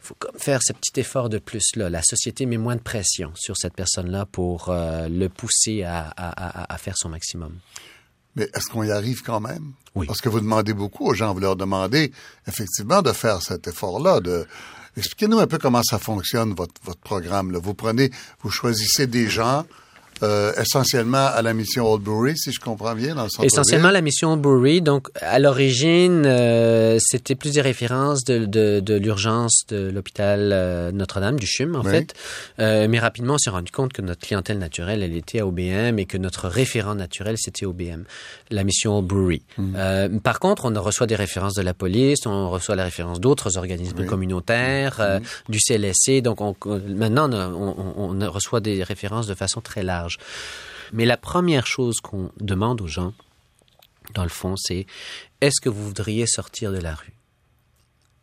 faut 0.01 0.17
comme 0.19 0.39
faire 0.39 0.61
ce 0.63 0.73
petit 0.73 1.01
effort 1.01 1.29
de 1.29 1.39
plus 1.39 1.77
là. 1.77 1.89
La 1.89 2.03
société 2.03 2.47
met 2.47 2.57
moins 2.57 2.77
de 2.77 2.81
pression 2.81 3.33
sur 3.35 3.57
cette 3.57 3.75
personne-là 3.75 4.27
pour 4.27 4.69
euh, 4.69 5.09
le 5.09 5.29
pousser 5.29 5.85
à, 5.85 6.13
à, 6.17 6.75
à, 6.75 6.79
faire 6.79 6.97
son 6.97 7.09
maximum. 7.09 7.57
Mais 8.35 8.49
est-ce 8.55 8.67
qu'on 8.69 8.83
y 8.83 8.91
arrive 8.91 9.23
quand 9.23 9.41
même? 9.41 9.73
Oui. 9.95 10.07
Parce 10.07 10.21
que 10.21 10.29
vous 10.29 10.41
demandez 10.41 10.73
beaucoup 10.73 11.07
aux 11.07 11.15
gens, 11.15 11.33
vous 11.35 11.41
leur 11.41 11.55
demandez 11.55 12.13
effectivement 12.49 13.03
de 13.03 13.13
faire 13.13 13.43
cet 13.43 13.69
effort-là. 13.69 14.21
De 14.21 14.47
expliquez-nous 14.97 15.39
un 15.39 15.47
peu 15.47 15.59
comment 15.59 15.83
ça 15.83 15.99
fonctionne 15.99 16.53
votre 16.55 16.75
votre 16.85 17.01
programme. 17.01 17.53
Là. 17.53 17.61
Vous 17.63 17.75
prenez, 17.75 18.11
vous 18.43 18.51
choisissez 18.51 19.07
des 19.07 19.29
gens 19.29 19.67
euh, 20.23 20.53
essentiellement 20.57 21.27
à 21.27 21.43
la 21.43 21.53
mission 21.53 21.91
Oldbury, 21.91 22.37
si 22.37 22.53
je 22.53 22.61
comprends 22.61 22.95
bien, 22.95 23.15
dans 23.15 23.25
le 23.25 23.29
centre 23.29 23.45
Essentiellement 23.45 23.91
la 23.91 24.01
mission 24.01 24.33
Oldbury. 24.33 24.81
Donc, 24.81 25.09
à 25.21 25.39
l'origine, 25.39 26.25
euh, 26.27 26.99
c'était 27.01 27.35
plus 27.35 27.53
des 27.55 27.61
références 27.61 28.25
de, 28.25 28.99
l'urgence 28.99 29.65
de 29.69 29.91
l'hôpital 29.91 30.51
euh, 30.53 30.93
Notre-Dame, 30.93 31.39
du 31.39 31.47
CHUM, 31.47 31.75
en 31.75 31.83
oui. 31.83 31.91
fait. 31.91 32.15
Euh, 32.61 32.87
mais 32.89 32.99
rapidement, 32.99 33.35
on 33.35 33.39
s'est 33.39 33.51
rendu 33.51 33.73
compte 33.73 33.93
que 33.93 34.03
notre 34.03 34.21
clientèle 34.21 34.59
naturelle, 34.59 35.03
elle 35.03 35.17
était 35.17 35.41
à 35.41 35.47
OBM 35.47 35.99
et 35.99 36.05
que 36.05 36.19
notre 36.19 36.49
référent 36.49 36.95
naturel, 36.95 37.37
c'était 37.39 37.67
OBM, 37.67 38.05
la 38.51 38.65
mission 38.65 38.99
Oldbury. 38.99 39.43
Mmh. 39.59 40.21
par 40.21 40.39
contre, 40.39 40.65
on 40.65 40.83
reçoit 40.83 41.07
des 41.07 41.17
références 41.17 41.55
de 41.55 41.63
la 41.63 41.75
police, 41.75 42.27
on 42.27 42.51
reçoit 42.51 42.77
la 42.77 42.85
référence 42.85 43.21
d'autres 43.21 43.57
organismes 43.57 44.01
oui. 44.01 44.07
communautaires, 44.07 45.01
mmh. 45.01 45.53
du 45.53 45.59
CLSC. 45.59 46.23
Donc, 46.23 46.41
on, 46.41 46.55
maintenant, 46.87 47.31
on, 47.33 47.95
on, 47.97 48.23
on 48.23 48.31
reçoit 48.31 48.61
des 48.61 48.83
références 48.83 49.27
de 49.27 49.35
façon 49.35 49.61
très 49.61 49.83
large. 49.83 50.12
Mais 50.93 51.05
la 51.05 51.17
première 51.17 51.67
chose 51.67 52.01
qu'on 52.01 52.31
demande 52.41 52.81
aux 52.81 52.87
gens, 52.87 53.15
dans 54.15 54.25
le 54.25 54.29
fond, 54.29 54.57
c'est 54.57 54.87
est-ce 55.41 55.61
que 55.61 55.69
vous 55.69 55.85
voudriez 55.85 56.27
sortir 56.27 56.73
de 56.73 56.79
la 56.79 56.95
rue? 56.95 57.13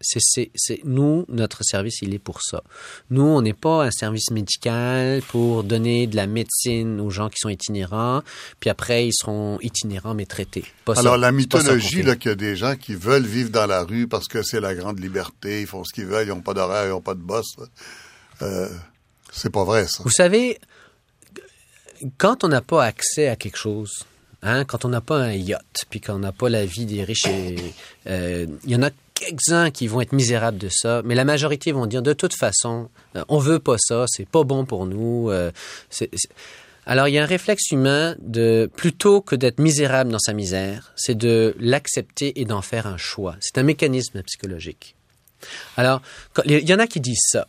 C'est, 0.02 0.50
nous, 0.86 1.26
notre 1.28 1.62
service, 1.64 2.02
il 2.02 2.14
est 2.14 2.20
pour 2.20 2.42
ça. 2.42 2.64
Nous, 3.10 3.22
on 3.22 3.42
n'est 3.42 3.54
pas 3.54 3.84
un 3.84 3.92
service 3.92 4.32
médical 4.32 5.22
pour 5.24 5.66
donner 5.66 6.08
de 6.08 6.16
la 6.16 6.26
médecine 6.26 7.02
aux 7.02 7.10
gens 7.10 7.28
qui 7.28 7.36
sont 7.38 7.50
itinérants, 7.50 8.24
puis 8.62 8.70
après, 8.70 9.08
ils 9.08 9.14
seront 9.14 9.60
itinérants 9.60 10.14
mais 10.14 10.26
traités. 10.26 10.64
Pas 10.86 10.98
Alors, 10.98 11.16
ça, 11.16 11.18
la 11.18 11.34
mythologie, 11.34 12.04
là, 12.04 12.16
qu'il 12.16 12.30
y 12.30 12.32
a 12.32 12.36
des 12.36 12.56
gens 12.56 12.78
qui 12.78 12.96
veulent 12.96 13.26
vivre 13.26 13.50
dans 13.50 13.66
la 13.66 13.84
rue 13.84 14.08
parce 14.08 14.30
que 14.30 14.42
c'est 14.42 14.62
la 14.62 14.74
grande 14.74 15.02
liberté, 15.02 15.62
ils 15.62 15.68
font 15.68 15.84
ce 15.84 15.94
qu'ils 15.94 16.06
veulent, 16.06 16.28
ils 16.28 16.30
n'ont 16.30 16.40
pas 16.40 16.54
d'horaire, 16.54 16.86
ils 16.86 16.92
n'ont 16.92 17.02
pas 17.02 17.16
de 17.16 17.20
boss, 17.20 17.58
euh, 18.42 18.70
c'est 19.34 19.52
pas 19.52 19.66
vrai, 19.66 19.86
ça. 19.88 20.04
Vous 20.04 20.12
savez, 20.12 20.60
quand 22.18 22.44
on 22.44 22.48
n'a 22.48 22.62
pas 22.62 22.84
accès 22.84 23.28
à 23.28 23.36
quelque 23.36 23.58
chose, 23.58 24.06
hein, 24.42 24.66
quand 24.66 24.86
on 24.86 24.90
n'a 24.90 25.02
pas 25.02 25.18
un 25.18 25.34
yacht, 25.34 25.86
puis 25.90 26.02
qu'on 26.02 26.20
n'a 26.20 26.32
pas 26.32 26.50
la 26.50 26.66
vie 26.66 26.86
des 26.86 27.04
riches, 27.04 27.26
il 27.26 27.74
euh, 28.08 28.48
y 28.66 28.76
en 28.76 28.84
a 28.84 28.90
quelques-uns 29.14 29.72
qui 29.72 29.88
vont 29.88 30.02
être 30.02 30.14
misérables 30.14 30.58
de 30.58 30.70
ça, 30.70 31.02
mais 31.04 31.16
la 31.16 31.26
majorité 31.26 31.72
vont 31.72 31.86
dire 31.86 32.02
de 32.02 32.14
toute 32.14 32.36
façon, 32.36 32.90
euh, 33.16 33.24
on 33.28 33.38
veut 33.38 33.60
pas 33.60 33.78
ça, 33.78 34.06
c'est 34.08 34.28
pas 34.28 34.44
bon 34.44 34.66
pour 34.66 34.86
nous. 34.86 35.30
Euh, 35.30 35.52
c'est, 35.90 36.10
c'est... 36.14 36.30
Alors 36.86 37.08
il 37.08 37.14
y 37.14 37.20
a 37.20 37.24
un 37.24 37.28
réflexe 37.28 37.72
humain 37.72 38.16
de 38.20 38.70
plutôt 38.76 39.22
que 39.22 39.36
d'être 39.36 39.60
misérable 39.60 40.12
dans 40.12 40.20
sa 40.20 40.34
misère, 40.34 40.94
c'est 40.96 41.16
de 41.16 41.56
l'accepter 41.60 42.40
et 42.40 42.46
d'en 42.46 42.62
faire 42.62 42.88
un 42.88 42.98
choix. 42.98 43.36
C'est 43.42 43.58
un 43.58 43.64
mécanisme 43.64 44.24
psychologique. 44.24 44.96
Alors 45.78 46.02
il 46.46 46.68
y 46.68 46.74
en 46.74 46.80
a 46.80 46.88
qui 46.88 47.00
disent 47.00 47.28
ça. 47.28 47.48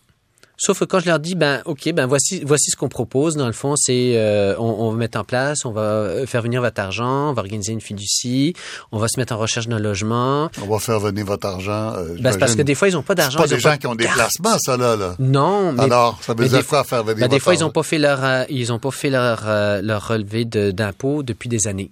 Sauf 0.62 0.80
que 0.80 0.84
quand 0.84 1.00
je 1.00 1.06
leur 1.06 1.18
dis, 1.18 1.36
ben 1.36 1.62
ok, 1.64 1.90
ben 1.94 2.04
voici 2.04 2.42
voici 2.44 2.70
ce 2.70 2.76
qu'on 2.76 2.90
propose. 2.90 3.34
Dans 3.34 3.46
le 3.46 3.54
fond, 3.54 3.76
c'est 3.76 4.12
euh, 4.16 4.54
on, 4.58 4.64
on, 4.64 4.90
va 4.90 4.96
mettre 4.98 5.18
en 5.18 5.24
place, 5.24 5.64
on 5.64 5.70
va 5.70 6.26
faire 6.26 6.42
venir 6.42 6.60
votre 6.60 6.82
argent, 6.82 7.30
on 7.30 7.32
va 7.32 7.40
organiser 7.40 7.72
une 7.72 7.80
fiducie, 7.80 8.52
on 8.92 8.98
va 8.98 9.08
se 9.08 9.18
mettre 9.18 9.32
en 9.32 9.38
recherche 9.38 9.68
d'un 9.68 9.78
logement. 9.78 10.50
On 10.62 10.66
va 10.66 10.78
faire 10.78 11.00
venir 11.00 11.24
votre 11.24 11.46
argent. 11.46 11.94
Euh, 11.94 12.14
ben, 12.20 12.36
parce 12.38 12.54
que 12.54 12.60
des 12.60 12.74
fois 12.74 12.88
ils 12.88 12.96
ont 12.98 13.02
pas 13.02 13.14
d'argent. 13.14 13.38
C'est 13.38 13.48
pas 13.48 13.54
des 13.54 13.60
gens 13.60 13.76
qui 13.78 13.86
ont 13.86 13.94
des 13.94 14.06
placements, 14.06 14.58
ça 14.58 14.76
là, 14.76 14.96
là. 14.96 15.14
Non. 15.18 15.72
Mais, 15.72 15.84
Alors, 15.84 16.18
ça 16.22 16.34
veut 16.34 16.46
dire 16.46 16.66
quoi 16.66 16.84
faire 16.84 17.04
venir 17.04 17.16
ben, 17.16 17.22
votre 17.22 17.32
Des 17.32 17.40
fois 17.40 17.54
argent? 17.54 17.64
ils 17.64 17.66
ont 17.66 17.72
pas 17.72 17.82
fait 17.82 17.98
leur 17.98 18.22
euh, 18.22 18.44
ils 18.50 18.70
ont 18.70 18.78
pas 18.78 18.90
fait 18.90 19.08
leur 19.08 19.40
euh, 19.46 19.80
leur 19.80 20.08
relevé 20.08 20.44
d'impôts 20.44 21.22
depuis 21.22 21.48
des 21.48 21.68
années. 21.68 21.90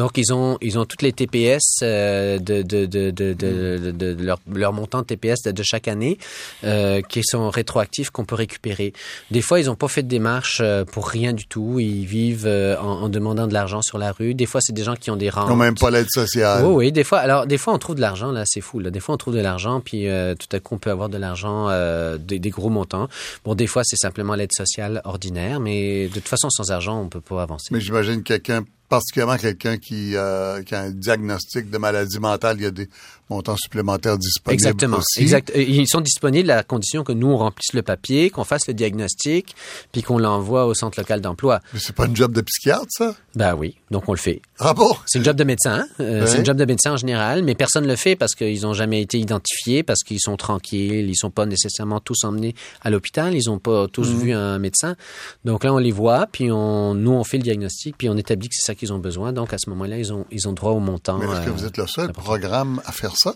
Donc, 0.00 0.16
ils 0.16 0.32
ont, 0.32 0.56
ils 0.62 0.78
ont 0.78 0.86
toutes 0.86 1.02
les 1.02 1.12
TPS 1.12 1.80
euh, 1.82 2.38
de, 2.38 2.62
de, 2.62 2.86
de, 2.86 3.10
de, 3.10 4.16
leur, 4.18 4.40
leur, 4.50 4.72
montant 4.72 5.02
de 5.02 5.04
TPS 5.04 5.42
de, 5.42 5.62
chaque 5.62 5.88
année 5.88 6.16
euh, 6.64 7.02
qui 7.02 7.22
sont 7.22 7.50
rétroactifs 7.50 8.08
qu'on 8.08 8.24
peut 8.24 8.34
récupérer. 8.34 8.94
Des 9.30 9.42
fois, 9.42 9.60
ils 9.60 9.66
n'ont 9.66 9.74
pas 9.74 9.88
fait 9.88 10.02
de 10.02 10.08
démarche 10.08 10.62
euh, 10.62 10.86
pour 10.86 11.06
rien 11.06 11.34
du 11.34 11.46
tout. 11.46 11.80
Ils 11.80 12.06
vivent 12.06 12.46
en, 12.46 13.02
en, 13.02 13.08
demandant 13.10 13.46
de 13.46 13.52
l'argent 13.52 13.82
sur 13.82 13.98
la 13.98 14.12
rue. 14.12 14.32
Des 14.32 14.46
fois, 14.46 14.62
c'est 14.62 14.72
des 14.72 14.84
gens 14.84 14.96
qui 14.96 15.10
ont 15.10 15.18
des 15.18 15.28
rentes. 15.28 15.48
Ils 15.48 15.50
n'ont 15.50 15.56
même 15.56 15.74
pas 15.74 15.90
l'aide 15.90 16.08
sociale. 16.08 16.64
Oui, 16.64 16.72
oui. 16.74 16.92
Des 16.92 17.04
fois, 17.04 17.18
alors, 17.18 17.46
des 17.46 17.58
fois, 17.58 17.74
on 17.74 17.78
trouve 17.78 17.96
de 17.96 18.00
l'argent, 18.00 18.32
là, 18.32 18.44
c'est 18.46 18.62
fou. 18.62 18.78
Là. 18.78 18.88
Des 18.88 19.00
fois, 19.00 19.16
on 19.16 19.18
trouve 19.18 19.34
de 19.34 19.40
l'argent, 19.40 19.82
puis 19.84 20.08
euh, 20.08 20.34
tout 20.34 20.48
à 20.56 20.60
coup, 20.60 20.76
on 20.76 20.78
peut 20.78 20.90
avoir 20.90 21.10
de 21.10 21.18
l'argent, 21.18 21.66
euh, 21.68 22.16
des, 22.16 22.38
des, 22.38 22.48
gros 22.48 22.70
montants. 22.70 23.10
Bon, 23.44 23.54
des 23.54 23.66
fois, 23.66 23.82
c'est 23.84 23.98
simplement 23.98 24.34
l'aide 24.34 24.54
sociale 24.56 25.02
ordinaire, 25.04 25.60
mais 25.60 26.08
de 26.08 26.14
toute 26.14 26.28
façon, 26.28 26.48
sans 26.48 26.70
argent, 26.70 26.98
on 26.98 27.10
peut 27.10 27.20
pas 27.20 27.42
avancer. 27.42 27.68
Mais 27.70 27.82
j'imagine 27.82 28.22
quelqu'un 28.22 28.64
particulièrement 28.90 29.38
quelqu'un 29.38 29.78
qui, 29.78 30.14
euh, 30.16 30.62
qui, 30.62 30.74
a 30.74 30.80
un 30.82 30.90
diagnostic 30.90 31.70
de 31.70 31.78
maladie 31.78 32.18
mentale, 32.18 32.56
il 32.58 32.64
y 32.64 32.66
a 32.66 32.70
des 32.70 32.88
montants 33.30 33.56
supplémentaires 33.56 34.18
disponibles 34.18 34.54
Exactement. 34.60 34.98
aussi. 34.98 35.20
Exact. 35.22 35.52
Ils 35.56 35.86
sont 35.88 36.00
disponibles 36.00 36.50
à 36.50 36.62
condition 36.64 37.04
que 37.04 37.12
nous, 37.12 37.28
on 37.28 37.36
remplisse 37.38 37.72
le 37.72 37.82
papier, 37.82 38.28
qu'on 38.28 38.42
fasse 38.44 38.66
le 38.66 38.74
diagnostic, 38.74 39.54
puis 39.92 40.02
qu'on 40.02 40.18
l'envoie 40.18 40.66
au 40.66 40.74
centre 40.74 40.98
local 40.98 41.20
d'emploi. 41.20 41.60
Mais 41.72 41.78
c'est 41.80 41.94
pas 41.94 42.06
une 42.06 42.16
job 42.16 42.32
de 42.32 42.40
psychiatre, 42.40 42.86
ça? 42.90 43.14
Ben 43.36 43.54
oui, 43.54 43.76
donc 43.92 44.08
on 44.08 44.12
le 44.12 44.18
fait. 44.18 44.42
Ah 44.58 44.74
bon? 44.74 44.90
C'est 45.06 45.20
une 45.20 45.24
job 45.24 45.36
de 45.36 45.44
médecin. 45.44 45.86
Euh, 46.00 46.20
Ouais. 46.20 46.26
C'est 46.26 46.38
une 46.38 46.44
job 46.44 46.56
de 46.56 46.64
médecin 46.64 46.92
en 46.92 46.96
général, 46.96 47.44
mais 47.44 47.54
personne 47.54 47.84
ne 47.84 47.88
le 47.88 47.94
fait 47.96 48.16
parce 48.16 48.34
qu'ils 48.34 48.62
n'ont 48.62 48.74
jamais 48.74 49.00
été 49.00 49.16
identifiés, 49.18 49.84
parce 49.84 50.00
qu'ils 50.02 50.20
sont 50.20 50.36
tranquilles, 50.36 51.08
ils 51.08 51.16
sont 51.16 51.30
pas 51.30 51.46
nécessairement 51.46 52.00
tous 52.00 52.24
emmenés 52.24 52.54
à 52.82 52.90
l'hôpital, 52.90 53.32
ils 53.34 53.48
ont 53.48 53.60
pas 53.60 53.86
tous 53.86 54.08
Mhm. 54.10 54.18
vu 54.18 54.32
un 54.32 54.58
médecin. 54.58 54.96
Donc 55.44 55.62
là, 55.62 55.72
on 55.72 55.78
les 55.78 55.92
voit, 55.92 56.26
puis 56.30 56.50
on, 56.50 56.94
nous, 56.94 57.12
on 57.12 57.22
fait 57.22 57.36
le 57.38 57.44
diagnostic, 57.44 57.96
puis 57.96 58.08
on 58.08 58.16
établit 58.16 58.48
que 58.48 58.54
c'est 58.58 58.66
ça 58.66 58.74
qu'ils 58.80 58.92
ont 58.92 58.98
besoin. 58.98 59.32
Donc 59.32 59.52
à 59.52 59.58
ce 59.58 59.70
moment-là, 59.70 59.98
ils 59.98 60.12
ont, 60.12 60.26
ils 60.30 60.48
ont 60.48 60.52
droit 60.52 60.72
au 60.72 60.80
montant. 60.80 61.18
Mais 61.18 61.26
est-ce 61.26 61.44
que 61.44 61.50
euh, 61.50 61.52
vous 61.52 61.64
êtes 61.64 61.76
le 61.76 61.86
seul 61.86 62.12
programme 62.12 62.80
à 62.84 62.92
faire 62.92 63.14
ça? 63.16 63.34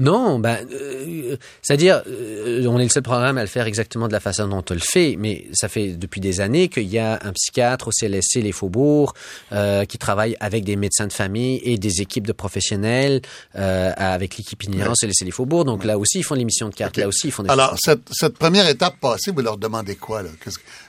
Non, 0.00 0.38
ben, 0.38 0.66
euh, 0.72 1.36
c'est-à-dire, 1.62 2.02
euh, 2.06 2.66
on 2.66 2.78
est 2.78 2.84
le 2.84 2.88
seul 2.88 3.02
programme 3.02 3.38
à 3.38 3.42
le 3.42 3.48
faire 3.48 3.66
exactement 3.66 4.08
de 4.08 4.12
la 4.12 4.20
façon 4.20 4.48
dont 4.48 4.64
on 4.68 4.74
le 4.74 4.80
fait, 4.80 5.16
mais 5.18 5.46
ça 5.52 5.68
fait 5.68 5.88
depuis 5.88 6.20
des 6.20 6.40
années 6.40 6.68
qu'il 6.68 6.88
y 6.88 6.98
a 6.98 7.18
un 7.22 7.32
psychiatre 7.32 7.88
au 7.88 7.90
CLSC 7.90 8.36
Les 8.36 8.52
Faubourgs 8.52 9.12
euh, 9.52 9.84
qui 9.84 9.98
travaille 9.98 10.36
avec 10.40 10.64
des 10.64 10.76
médecins 10.76 11.06
de 11.06 11.12
famille 11.12 11.60
et 11.64 11.78
des 11.78 12.00
équipes 12.00 12.26
de 12.26 12.32
professionnels 12.32 13.20
avec 13.54 14.36
l'équipe 14.36 14.62
itinérante 14.62 14.96
ouais. 15.02 15.08
CLSC 15.08 15.24
Les 15.24 15.30
Faubourgs. 15.30 15.64
Donc 15.64 15.84
là 15.84 15.98
aussi, 15.98 16.18
ils 16.18 16.24
font 16.24 16.34
l'émission 16.34 16.68
de 16.68 16.74
cartes. 16.74 16.92
Okay. 16.92 17.02
Là 17.02 17.08
aussi, 17.08 17.28
ils 17.28 17.30
font 17.30 17.42
des 17.42 17.50
Alors, 17.50 17.76
cette, 17.78 18.08
cette, 18.12 18.38
première 18.38 18.68
étape 18.68 18.98
passée, 19.00 19.30
vous 19.30 19.40
leur 19.40 19.56
demandez 19.56 19.96
quoi? 19.96 20.22
Là? 20.22 20.30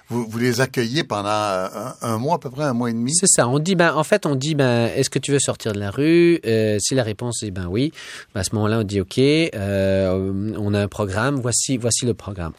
Vous, 0.10 0.26
vous, 0.28 0.38
les 0.40 0.62
accueillez 0.62 1.04
pendant 1.04 1.30
un, 1.30 1.96
un, 2.02 2.18
mois, 2.18 2.36
à 2.36 2.40
peu 2.40 2.50
près 2.50 2.64
un 2.64 2.74
mois 2.74 2.90
et 2.90 2.94
demi? 2.94 3.14
C'est 3.14 3.28
ça. 3.28 3.48
On 3.48 3.60
dit, 3.60 3.76
ben, 3.76 3.94
en 3.94 4.04
fait, 4.04 4.26
on 4.26 4.36
dit, 4.36 4.56
ben, 4.56 4.88
est-ce 4.96 5.10
que 5.10 5.20
tu 5.20 5.32
veux 5.32 5.40
sortir 5.40 5.74
de 5.74 5.80
la 5.80 5.92
rue? 5.92 6.40
si 6.80 6.96
la 6.96 7.04
réponse 7.04 7.44
est 7.44 7.52
ben 7.52 7.68
oui, 7.68 7.92
ben, 8.34 8.42
à 8.42 8.44
ce 8.44 8.56
moment-là, 8.56 8.80
on 8.80 8.84
dit 8.84 9.02
OK, 9.02 9.18
euh, 9.18 10.54
on 10.58 10.74
a 10.74 10.82
un 10.82 10.88
programme, 10.88 11.40
voici, 11.40 11.78
voici 11.78 12.06
le 12.06 12.14
programme. 12.14 12.54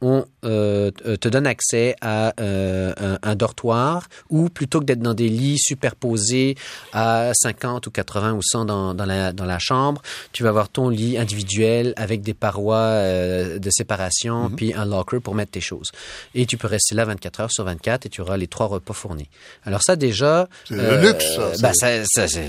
On 0.00 0.24
euh, 0.44 0.90
te 0.90 1.28
donne 1.28 1.46
accès 1.46 1.94
à 2.00 2.32
euh, 2.40 2.92
un, 2.96 3.18
un, 3.22 3.34
dortoir 3.34 4.08
où 4.30 4.48
plutôt 4.48 4.80
que 4.80 4.84
d'être 4.86 5.00
dans 5.00 5.14
des 5.14 5.28
lits 5.28 5.58
superposés 5.58 6.56
à 6.92 7.32
50 7.34 7.86
ou 7.86 7.90
80 7.90 8.32
ou 8.32 8.40
100 8.42 8.64
dans, 8.64 8.94
dans, 8.94 9.04
la, 9.04 9.32
dans 9.32 9.44
la 9.44 9.58
chambre, 9.58 10.00
tu 10.32 10.42
vas 10.42 10.48
avoir 10.48 10.68
ton 10.70 10.88
lit 10.88 11.18
individuel 11.18 11.92
avec 11.96 12.22
des 12.22 12.34
parois 12.34 12.76
euh, 12.76 13.58
de 13.58 13.70
séparation 13.70 14.48
mm 14.48 14.52
-hmm. 14.52 14.56
puis 14.56 14.74
un 14.74 14.86
locker 14.86 15.20
pour 15.20 15.34
mettre 15.34 15.52
tes 15.52 15.60
choses. 15.60 15.90
Et 16.34 16.46
tu 16.46 16.56
peux 16.56 16.68
rester 16.68 16.94
là 16.94 17.04
24 17.04 17.40
heures 17.40 17.52
sur 17.52 17.64
24 17.64 18.06
et 18.06 18.08
tu 18.08 18.20
auras 18.22 18.36
les 18.36 18.48
trois 18.48 18.66
repas 18.66 18.94
fournis. 18.94 19.28
Alors 19.64 19.82
ça 19.82 19.96
déjà... 19.96 20.48
C'est 20.64 20.76
le 20.76 20.96
luxe, 21.06 21.26
ça 21.56 21.72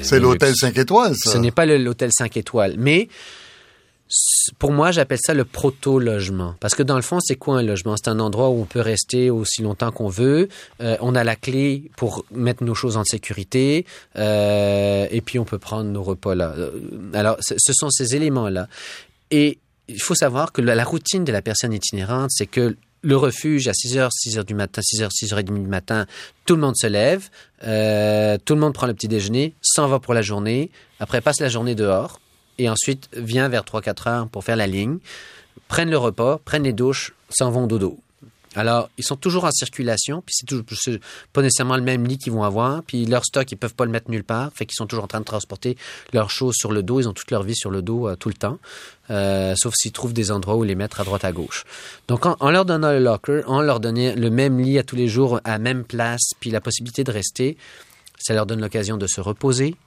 c'est 0.10 0.20
l'hôtel 0.20 0.54
5 0.56 0.78
étoiles, 0.78 1.16
ça. 1.16 1.32
Ce 1.32 1.38
n'est 1.38 1.52
pas 1.52 1.66
l'hôtel 1.66 2.12
5 2.14 2.38
étoiles, 2.38 2.76
mais 2.78 3.10
pour 4.60 4.72
moi, 4.72 4.92
j'appelle 4.92 5.20
ça 5.22 5.34
le 5.34 5.46
proto-logement. 5.46 6.56
Parce 6.60 6.76
que 6.76 6.84
dans 6.84 6.96
le 6.96 7.02
fond, 7.02 7.20
c'est 7.22 7.36
quoi 7.36 7.58
un 7.60 7.64
logement? 7.64 7.96
C'est 7.98 8.10
un 8.10 8.20
endroit 8.20 8.50
où 8.50 8.62
on 8.62 8.66
peut 8.66 8.82
rester 8.82 9.30
aussi 9.30 9.62
longtemps 9.62 9.92
qu'on 9.92 10.10
veut. 10.10 10.50
Euh, 10.82 10.98
on 11.02 11.16
a 11.16 11.24
la 11.24 11.36
clé 11.36 11.92
pour 11.96 12.26
mettre 12.32 12.64
nos 12.64 12.76
choses 12.76 12.98
en 12.98 13.04
sécurité. 13.04 13.86
Euh, 14.18 15.08
et 15.12 15.22
puis, 15.22 15.40
on 15.40 15.46
peut 15.46 15.60
prendre 15.60 15.90
nos 15.90 16.04
repas 16.04 16.36
là. 16.36 16.56
Alors, 17.14 17.38
ce 17.40 17.74
sont 17.74 17.90
ces 17.90 18.16
éléments-là. 18.16 18.68
Et 19.32 19.60
il 19.88 20.02
faut 20.02 20.16
savoir 20.16 20.52
que 20.52 20.62
la, 20.62 20.84
routine 20.84 21.24
de 21.24 21.32
la 21.32 21.42
personne 21.42 21.74
itinérante, 21.74 22.30
c'est 22.32 22.46
que 22.46 22.76
le 23.04 23.18
refuge 23.18 23.68
à 23.68 23.72
6h, 23.72 24.10
6h 24.10 24.46
du 24.46 24.54
matin, 24.54 24.82
6h, 24.82 25.10
6h30 25.10 25.44
du 25.46 25.68
matin, 25.68 26.06
tout 26.46 26.56
le 26.56 26.62
monde 26.62 26.76
se 26.78 26.88
lève, 26.88 27.30
euh, 27.64 28.38
tout 28.46 28.54
le 28.54 28.60
monde 28.60 28.74
prend 28.74 28.88
le 28.88 28.94
petit 28.94 29.08
déjeuner, 29.08 29.56
s'en 29.62 29.88
va 29.88 30.00
pour 30.00 30.14
la 30.14 30.22
journée, 30.22 30.70
après 31.00 31.20
passe 31.20 31.40
la 31.40 31.50
journée 31.50 31.74
dehors, 31.74 32.21
et 32.62 32.70
ensuite 32.70 33.10
vient 33.14 33.50
vers 33.50 33.64
3-4 33.64 34.10
heures 34.10 34.28
pour 34.28 34.44
faire 34.44 34.56
la 34.56 34.68
ligne, 34.68 35.00
prennent 35.68 35.90
le 35.90 35.98
repas, 35.98 36.40
prennent 36.46 36.64
les 36.64 36.74
douches, 36.74 37.14
s'en 37.30 37.50
vont 37.50 37.66
dodo. 37.66 37.98
Alors, 38.56 38.90
ils 38.98 39.04
sont 39.04 39.16
toujours 39.16 39.46
en 39.46 39.52
circulation, 39.52 40.22
puis 40.26 40.36
c'est 40.38 40.46
toujours 40.46 40.66
pas 41.32 41.42
nécessairement 41.42 41.78
le 41.78 41.82
même 41.82 42.06
lit 42.06 42.18
qu'ils 42.18 42.34
vont 42.34 42.44
avoir, 42.44 42.84
puis 42.84 43.06
leur 43.06 43.24
stock, 43.24 43.50
ils 43.50 43.56
peuvent 43.56 43.74
pas 43.74 43.86
le 43.86 43.92
mettre 43.92 44.12
nulle 44.12 44.26
part, 44.26 44.52
fait 44.54 44.66
qu'ils 44.66 44.76
sont 44.76 44.86
toujours 44.86 45.06
en 45.06 45.08
train 45.08 45.22
de 45.22 45.26
transporter 45.26 45.78
leurs 46.12 46.30
choses 46.30 46.56
sur 46.56 46.74
le 46.74 46.84
dos, 46.84 47.00
ils 47.00 47.08
ont 47.08 47.14
toute 47.14 47.32
leur 47.32 47.44
vie 47.44 47.56
sur 47.56 47.72
le 47.72 47.82
dos 47.82 48.10
euh, 48.10 48.16
tout 48.18 48.28
le 48.28 48.36
temps, 48.36 48.60
euh, 49.10 49.56
sauf 49.56 49.74
s'ils 49.76 49.94
trouvent 49.94 50.12
des 50.12 50.32
endroits 50.32 50.58
où 50.58 50.64
les 50.64 50.76
mettre 50.76 51.00
à 51.00 51.06
droite 51.06 51.24
à 51.24 51.32
gauche. 51.32 51.64
Donc, 52.10 52.26
en, 52.26 52.36
en, 52.42 52.52
leur 52.52 52.66
donnant 52.66 52.92
le 52.92 53.00
locker, 53.00 53.42
en 53.48 53.62
leur 53.62 53.80
donnant 53.80 54.14
le 54.16 54.30
même 54.30 54.60
lit 54.60 54.78
à 54.78 54.84
tous 54.84 54.98
les 54.98 55.08
jours, 55.08 55.40
à 55.46 55.58
même 55.58 55.86
place, 55.86 56.32
puis 56.42 56.52
la 56.52 56.60
possibilité 56.60 57.06
de 57.06 57.12
rester, 57.12 57.58
ça 58.20 58.34
leur 58.34 58.46
donne 58.46 58.60
l'occasion 58.60 58.98
de 58.98 59.08
se 59.08 59.22
reposer, 59.22 59.78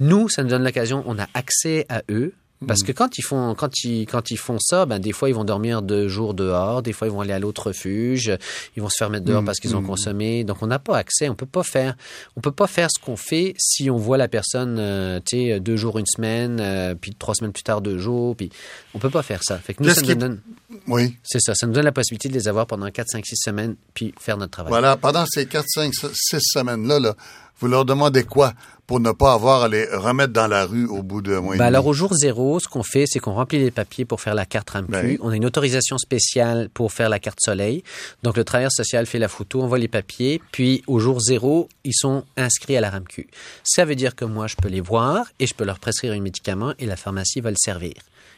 nous, 0.00 0.28
ça 0.28 0.42
nous 0.42 0.50
donne 0.50 0.64
l'occasion, 0.64 1.02
on 1.06 1.18
a 1.18 1.26
accès 1.34 1.86
à 1.88 2.02
eux. 2.10 2.32
Parce 2.66 2.82
que 2.82 2.92
quand 2.92 3.18
ils 3.18 3.22
font 3.22 3.54
quand 3.54 3.84
ils 3.84 4.06
quand 4.06 4.30
ils 4.30 4.38
font 4.38 4.58
ça, 4.58 4.86
ben 4.86 4.98
des 4.98 5.12
fois 5.12 5.28
ils 5.28 5.34
vont 5.34 5.44
dormir 5.44 5.82
deux 5.82 6.08
jours 6.08 6.34
dehors, 6.34 6.82
des 6.82 6.92
fois 6.92 7.08
ils 7.08 7.12
vont 7.12 7.20
aller 7.20 7.32
à 7.32 7.38
l'autre 7.38 7.68
refuge, 7.68 8.32
ils 8.76 8.82
vont 8.82 8.88
se 8.88 8.96
faire 8.96 9.10
mettre 9.10 9.24
dehors 9.24 9.42
mmh, 9.42 9.44
parce 9.44 9.60
qu'ils 9.60 9.76
ont 9.76 9.82
mmh. 9.82 9.86
consommé. 9.86 10.44
Donc 10.44 10.62
on 10.62 10.66
n'a 10.66 10.78
pas 10.78 10.96
accès, 10.96 11.28
on 11.28 11.34
peut 11.34 11.46
pas 11.46 11.62
faire 11.62 11.96
on 12.36 12.40
peut 12.40 12.52
pas 12.52 12.66
faire 12.66 12.88
ce 12.90 13.04
qu'on 13.04 13.16
fait 13.16 13.54
si 13.58 13.90
on 13.90 13.96
voit 13.96 14.16
la 14.16 14.28
personne 14.28 14.78
euh, 14.78 15.20
tu 15.24 15.36
sais 15.36 15.60
deux 15.60 15.76
jours 15.76 15.98
une 15.98 16.06
semaine, 16.06 16.58
euh, 16.60 16.94
puis 16.94 17.14
trois 17.14 17.34
semaines 17.34 17.52
plus 17.52 17.64
tard 17.64 17.80
deux 17.80 17.98
jours, 17.98 18.36
puis 18.36 18.50
on 18.94 18.98
peut 18.98 19.10
pas 19.10 19.22
faire 19.22 19.42
ça. 19.42 19.58
Fait 19.58 19.74
que 19.74 19.82
nous 19.82 19.90
ça 19.90 20.00
nous 20.00 20.14
donne 20.14 20.40
oui. 20.86 21.16
C'est 21.22 21.40
ça, 21.40 21.54
ça 21.54 21.66
nous 21.66 21.72
donne 21.72 21.84
la 21.84 21.92
possibilité 21.92 22.28
de 22.28 22.34
les 22.34 22.48
avoir 22.48 22.66
pendant 22.66 22.90
4 22.90 23.08
5 23.08 23.26
6 23.26 23.36
semaines 23.36 23.76
puis 23.94 24.14
faire 24.18 24.36
notre 24.36 24.52
travail. 24.52 24.70
Voilà, 24.70 24.96
pendant 24.96 25.24
ces 25.26 25.46
4 25.46 25.64
5 25.66 25.92
6 25.94 26.38
semaines 26.40 26.86
là 26.86 26.98
là, 26.98 27.14
vous 27.60 27.68
leur 27.68 27.84
demandez 27.84 28.24
quoi 28.24 28.52
pour 28.86 29.00
ne 29.00 29.12
pas 29.12 29.32
avoir 29.32 29.62
à 29.62 29.68
les 29.68 29.86
remettre 29.86 30.32
dans 30.32 30.46
la 30.46 30.66
rue 30.66 30.86
au 30.86 31.02
bout 31.02 31.22
de 31.22 31.36
mois 31.36 31.56
ben 31.56 31.64
Alors, 31.64 31.86
au 31.86 31.92
jour 31.92 32.12
zéro, 32.12 32.60
ce 32.60 32.68
qu'on 32.68 32.82
fait, 32.82 33.04
c'est 33.06 33.18
qu'on 33.18 33.32
remplit 33.32 33.58
les 33.58 33.70
papiers 33.70 34.04
pour 34.04 34.20
faire 34.20 34.34
la 34.34 34.44
carte 34.44 34.70
RAMQ. 34.70 34.90
Ben. 34.90 35.18
On 35.22 35.30
a 35.30 35.36
une 35.36 35.46
autorisation 35.46 35.96
spéciale 35.96 36.68
pour 36.74 36.92
faire 36.92 37.08
la 37.08 37.18
carte 37.18 37.38
soleil. 37.40 37.82
Donc, 38.22 38.36
le 38.36 38.44
travailleur 38.44 38.72
social 38.72 39.06
fait 39.06 39.18
la 39.18 39.28
photo, 39.28 39.62
envoie 39.62 39.78
les 39.78 39.88
papiers, 39.88 40.42
puis 40.52 40.82
au 40.86 40.98
jour 40.98 41.20
zéro, 41.20 41.68
ils 41.84 41.94
sont 41.94 42.24
inscrits 42.36 42.76
à 42.76 42.80
la 42.80 42.90
RAMQ. 42.90 43.26
Ça 43.62 43.84
veut 43.84 43.94
dire 43.94 44.14
que 44.14 44.24
moi, 44.24 44.46
je 44.46 44.56
peux 44.56 44.68
les 44.68 44.82
voir 44.82 45.26
et 45.38 45.46
je 45.46 45.54
peux 45.54 45.64
leur 45.64 45.78
prescrire 45.78 46.12
un 46.12 46.20
médicament 46.20 46.74
et 46.78 46.86
la 46.86 46.96
pharmacie 46.96 47.40
va 47.40 47.50
le 47.50 47.56
servir 47.58 47.94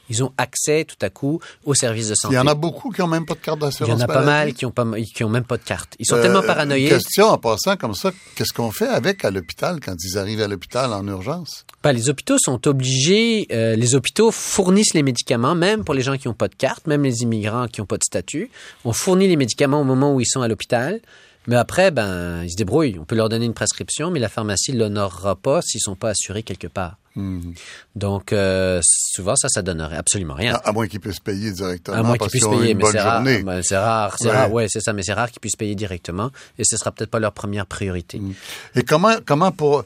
ils 0.09 0.23
ont 0.23 0.33
accès 0.39 0.85
tout 0.85 0.97
à 1.03 1.11
coup 1.11 1.41
aux 1.65 1.75
services 1.75 2.09
de 2.09 2.15
santé. 2.15 2.35
Il 2.35 2.37
y 2.37 2.41
en 2.41 2.47
a 2.47 2.55
beaucoup 2.55 2.91
qui 2.91 3.01
n'ont 3.01 3.07
même 3.07 3.27
pas 3.27 3.35
de 3.35 3.41
carte 3.41 3.61
d'assurance. 3.61 3.89
Il 3.89 3.99
y 3.99 4.03
en 4.03 4.05
a 4.05 4.07
pas 4.07 4.25
mal 4.25 4.55
qui 4.55 4.67
ont 4.67 4.71
pas, 4.71 4.85
qui 5.15 5.25
ont 5.25 5.29
même 5.29 5.45
pas 5.45 5.57
de 5.57 5.63
carte. 5.63 5.95
Ils 5.99 6.07
sont 6.07 6.17
euh, 6.17 6.23
tellement 6.23 6.43
paranoïés. 6.43 6.89
Question 6.89 7.27
en 7.27 7.39
passant 7.39 7.77
comme 7.77 7.95
ça, 7.95 8.13
qu'est-ce 8.35 8.53
qu'on 8.53 8.71
fait 8.71 8.89
avec 8.89 9.25
à 9.25 9.31
l'hôpital 9.31 9.81
quand 9.85 9.95
ils 10.03 10.19
arrivent 10.19 10.43
à 10.43 10.49
l'hôpital 10.49 10.93
en 10.93 11.07
urgence? 11.07 11.65
Ben, 11.83 11.93
les 11.93 12.09
hôpitaux 12.09 12.39
sont 12.39 12.67
obligés. 12.67 13.47
Euh, 13.53 13.77
les 13.77 13.95
hôpitaux 13.95 14.31
fournissent 14.31 14.95
les 14.95 15.03
médicaments, 15.03 15.55
même 15.55 15.85
pour 15.85 15.95
les 15.95 16.03
gens 16.03 16.17
qui 16.17 16.29
n'ont 16.29 16.35
pas 16.35 16.49
de 16.49 16.55
carte, 16.55 16.87
même 16.87 17.03
les 17.03 17.23
immigrants 17.23 17.69
qui 17.69 17.81
n'ont 17.81 17.87
pas 17.87 17.99
de 17.99 18.05
statut. 18.05 18.51
On 18.85 18.93
fournit 18.93 19.29
les 19.29 19.37
médicaments 19.37 19.81
au 19.81 19.85
moment 19.85 20.15
où 20.15 20.21
ils 20.21 20.27
sont 20.27 20.43
à 20.43 20.49
l'hôpital. 20.49 21.01
Mais 21.47 21.57
après, 21.57 21.93
ben, 21.93 22.43
ils 22.43 22.51
se 22.51 22.57
débrouillent. 22.57 22.99
On 22.99 23.05
peut 23.05 23.15
leur 23.15 23.29
donner 23.29 23.47
une 23.47 23.55
prescription, 23.55 24.11
mais 24.11 24.19
la 24.19 24.29
pharmacie 24.29 24.73
ne 24.73 24.79
l'honorera 24.79 25.37
pas 25.37 25.63
s'ils 25.63 25.79
ne 25.79 25.93
sont 25.93 25.97
pas 25.97 26.11
assurés 26.11 26.43
quelque 26.43 26.67
part. 26.67 26.97
Mmh. 27.17 27.53
Donc, 27.95 28.33
euh, 28.33 28.81
souvent, 28.83 29.35
ça, 29.37 29.49
ça 29.49 29.63
donnerait 29.63 29.97
absolument 29.97 30.35
rien. 30.35 30.55
À, 30.55 30.69
à 30.69 30.73
moins 30.73 30.87
qu'ils 30.87 31.01
puissent 31.01 31.21
payer 31.21 31.51
directement. 31.51 31.97
À 31.97 32.03
moins 32.03 32.19
qu'ils 32.19 32.29
puissent 32.31 32.47
payer, 32.47 32.75
mais 32.75 32.85
c'est 32.93 33.01
rare. 33.01 33.23
Ben, 33.23 33.63
c'est 33.63 33.77
rare, 33.79 34.17
c'est 34.19 34.29
ouais. 34.29 34.37
rare. 34.37 34.53
Ouais, 34.53 34.67
c'est 34.69 34.81
ça, 34.81 34.93
mais 34.93 35.03
c'est 35.03 35.15
rare 35.15 35.31
qu'ils 35.31 35.41
puissent 35.41 35.57
payer 35.57 35.75
directement. 35.75 36.31
Et 36.59 36.63
ce 36.65 36.77
sera 36.77 36.93
peut-être 36.93 37.11
pas 37.11 37.19
leur 37.19 37.33
première 37.33 37.67
priorité. 37.67 38.19
Mmh. 38.19 38.35
Et 38.77 38.83
comment, 38.83 39.17
comment 39.25 39.51
pour, 39.51 39.85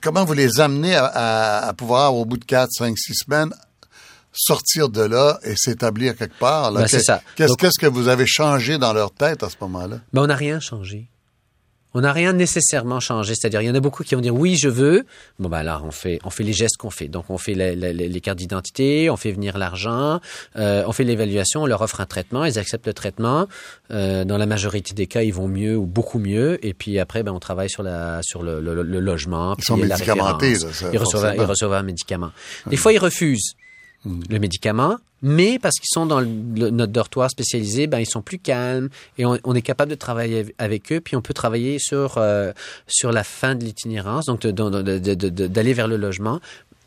comment 0.00 0.24
vous 0.24 0.34
les 0.34 0.60
amenez 0.60 0.94
à, 0.94 1.06
à, 1.06 1.68
à 1.68 1.72
pouvoir, 1.72 2.14
au 2.14 2.24
bout 2.24 2.36
de 2.36 2.44
4, 2.44 2.68
5, 2.70 2.98
6 2.98 3.14
semaines, 3.24 3.54
sortir 4.32 4.88
de 4.88 5.02
là 5.02 5.38
et 5.44 5.54
s'établir 5.56 6.16
quelque 6.16 6.38
part? 6.38 6.72
Ben, 6.72 6.86
c'est 6.88 7.02
ça. 7.02 7.22
Qu'est-ce 7.36 7.54
qu'est-ce 7.54 7.78
que 7.78 7.86
vous 7.86 8.08
avez 8.08 8.26
changé 8.26 8.78
dans 8.78 8.92
leur 8.92 9.12
tête 9.12 9.42
à 9.42 9.48
ce 9.48 9.56
moment-là? 9.60 9.98
Ben, 10.12 10.22
on 10.22 10.26
n'a 10.26 10.36
rien 10.36 10.58
changé. 10.58 11.08
On 11.94 12.00
n'a 12.00 12.12
rien 12.12 12.32
nécessairement 12.32 13.00
changé. 13.00 13.34
C'est-à-dire, 13.34 13.62
il 13.62 13.66
y 13.66 13.70
en 13.70 13.74
a 13.74 13.80
beaucoup 13.80 14.02
qui 14.02 14.14
vont 14.14 14.20
dire 14.20 14.34
oui, 14.34 14.56
je 14.56 14.68
veux. 14.68 15.04
Bon, 15.38 15.48
ben 15.48 15.58
alors, 15.58 15.84
on 15.84 15.90
fait, 15.90 16.18
on 16.24 16.30
fait 16.30 16.44
les 16.44 16.52
gestes 16.52 16.76
qu'on 16.76 16.90
fait. 16.90 17.08
Donc, 17.08 17.26
on 17.28 17.38
fait 17.38 17.54
les, 17.54 17.76
les, 17.76 17.92
les 17.92 18.20
cartes 18.20 18.38
d'identité, 18.38 19.10
on 19.10 19.16
fait 19.16 19.32
venir 19.32 19.58
l'argent, 19.58 20.20
euh, 20.56 20.84
on 20.86 20.92
fait 20.92 21.04
l'évaluation, 21.04 21.62
on 21.62 21.66
leur 21.66 21.82
offre 21.82 22.00
un 22.00 22.06
traitement, 22.06 22.44
ils 22.44 22.58
acceptent 22.58 22.86
le 22.86 22.94
traitement. 22.94 23.46
Euh, 23.90 24.24
dans 24.24 24.38
la 24.38 24.46
majorité 24.46 24.94
des 24.94 25.06
cas, 25.06 25.22
ils 25.22 25.34
vont 25.34 25.48
mieux 25.48 25.76
ou 25.76 25.86
beaucoup 25.86 26.18
mieux. 26.18 26.64
Et 26.64 26.74
puis 26.74 26.98
après, 26.98 27.22
ben, 27.22 27.32
on 27.32 27.40
travaille 27.40 27.70
sur, 27.70 27.82
la, 27.82 28.20
sur 28.22 28.42
le, 28.42 28.60
le, 28.60 28.82
le 28.82 29.00
logement. 29.00 29.54
Ils 29.58 29.64
sont 29.64 29.76
médicamentés. 29.76 30.54
Là, 30.54 30.90
ils, 30.92 30.98
reçoivent, 30.98 31.34
ils 31.36 31.42
reçoivent 31.42 31.72
un 31.74 31.82
médicament. 31.82 32.30
Des 32.66 32.76
fois, 32.76 32.92
ils 32.92 32.98
refusent 32.98 33.54
le 34.04 34.38
médicament, 34.38 34.98
mais 35.22 35.58
parce 35.58 35.76
qu'ils 35.78 35.88
sont 35.90 36.06
dans 36.06 36.20
le, 36.20 36.28
le, 36.56 36.70
notre 36.70 36.92
dortoir 36.92 37.30
spécialisé, 37.30 37.86
ben 37.86 37.98
ils 37.98 38.08
sont 38.08 38.22
plus 38.22 38.38
calmes 38.38 38.88
et 39.18 39.24
on, 39.24 39.38
on, 39.44 39.54
est 39.54 39.62
capable 39.62 39.90
de 39.90 39.96
travailler 39.96 40.54
avec 40.58 40.92
eux, 40.92 41.00
puis 41.00 41.16
on 41.16 41.22
peut 41.22 41.34
travailler 41.34 41.78
sur 41.78 42.18
euh, 42.18 42.52
sur 42.86 43.12
la 43.12 43.24
fin 43.24 43.54
de 43.54 43.64
l'itinérance, 43.64 44.26
donc 44.26 44.46
d'aller 44.46 45.72
vers 45.72 45.88
le 45.88 45.96
logement 45.96 46.40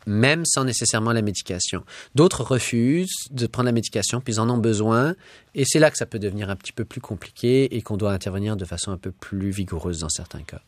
même 0.06 0.44
sans 0.46 0.64
nécessairement 0.64 1.12
la 1.12 1.22
médication. 1.22 1.84
D'autres 2.14 2.42
refusent 2.42 3.26
de 3.30 3.46
prendre 3.46 3.66
la 3.66 3.72
médication, 3.72 4.20
puis 4.20 4.34
ils 4.34 4.40
en 4.40 4.48
ont 4.48 4.58
besoin, 4.58 5.14
et 5.54 5.64
c'est 5.66 5.80
là 5.80 5.90
que 5.90 5.96
ça 5.98 6.06
peut 6.06 6.18
devenir 6.18 6.48
un 6.48 6.56
petit 6.56 6.72
peu 6.72 6.84
plus 6.84 7.00
compliqué 7.00 7.76
et 7.76 7.82
qu'on 7.82 7.96
doit 7.96 8.12
intervenir 8.12 8.56
de 8.56 8.64
façon 8.64 8.92
un 8.92 8.98
peu 8.98 9.10
plus 9.10 9.50
vigoureuse 9.50 9.98
dans 10.00 10.08
certains 10.08 10.42
cas. 10.42 10.60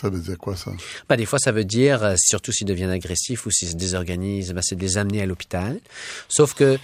Ça 0.00 0.10
veut 0.10 0.20
dire 0.20 0.38
quoi, 0.38 0.56
ça? 0.56 0.70
Ben, 1.08 1.16
des 1.16 1.26
fois, 1.26 1.40
ça 1.40 1.50
veut 1.50 1.64
dire, 1.64 2.04
euh, 2.04 2.14
surtout 2.16 2.52
s'ils 2.52 2.68
deviennent 2.68 2.90
agressifs 2.90 3.46
ou 3.46 3.50
s'ils 3.50 3.70
se 3.70 3.74
désorganisent, 3.74 4.52
ben, 4.52 4.60
c'est 4.62 4.76
de 4.76 4.80
les 4.80 4.96
amener 4.96 5.20
à 5.22 5.26
l'hôpital. 5.26 5.80
Sauf 6.28 6.54
que 6.54 6.78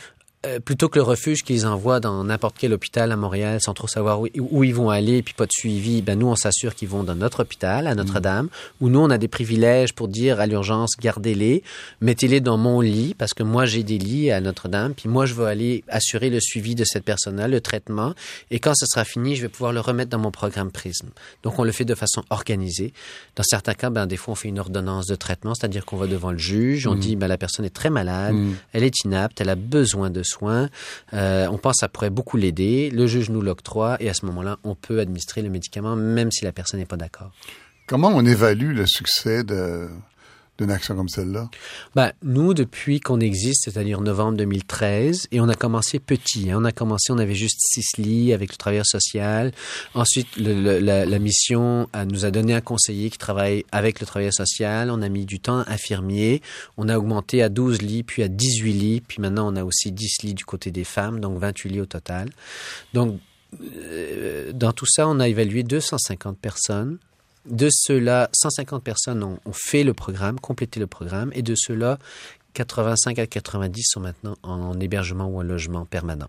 euh, 0.44 0.60
plutôt 0.60 0.88
que 0.88 0.98
le 0.98 1.02
refuge 1.02 1.42
qu'ils 1.42 1.66
envoient 1.66 2.00
dans 2.00 2.24
n'importe 2.24 2.56
quel 2.58 2.72
hôpital 2.72 3.12
à 3.12 3.16
Montréal 3.16 3.60
sans 3.60 3.74
trop 3.74 3.86
savoir 3.86 4.20
où, 4.20 4.28
où 4.38 4.64
ils 4.64 4.74
vont 4.74 4.90
aller 4.90 5.18
et 5.18 5.22
puis 5.22 5.34
pas 5.34 5.46
de 5.46 5.52
suivi, 5.52 6.02
ben 6.02 6.18
nous 6.18 6.26
on 6.26 6.36
s'assure 6.36 6.74
qu'ils 6.74 6.88
vont 6.88 7.04
dans 7.04 7.14
notre 7.14 7.40
hôpital 7.40 7.86
à 7.86 7.94
Notre-Dame 7.94 8.48
où 8.80 8.88
nous 8.88 9.00
on 9.00 9.10
a 9.10 9.18
des 9.18 9.28
privilèges 9.28 9.94
pour 9.94 10.08
dire 10.08 10.40
à 10.40 10.46
l'urgence 10.46 10.92
gardez-les, 11.00 11.62
mettez-les 12.00 12.40
dans 12.40 12.58
mon 12.58 12.80
lit 12.80 13.14
parce 13.16 13.32
que 13.32 13.42
moi 13.42 13.64
j'ai 13.64 13.82
des 13.82 13.98
lits 13.98 14.30
à 14.30 14.40
Notre-Dame 14.40 14.94
puis 14.94 15.08
moi 15.08 15.26
je 15.26 15.34
vais 15.34 15.46
aller 15.46 15.84
assurer 15.88 16.30
le 16.30 16.40
suivi 16.40 16.74
de 16.74 16.84
cette 16.84 17.04
personne-là, 17.04 17.48
le 17.48 17.60
traitement 17.60 18.14
et 18.50 18.58
quand 18.58 18.74
ce 18.74 18.86
sera 18.86 19.04
fini, 19.04 19.36
je 19.36 19.42
vais 19.42 19.48
pouvoir 19.48 19.72
le 19.72 19.80
remettre 19.80 20.10
dans 20.10 20.18
mon 20.18 20.30
programme 20.30 20.70
Prisme. 20.70 21.08
Donc 21.42 21.58
on 21.58 21.64
le 21.64 21.72
fait 21.72 21.84
de 21.84 21.94
façon 21.94 22.22
organisée. 22.30 22.92
Dans 23.36 23.42
certains 23.42 23.74
cas, 23.74 23.90
ben 23.90 24.06
des 24.06 24.16
fois 24.16 24.32
on 24.32 24.34
fait 24.34 24.48
une 24.48 24.58
ordonnance 24.58 25.06
de 25.06 25.14
traitement, 25.14 25.54
c'est-à-dire 25.54 25.84
qu'on 25.84 25.96
va 25.96 26.06
devant 26.06 26.32
le 26.32 26.38
juge, 26.38 26.86
on 26.86 26.94
dit 26.94 27.16
ben 27.16 27.28
la 27.28 27.38
personne 27.38 27.64
est 27.64 27.74
très 27.74 27.90
malade, 27.90 28.34
elle 28.72 28.84
est 28.84 29.04
inapte, 29.04 29.40
elle 29.40 29.48
a 29.48 29.54
besoin 29.54 30.10
de 30.10 30.22
soins, 30.22 30.33
euh, 30.42 31.46
on 31.50 31.58
pense 31.58 31.74
que 31.74 31.80
ça 31.80 31.88
pourrait 31.88 32.10
beaucoup 32.10 32.36
l'aider, 32.36 32.90
le 32.90 33.06
juge 33.06 33.30
nous 33.30 33.42
l'octroie 33.42 33.96
et 34.00 34.08
à 34.08 34.14
ce 34.14 34.26
moment-là, 34.26 34.58
on 34.64 34.74
peut 34.74 35.00
administrer 35.00 35.42
le 35.42 35.50
médicament 35.50 35.96
même 35.96 36.30
si 36.30 36.44
la 36.44 36.52
personne 36.52 36.80
n'est 36.80 36.86
pas 36.86 36.96
d'accord. 36.96 37.30
Comment 37.86 38.08
on 38.08 38.24
évalue 38.24 38.74
le 38.74 38.86
succès 38.86 39.44
de, 39.44 39.88
d'une 40.58 40.70
action 40.70 40.94
comme 40.94 41.08
celle-là? 41.08 41.48
Ben, 41.94 42.12
nous, 42.22 42.54
depuis 42.54 43.00
qu'on 43.00 43.20
existe, 43.20 43.64
c'est-à-dire 43.64 44.00
novembre 44.00 44.38
2013, 44.38 45.28
et 45.32 45.40
on 45.40 45.48
a 45.48 45.54
commencé 45.54 45.98
petit. 45.98 46.50
Hein. 46.50 46.58
On 46.60 46.64
a 46.64 46.72
commencé, 46.72 47.12
on 47.12 47.18
avait 47.18 47.34
juste 47.34 47.58
six 47.60 47.96
lits 47.98 48.32
avec 48.32 48.50
le 48.50 48.56
travailleur 48.56 48.86
social. 48.86 49.52
Ensuite, 49.94 50.28
la, 50.36 51.18
mission 51.18 51.88
a, 51.92 52.04
nous 52.04 52.24
a 52.24 52.30
donné 52.30 52.54
un 52.54 52.60
conseiller 52.60 53.10
qui 53.10 53.18
travaille 53.18 53.64
avec 53.72 54.00
le 54.00 54.06
travailleur 54.06 54.34
social. 54.34 54.90
On 54.90 55.02
a 55.02 55.08
mis 55.08 55.26
du 55.26 55.40
temps 55.40 55.64
infirmier. 55.66 56.40
On 56.76 56.88
a 56.88 56.98
augmenté 56.98 57.42
à 57.42 57.48
12 57.48 57.82
lits, 57.82 58.02
puis 58.04 58.22
à 58.22 58.28
18 58.28 58.72
lits. 58.72 59.00
Puis 59.00 59.20
maintenant, 59.20 59.52
on 59.52 59.56
a 59.56 59.64
aussi 59.64 59.90
10 59.90 60.22
lits 60.22 60.34
du 60.34 60.44
côté 60.44 60.70
des 60.70 60.84
femmes, 60.84 61.20
donc 61.20 61.38
28 61.38 61.68
lits 61.70 61.80
au 61.80 61.86
total. 61.86 62.30
Donc, 62.92 63.18
euh, 63.60 64.52
dans 64.52 64.72
tout 64.72 64.86
ça, 64.86 65.08
on 65.08 65.18
a 65.20 65.28
évalué 65.28 65.62
250 65.62 66.38
personnes 66.38 66.98
de 67.46 67.68
ceux-là, 67.70 68.30
150 68.32 68.82
personnes 68.82 69.22
ont, 69.22 69.38
ont, 69.44 69.52
fait 69.52 69.84
le 69.84 69.94
programme, 69.94 70.40
complété 70.40 70.80
le 70.80 70.86
programme, 70.86 71.30
et 71.34 71.42
de 71.42 71.54
ceux-là, 71.56 71.98
85 72.54 73.18
à 73.18 73.26
90 73.26 73.82
sont 73.84 74.00
maintenant 74.00 74.36
en 74.42 74.78
hébergement 74.80 75.26
ou 75.26 75.40
en 75.40 75.42
logement 75.42 75.84
permanent. 75.84 76.28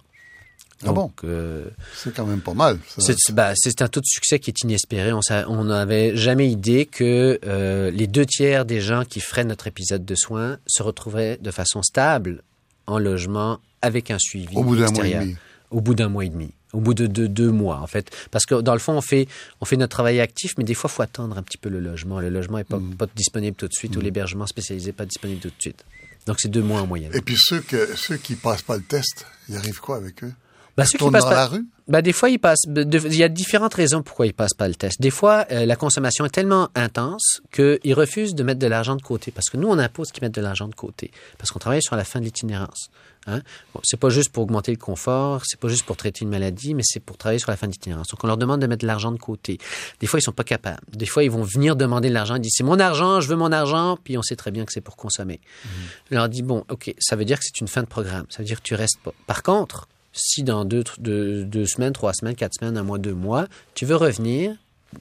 Ah 0.83 0.91
bon? 0.91 1.11
Euh, 1.23 1.65
c'est 1.95 2.13
quand 2.13 2.25
même 2.25 2.41
pas 2.41 2.53
mal. 2.53 2.79
C'est 2.97 3.15
bah, 3.31 3.53
un 3.79 3.87
taux 3.87 4.01
de 4.01 4.05
succès 4.05 4.39
qui 4.39 4.49
est 4.49 4.61
inespéré. 4.61 5.11
On 5.47 5.63
n'avait 5.63 6.15
jamais 6.17 6.49
idée 6.49 6.85
que 6.85 7.39
euh, 7.45 7.91
les 7.91 8.07
deux 8.07 8.25
tiers 8.25 8.65
des 8.65 8.81
gens 8.81 9.05
qui 9.05 9.21
feraient 9.21 9.45
notre 9.45 9.67
épisode 9.67 10.03
de 10.03 10.15
soins 10.15 10.57
se 10.67 10.83
retrouveraient 10.83 11.37
de 11.41 11.51
façon 11.51 11.81
stable 11.81 12.43
en 12.87 12.99
logement 12.99 13.59
avec 13.81 14.11
un 14.11 14.19
suivi. 14.19 14.55
Au 14.55 14.63
bout 14.63 14.75
d'un 14.75 14.91
mois 14.91 15.07
et 15.07 15.13
demi. 15.13 15.35
Au 15.71 15.81
bout 15.81 15.95
d'un 15.95 16.09
mois 16.09 16.25
et 16.25 16.29
demi 16.29 16.51
au 16.75 16.81
bout 16.81 16.93
de 16.93 17.07
deux, 17.07 17.27
deux, 17.27 17.51
mois, 17.51 17.79
en 17.79 17.87
fait. 17.87 18.11
Parce 18.31 18.45
que 18.45 18.61
dans 18.61 18.73
le 18.73 18.79
fond, 18.79 18.93
on 18.93 19.01
fait, 19.01 19.27
on 19.61 19.65
fait 19.65 19.77
notre 19.77 19.95
travail 19.95 20.19
actif, 20.19 20.53
mais 20.57 20.63
des 20.63 20.73
fois, 20.73 20.89
il 20.91 20.95
faut 20.95 21.03
attendre 21.03 21.37
un 21.37 21.43
petit 21.43 21.57
peu 21.57 21.69
le 21.69 21.79
logement. 21.79 22.19
Le 22.19 22.29
logement 22.29 22.57
n'est 22.57 22.63
pas, 22.63 22.79
mmh. 22.79 22.95
pas, 22.95 23.07
disponible 23.15 23.55
tout 23.55 23.67
de 23.67 23.73
suite, 23.73 23.95
mmh. 23.95 23.99
ou 23.99 24.01
l'hébergement 24.01 24.45
spécialisé 24.45 24.87
n'est 24.87 24.93
pas 24.93 25.05
disponible 25.05 25.39
tout 25.39 25.49
de 25.49 25.61
suite. 25.61 25.85
Donc, 26.27 26.39
c'est 26.39 26.49
deux 26.49 26.63
mois 26.63 26.81
en 26.81 26.87
moyenne. 26.87 27.11
Et 27.13 27.21
puis, 27.21 27.35
ceux, 27.37 27.61
que, 27.61 27.95
ceux 27.95 28.17
qui 28.17 28.33
ne 28.33 28.37
passent 28.37 28.63
pas 28.63 28.77
le 28.77 28.83
test, 28.83 29.25
il 29.47 29.55
arrive 29.55 29.79
quoi 29.79 29.97
avec 29.97 30.23
eux? 30.23 30.33
Bah, 30.77 30.85
ceux 30.85 30.97
qui 30.97 31.09
passent 31.09 31.23
dans 31.23 31.29
pas, 31.29 31.35
la 31.35 31.47
rue? 31.47 31.65
Bah, 31.87 32.01
des 32.01 32.11
fois, 32.11 32.29
ils 32.29 32.39
passent. 32.39 32.65
Il 32.67 33.15
y 33.15 33.23
a 33.23 33.29
différentes 33.29 33.73
raisons 33.73 34.03
pourquoi 34.03 34.25
ils 34.25 34.33
passent 34.33 34.53
pas 34.53 34.67
le 34.67 34.75
test. 34.75 34.99
Des 34.99 35.11
fois, 35.11 35.45
euh, 35.51 35.65
la 35.65 35.75
consommation 35.75 36.25
est 36.25 36.29
tellement 36.29 36.69
intense 36.75 37.41
qu'ils 37.53 37.93
refusent 37.93 38.35
de 38.35 38.43
mettre 38.43 38.59
de 38.59 38.67
l'argent 38.67 38.95
de 38.95 39.01
côté. 39.01 39.31
Parce 39.31 39.49
que 39.49 39.57
nous, 39.57 39.69
on 39.69 39.79
impose 39.79 40.11
qu'ils 40.11 40.23
mettent 40.23 40.35
de 40.35 40.41
l'argent 40.41 40.67
de 40.67 40.75
côté. 40.75 41.11
Parce 41.37 41.51
qu'on 41.51 41.59
travaille 41.59 41.83
sur 41.83 41.95
la 41.95 42.03
fin 42.03 42.19
de 42.19 42.25
l'itinérance. 42.25 42.89
Hein? 43.27 43.41
Bon, 43.73 43.81
c'est 43.83 43.99
pas 43.99 44.09
juste 44.09 44.29
pour 44.29 44.43
augmenter 44.43 44.71
le 44.71 44.77
confort, 44.77 45.41
c'est 45.45 45.59
pas 45.59 45.67
juste 45.67 45.83
pour 45.83 45.97
traiter 45.97 46.23
une 46.23 46.29
maladie, 46.29 46.73
mais 46.73 46.83
c'est 46.85 46.99
pour 46.99 47.17
travailler 47.17 47.39
sur 47.39 47.49
la 47.49 47.57
fin 47.57 47.67
d'itinérance. 47.67 48.07
Donc, 48.09 48.23
on 48.23 48.27
leur 48.27 48.37
demande 48.37 48.61
de 48.61 48.67
mettre 48.67 48.81
de 48.81 48.87
l'argent 48.87 49.11
de 49.11 49.17
côté. 49.17 49.57
Des 49.99 50.07
fois, 50.07 50.19
ils 50.19 50.23
sont 50.23 50.31
pas 50.31 50.43
capables. 50.43 50.81
Des 50.93 51.05
fois, 51.05 51.23
ils 51.23 51.31
vont 51.31 51.43
venir 51.43 51.75
demander 51.75 52.09
de 52.09 52.13
l'argent. 52.13 52.35
Ils 52.35 52.41
disent, 52.41 52.53
c'est 52.55 52.63
mon 52.63 52.79
argent, 52.79 53.21
je 53.21 53.27
veux 53.27 53.35
mon 53.35 53.51
argent, 53.51 53.97
puis 54.03 54.17
on 54.17 54.21
sait 54.21 54.35
très 54.35 54.51
bien 54.51 54.65
que 54.65 54.71
c'est 54.71 54.81
pour 54.81 54.95
consommer. 54.95 55.39
Mmh. 55.39 55.69
Je 56.11 56.15
leur 56.15 56.29
dis, 56.29 56.43
bon, 56.43 56.65
OK, 56.69 56.93
ça 56.99 57.15
veut 57.15 57.25
dire 57.25 57.39
que 57.39 57.45
c'est 57.45 57.59
une 57.61 57.67
fin 57.67 57.81
de 57.81 57.87
programme. 57.87 58.25
Ça 58.29 58.39
veut 58.39 58.45
dire 58.45 58.61
que 58.61 58.67
tu 58.67 58.75
restes 58.75 58.99
pas. 59.03 59.13
Par 59.25 59.41
contre, 59.43 59.87
si 60.15 60.43
dans 60.43 60.65
deux, 60.65 60.83
deux, 60.97 61.43
deux 61.43 61.65
semaines, 61.65 61.93
trois 61.93 62.13
semaines, 62.13 62.35
quatre 62.35 62.53
semaines, 62.59 62.77
un 62.77 62.83
mois, 62.83 62.97
deux 62.97 63.13
mois, 63.13 63.47
tu 63.73 63.85
veux 63.85 63.95
revenir, 63.95 64.55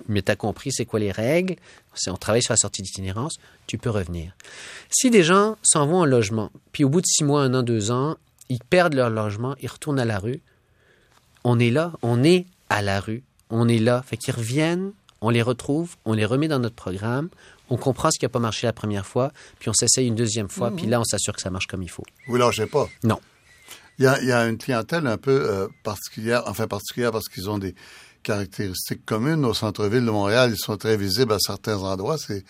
mais 0.09 0.23
tu 0.23 0.31
as 0.31 0.37
compris 0.37 0.73
c'est 0.73 0.85
quoi 0.85 1.01
les 1.01 1.13
règles, 1.13 1.57
on 2.09 2.17
travaille 2.17 2.43
sur 2.43 2.53
la 2.53 2.59
sortie 2.59 2.83
d'itinérance, 2.83 3.37
tu 3.67 3.79
peux 3.79 3.91
revenir. 3.91 4.33
Si 4.91 5.11
des 5.11 5.23
gens 5.23 5.57
s'en 5.63 5.87
vont 5.87 5.99
en 5.99 6.05
logement, 6.05 6.51
puis 6.73 6.85
au 6.85 6.89
bout 6.89 7.01
de 7.01 7.07
six 7.07 7.25
mois, 7.25 7.43
un 7.43 7.55
an, 7.55 7.63
deux 7.63 7.91
ans, 7.91 8.17
ils 8.49 8.59
perdent 8.59 8.95
leur 8.95 9.11
logement, 9.11 9.55
ils 9.61 9.69
retournent 9.69 10.01
à 10.01 10.05
la 10.05 10.19
rue, 10.19 10.41
on 11.45 11.59
est 11.59 11.71
là, 11.71 11.93
on 12.03 12.25
est 12.25 12.47
à 12.71 12.83
la 12.83 13.01
rue, 13.01 13.23
on 13.51 13.69
est 13.69 13.79
là. 13.79 14.03
Fait 14.07 14.17
qu'ils 14.17 14.35
reviennent, 14.35 14.93
on 15.21 15.31
les 15.31 15.43
retrouve, 15.43 15.97
on 16.05 16.13
les 16.13 16.25
remet 16.25 16.49
dans 16.49 16.59
notre 16.59 16.75
programme, 16.75 17.29
on 17.71 17.77
comprend 17.77 18.11
ce 18.11 18.19
qui 18.19 18.25
n'a 18.25 18.29
pas 18.29 18.39
marché 18.39 18.67
la 18.67 18.73
première 18.73 19.07
fois, 19.07 19.33
puis 19.59 19.69
on 19.69 19.73
s'essaye 19.73 20.07
une 20.07 20.15
deuxième 20.15 20.49
fois, 20.49 20.71
mmh. 20.71 20.77
puis 20.77 20.87
là, 20.87 21.01
on 21.01 21.05
s'assure 21.05 21.35
que 21.35 21.41
ça 21.41 21.51
marche 21.51 21.67
comme 21.67 21.83
il 21.83 21.91
faut. 21.91 22.05
Vous 22.27 22.37
lâchez 22.37 22.67
pas? 22.67 22.89
Non. 23.03 23.21
Il 23.99 24.05
y 24.05 24.09
a, 24.09 24.21
il 24.21 24.27
y 24.27 24.33
a 24.33 24.47
une 24.47 24.59
clientèle 24.59 25.07
un 25.07 25.17
peu 25.17 25.49
euh, 25.49 25.69
particulière, 25.85 26.43
enfin 26.47 26.67
particulière 26.67 27.13
parce 27.13 27.29
qu'ils 27.29 27.49
ont 27.49 27.59
des 27.59 27.75
caractéristiques 28.25 29.05
communes. 29.07 29.45
Au 29.45 29.55
centre-ville 29.55 30.05
de 30.05 30.11
Montréal, 30.11 30.51
ils 30.53 30.59
sont 30.59 30.77
très 30.77 30.97
visibles 30.97 31.33
à 31.33 31.39
certains 31.39 31.79
endroits. 31.79 32.19
C'est 32.19 32.45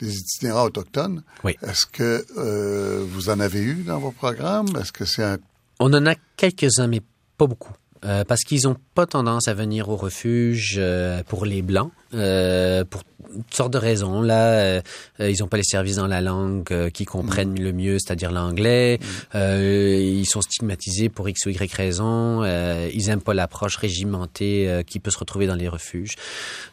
des 0.00 0.16
itinérants 0.16 0.64
autochtones. 0.64 1.22
Oui. 1.44 1.56
Est-ce 1.62 1.86
que 1.86 2.24
euh, 2.36 3.04
vous 3.08 3.30
en 3.30 3.38
avez 3.38 3.60
eu 3.60 3.84
dans 3.84 3.98
vos 3.98 4.12
programmes? 4.12 4.68
Est-ce 4.80 4.92
que 4.92 5.04
c'est 5.04 5.24
un... 5.24 5.38
On 5.78 5.92
en 5.94 6.06
a 6.06 6.14
quelques-uns, 6.36 6.88
mais 6.88 7.02
pas 7.36 7.46
beaucoup. 7.46 7.72
Euh, 8.04 8.24
parce 8.24 8.42
qu'ils 8.42 8.62
n'ont 8.64 8.76
pas 8.98 9.06
tendance 9.06 9.46
à 9.46 9.54
venir 9.54 9.90
au 9.90 9.94
refuge 9.94 10.74
euh, 10.76 11.22
pour 11.28 11.46
les 11.46 11.62
Blancs, 11.62 11.92
euh, 12.14 12.84
pour 12.84 13.04
toutes 13.04 13.54
sortes 13.54 13.72
de 13.72 13.78
raisons. 13.78 14.22
Là, 14.22 14.54
euh, 14.54 14.80
ils 15.20 15.36
n'ont 15.38 15.46
pas 15.46 15.56
les 15.56 15.62
services 15.62 15.96
dans 15.96 16.08
la 16.08 16.20
langue 16.20 16.90
qu'ils 16.90 17.06
comprennent 17.06 17.52
mmh. 17.52 17.62
le 17.62 17.72
mieux, 17.72 17.98
c'est-à-dire 18.00 18.32
l'anglais. 18.32 18.98
Mmh. 19.34 19.38
ils 19.38 20.26
sont 20.26 20.40
stigmatisés 20.40 21.10
pour 21.10 21.28
X 21.28 21.46
ou 21.46 21.50
Y 21.50 21.72
raison. 21.74 22.42
ils 22.42 23.06
n'aiment 23.06 23.20
pas 23.20 23.34
l'approche 23.34 23.76
régimentée 23.76 24.82
qui 24.86 24.98
peut 24.98 25.10
se 25.10 25.18
retrouver 25.18 25.46
dans 25.46 25.54
les 25.54 25.68
refuges. 25.68 26.16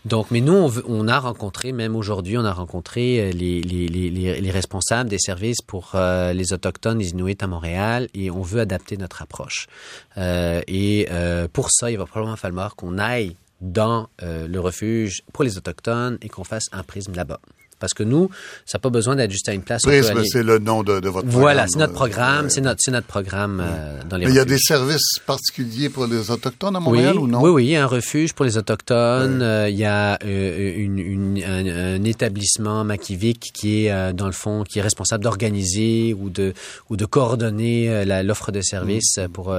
Donc, 0.05 0.31
mais 0.31 0.39
nous, 0.39 0.53
on, 0.53 0.71
on 0.87 1.07
a 1.07 1.19
rencontré, 1.19 1.73
même 1.73 1.95
aujourd'hui, 1.95 2.37
on 2.37 2.45
a 2.45 2.53
rencontré 2.53 3.33
les, 3.33 3.61
les, 3.61 3.87
les, 3.87 4.09
les, 4.09 4.51
responsables 4.51 5.09
des 5.09 5.19
services 5.19 5.61
pour 5.61 5.91
les 5.95 6.53
Autochtones, 6.53 6.99
les 6.99 7.09
Inuits 7.09 7.37
à 7.41 7.47
Montréal, 7.47 8.07
et 8.13 8.31
on 8.31 8.41
veut 8.41 8.61
adapter 8.61 8.97
notre 8.97 9.21
approche. 9.21 9.67
et 10.15 11.07
pour 11.51 11.69
ça, 11.71 11.91
il 11.91 11.97
va 11.97 12.05
probablement 12.15 12.37
falloir 12.37 12.77
qu'on 12.77 12.97
aille 12.97 13.35
dans 13.59 14.07
euh, 14.23 14.47
le 14.47 14.59
refuge 14.61 15.21
pour 15.33 15.43
les 15.43 15.57
Autochtones 15.57 16.17
et 16.21 16.29
qu'on 16.29 16.45
fasse 16.45 16.69
un 16.71 16.81
prisme 16.81 17.13
là-bas. 17.13 17.41
Parce 17.79 17.93
que 17.93 18.03
nous, 18.03 18.29
ça 18.65 18.77
n'a 18.77 18.81
pas 18.81 18.89
besoin 18.89 19.15
d'être 19.15 19.31
juste 19.31 19.49
à 19.49 19.53
une 19.53 19.61
place. 19.61 19.81
Prisme, 19.83 20.21
c'est 20.25 20.43
le 20.43 20.59
nom 20.59 20.83
de, 20.83 20.99
de 20.99 21.09
votre 21.09 21.27
programme. 21.27 21.41
Voilà, 21.41 21.67
c'est 21.67 21.79
notre 21.79 21.93
programme, 21.93 22.45
euh, 22.45 22.49
c'est 22.49 22.61
notre, 22.61 22.91
notre 22.91 23.07
programme 23.07 23.61
euh, 23.63 23.99
dans 24.09 24.17
les 24.17 24.25
Mais 24.25 24.31
il 24.31 24.35
y 24.35 24.39
a 24.39 24.45
des 24.45 24.57
services 24.57 25.19
particuliers 25.25 25.89
pour 25.89 26.07
les 26.07 26.31
Autochtones 26.31 26.75
à 26.75 26.79
Montréal 26.79 27.15
oui, 27.15 27.23
ou 27.23 27.27
non? 27.27 27.41
Oui, 27.41 27.49
oui, 27.49 27.65
il 27.65 27.71
y 27.71 27.75
a 27.75 27.83
un 27.83 27.87
refuge 27.87 28.33
pour 28.33 28.45
les 28.45 28.57
Autochtones. 28.57 29.41
Euh, 29.41 29.69
il 29.69 29.77
y 29.77 29.85
a 29.85 30.17
euh, 30.23 30.73
une, 30.75 30.99
une, 30.99 31.43
un, 31.43 31.95
un, 31.95 32.03
établissement 32.03 32.83
Makivik 32.83 33.51
qui 33.53 33.85
est, 33.85 33.91
euh, 33.91 34.13
dans 34.13 34.27
le 34.27 34.31
fond, 34.31 34.63
qui 34.63 34.79
est 34.79 34.81
responsable 34.81 35.23
d'organiser 35.23 36.13
ou 36.13 36.29
de, 36.29 36.53
ou 36.89 36.97
de 36.97 37.05
coordonner 37.05 38.05
l'offre 38.23 38.51
de 38.51 38.61
services 38.61 39.17
mmh. 39.17 39.27
pour, 39.29 39.55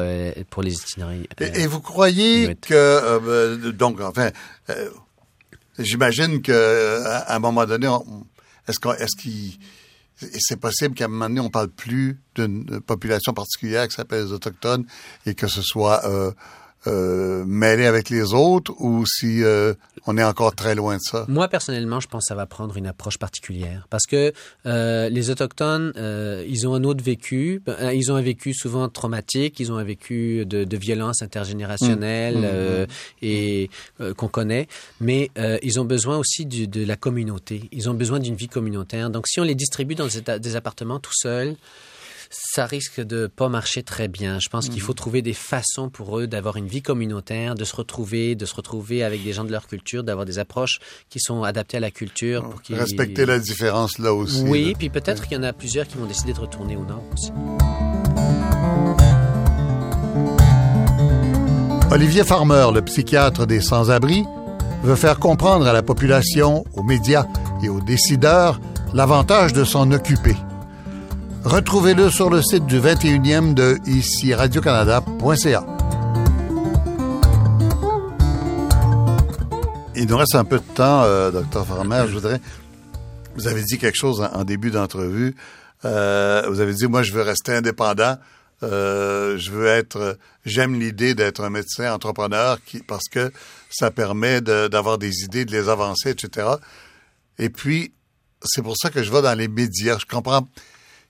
pour 0.50 0.62
les 0.62 0.74
itinérants. 0.74 1.12
Et, 1.40 1.62
et, 1.62 1.66
vous 1.66 1.80
croyez 1.80 2.56
que, 2.60 3.70
donc, 3.70 4.00
enfin, 4.00 4.30
J'imagine 5.78 6.42
que 6.42 7.02
à 7.04 7.36
un 7.36 7.38
moment 7.38 7.66
donné, 7.66 7.88
est-ce 8.68 8.80
qu'on 8.80 8.92
est-ce 8.92 9.16
qu'il 9.16 9.58
c'est 10.18 10.58
possible 10.58 10.94
qu'à 10.94 11.04
un 11.04 11.08
moment 11.08 11.28
donné, 11.28 11.40
on 11.40 11.50
parle 11.50 11.68
plus 11.68 12.18
d'une 12.34 12.80
population 12.80 13.34
particulière 13.34 13.86
qui 13.86 13.94
s'appelle 13.94 14.24
les 14.24 14.32
Autochtones 14.32 14.86
et 15.26 15.34
que 15.34 15.46
ce 15.46 15.62
soit 15.62 16.04
euh, 16.06 16.32
euh, 16.87 17.45
mêlé 17.47 17.87
avec 17.87 18.11
les 18.11 18.32
autres 18.32 18.72
ou 18.78 19.05
si 19.07 19.43
euh, 19.43 19.74
on 20.07 20.16
est 20.16 20.24
encore 20.24 20.55
très 20.55 20.74
loin 20.74 20.97
de 20.97 21.03
ça? 21.03 21.24
Moi, 21.28 21.49
personnellement, 21.49 22.01
je 22.01 22.09
pense 22.09 22.24
que 22.24 22.28
ça 22.28 22.34
va 22.34 22.47
prendre 22.47 22.76
une 22.76 22.87
approche 22.87 23.18
particulière 23.18 23.87
parce 23.91 24.07
que 24.07 24.32
euh, 24.66 25.09
les 25.09 25.30
Autochtones, 25.30 25.93
euh, 25.97 26.45
ils 26.49 26.66
ont 26.66 26.74
un 26.74 26.84
autre 26.84 27.03
vécu. 27.03 27.62
Ils 27.93 28.12
ont 28.12 28.16
un 28.16 28.22
vécu 28.22 28.55
souvent 28.55 28.89
traumatique, 28.89 29.61
ils 29.61 29.72
ont 29.72 29.76
un 29.76 29.84
vécu 29.84 30.45
de, 30.47 30.64
de 30.64 30.76
violence 30.76 31.22
intergénérationnelle 31.22 32.39
mmh. 32.39 32.82
mmh. 32.82 32.87
et 33.22 33.70
qu'on 34.16 34.28
connaît, 34.28 34.68
mais 35.01 35.30
ils 35.62 35.80
ont 35.80 35.84
besoin 35.84 36.18
aussi 36.18 36.47
du, 36.47 36.66
de 36.66 36.84
la 36.84 36.97
communauté. 36.97 37.68
Ils 37.72 37.89
ont 37.89 37.95
besoin 37.95 38.18
d'une 38.18 38.34
vie 38.34 38.49
communautaire. 38.49 39.11
Donc, 39.11 39.26
si 39.28 39.41
on 39.41 39.45
les 39.45 39.55
distribue 39.55 39.95
dans 39.95 40.07
des 40.07 40.57
appartements 40.57 40.99
tout 40.99 41.14
seuls, 41.14 41.57
ça 42.30 42.66
risque 42.66 43.00
de 43.00 43.26
pas 43.26 43.48
marcher 43.48 43.82
très 43.82 44.08
bien. 44.08 44.38
Je 44.40 44.48
pense 44.48 44.68
mmh. 44.68 44.72
qu'il 44.72 44.80
faut 44.80 44.94
trouver 44.94 45.22
des 45.22 45.32
façons 45.32 45.88
pour 45.88 46.18
eux 46.18 46.26
d'avoir 46.26 46.56
une 46.56 46.66
vie 46.66 46.82
communautaire, 46.82 47.54
de 47.54 47.64
se 47.64 47.74
retrouver, 47.74 48.34
de 48.34 48.46
se 48.46 48.54
retrouver 48.54 49.02
avec 49.02 49.22
des 49.24 49.32
gens 49.32 49.44
de 49.44 49.52
leur 49.52 49.66
culture, 49.66 50.04
d'avoir 50.04 50.26
des 50.26 50.38
approches 50.38 50.78
qui 51.08 51.20
sont 51.20 51.42
adaptées 51.42 51.76
à 51.78 51.80
la 51.80 51.90
culture. 51.90 52.48
Pour 52.48 52.60
Respecter 52.70 53.26
la 53.26 53.38
différence 53.38 53.98
là 53.98 54.12
aussi. 54.12 54.42
Oui, 54.42 54.70
là. 54.70 54.72
puis 54.78 54.88
peut-être 54.90 55.26
qu'il 55.26 55.36
y 55.36 55.40
en 55.40 55.42
a 55.42 55.52
plusieurs 55.52 55.86
qui 55.86 55.96
vont 55.96 56.06
décider 56.06 56.32
de 56.32 56.40
retourner 56.40 56.76
au 56.76 56.84
nord 56.84 57.02
aussi. 57.12 57.30
Olivier 61.90 62.24
Farmer, 62.24 62.68
le 62.74 62.82
psychiatre 62.82 63.46
des 63.46 63.60
sans-abri, 63.60 64.24
veut 64.82 64.96
faire 64.96 65.18
comprendre 65.18 65.66
à 65.66 65.72
la 65.72 65.82
population, 65.82 66.64
aux 66.74 66.82
médias 66.82 67.26
et 67.62 67.68
aux 67.68 67.80
décideurs 67.80 68.60
l'avantage 68.92 69.52
de 69.52 69.64
s'en 69.64 69.90
occuper. 69.92 70.36
Retrouvez-le 71.47 72.11
sur 72.11 72.28
le 72.28 72.42
site 72.42 72.66
du 72.66 72.80
21e 72.80 73.55
de 73.55 73.78
ici 73.86 74.34
radiocanada.ca. 74.34 75.64
Il 79.94 80.07
nous 80.09 80.16
reste 80.16 80.34
un 80.34 80.44
peu 80.44 80.59
de 80.59 80.74
temps, 80.74 81.05
euh, 81.05 81.30
docteur 81.30 81.64
Farmer. 81.64 82.07
Je 82.09 82.14
voudrais. 82.14 82.40
Vous 83.36 83.47
avez 83.47 83.62
dit 83.62 83.78
quelque 83.78 83.97
chose 83.97 84.28
en, 84.32 84.42
début 84.42 84.72
d'entrevue. 84.72 85.36
Euh, 85.84 86.42
vous 86.49 86.59
avez 86.59 86.74
dit, 86.74 86.88
moi, 86.88 87.05
je 87.05 87.12
veux 87.12 87.22
rester 87.22 87.55
indépendant. 87.55 88.18
Euh, 88.64 89.38
je 89.38 89.53
veux 89.53 89.66
être. 89.68 90.18
J'aime 90.44 90.74
l'idée 90.80 91.14
d'être 91.14 91.44
un 91.44 91.51
médecin 91.51 91.92
entrepreneur 91.92 92.59
parce 92.88 93.07
que 93.09 93.30
ça 93.70 93.92
permet 93.92 94.40
d'avoir 94.40 94.99
des 94.99 95.22
idées, 95.22 95.44
de 95.44 95.53
les 95.53 95.68
avancer, 95.68 96.11
etc. 96.11 96.49
Et 97.38 97.51
puis, 97.51 97.94
c'est 98.42 98.62
pour 98.62 98.74
ça 98.76 98.90
que 98.90 99.05
je 99.05 99.12
vais 99.12 99.22
dans 99.22 99.38
les 99.38 99.47
médias. 99.47 99.97
Je 99.97 100.07
comprends. 100.07 100.49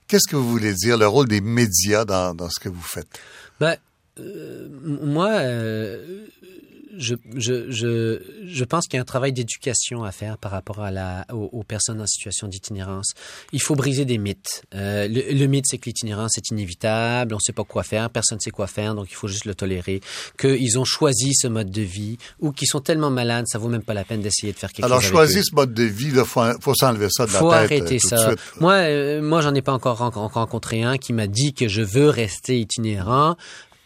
Qu'est-ce 0.07 0.27
que 0.27 0.37
vous 0.37 0.49
voulez 0.49 0.73
dire, 0.73 0.97
le 0.97 1.07
rôle 1.07 1.27
des 1.27 1.41
médias 1.41 2.05
dans, 2.05 2.33
dans 2.33 2.49
ce 2.49 2.59
que 2.59 2.69
vous 2.69 2.81
faites? 2.81 3.19
Ben, 3.59 3.75
euh, 4.19 4.67
moi, 4.81 5.31
euh, 5.31 6.25
je, 6.97 7.15
je, 7.35 7.69
je, 7.71 8.21
je 8.45 8.63
pense 8.63 8.87
qu'il 8.87 8.97
y 8.97 8.99
a 8.99 9.01
un 9.01 9.05
travail 9.05 9.33
d'éducation 9.33 10.03
à 10.03 10.11
faire 10.11 10.37
par 10.37 10.51
rapport 10.51 10.81
à 10.81 10.91
la, 10.91 11.25
aux, 11.31 11.63
personnes 11.63 12.01
en 12.01 12.07
situation 12.07 12.47
d'itinérance. 12.47 13.13
Il 13.53 13.61
faut 13.61 13.75
briser 13.75 14.05
des 14.05 14.17
mythes. 14.17 14.63
Euh, 14.75 15.07
le, 15.07 15.45
mythe, 15.45 15.65
c'est 15.67 15.77
que 15.77 15.85
l'itinérance 15.85 16.37
est 16.37 16.49
inévitable, 16.49 17.33
on 17.33 17.37
ne 17.37 17.41
sait 17.41 17.53
pas 17.53 17.63
quoi 17.63 17.83
faire, 17.83 18.09
personne 18.09 18.37
ne 18.37 18.41
sait 18.41 18.51
quoi 18.51 18.67
faire, 18.67 18.95
donc 18.95 19.07
il 19.09 19.15
faut 19.15 19.27
juste 19.27 19.45
le 19.45 19.55
tolérer. 19.55 20.01
Qu'ils 20.39 20.79
ont 20.79 20.85
choisi 20.85 21.33
ce 21.33 21.47
mode 21.47 21.71
de 21.71 21.81
vie 21.81 22.17
ou 22.39 22.51
qu'ils 22.51 22.67
sont 22.67 22.81
tellement 22.81 23.09
malades, 23.09 23.45
ça 23.47 23.57
vaut 23.57 23.69
même 23.69 23.83
pas 23.83 23.93
la 23.93 24.03
peine 24.03 24.21
d'essayer 24.21 24.53
de 24.53 24.57
faire 24.57 24.71
quelque 24.71 24.85
Alors, 24.85 25.01
chose. 25.01 25.11
Alors, 25.11 25.25
choisir 25.25 25.43
ce 25.43 25.55
mode 25.55 25.73
de 25.73 25.83
vie, 25.83 26.09
il 26.09 26.25
faut, 26.25 26.41
faut 26.61 26.75
s'enlever 26.75 27.07
ça 27.09 27.25
de 27.25 27.33
la 27.33 27.39
faut 27.39 27.51
tête. 27.51 27.59
Faut 27.59 27.73
arrêter 27.73 27.95
euh, 27.95 28.07
ça. 28.07 28.31
Moi, 28.59 28.73
euh, 28.73 29.21
moi, 29.21 29.41
j'en 29.41 29.53
ai 29.53 29.61
pas 29.61 29.73
encore 29.73 29.97
rencontré 29.97 30.83
un 30.83 30.97
qui 30.97 31.13
m'a 31.13 31.27
dit 31.27 31.53
que 31.53 31.67
je 31.67 31.81
veux 31.81 32.09
rester 32.09 32.59
itinérant 32.59 33.35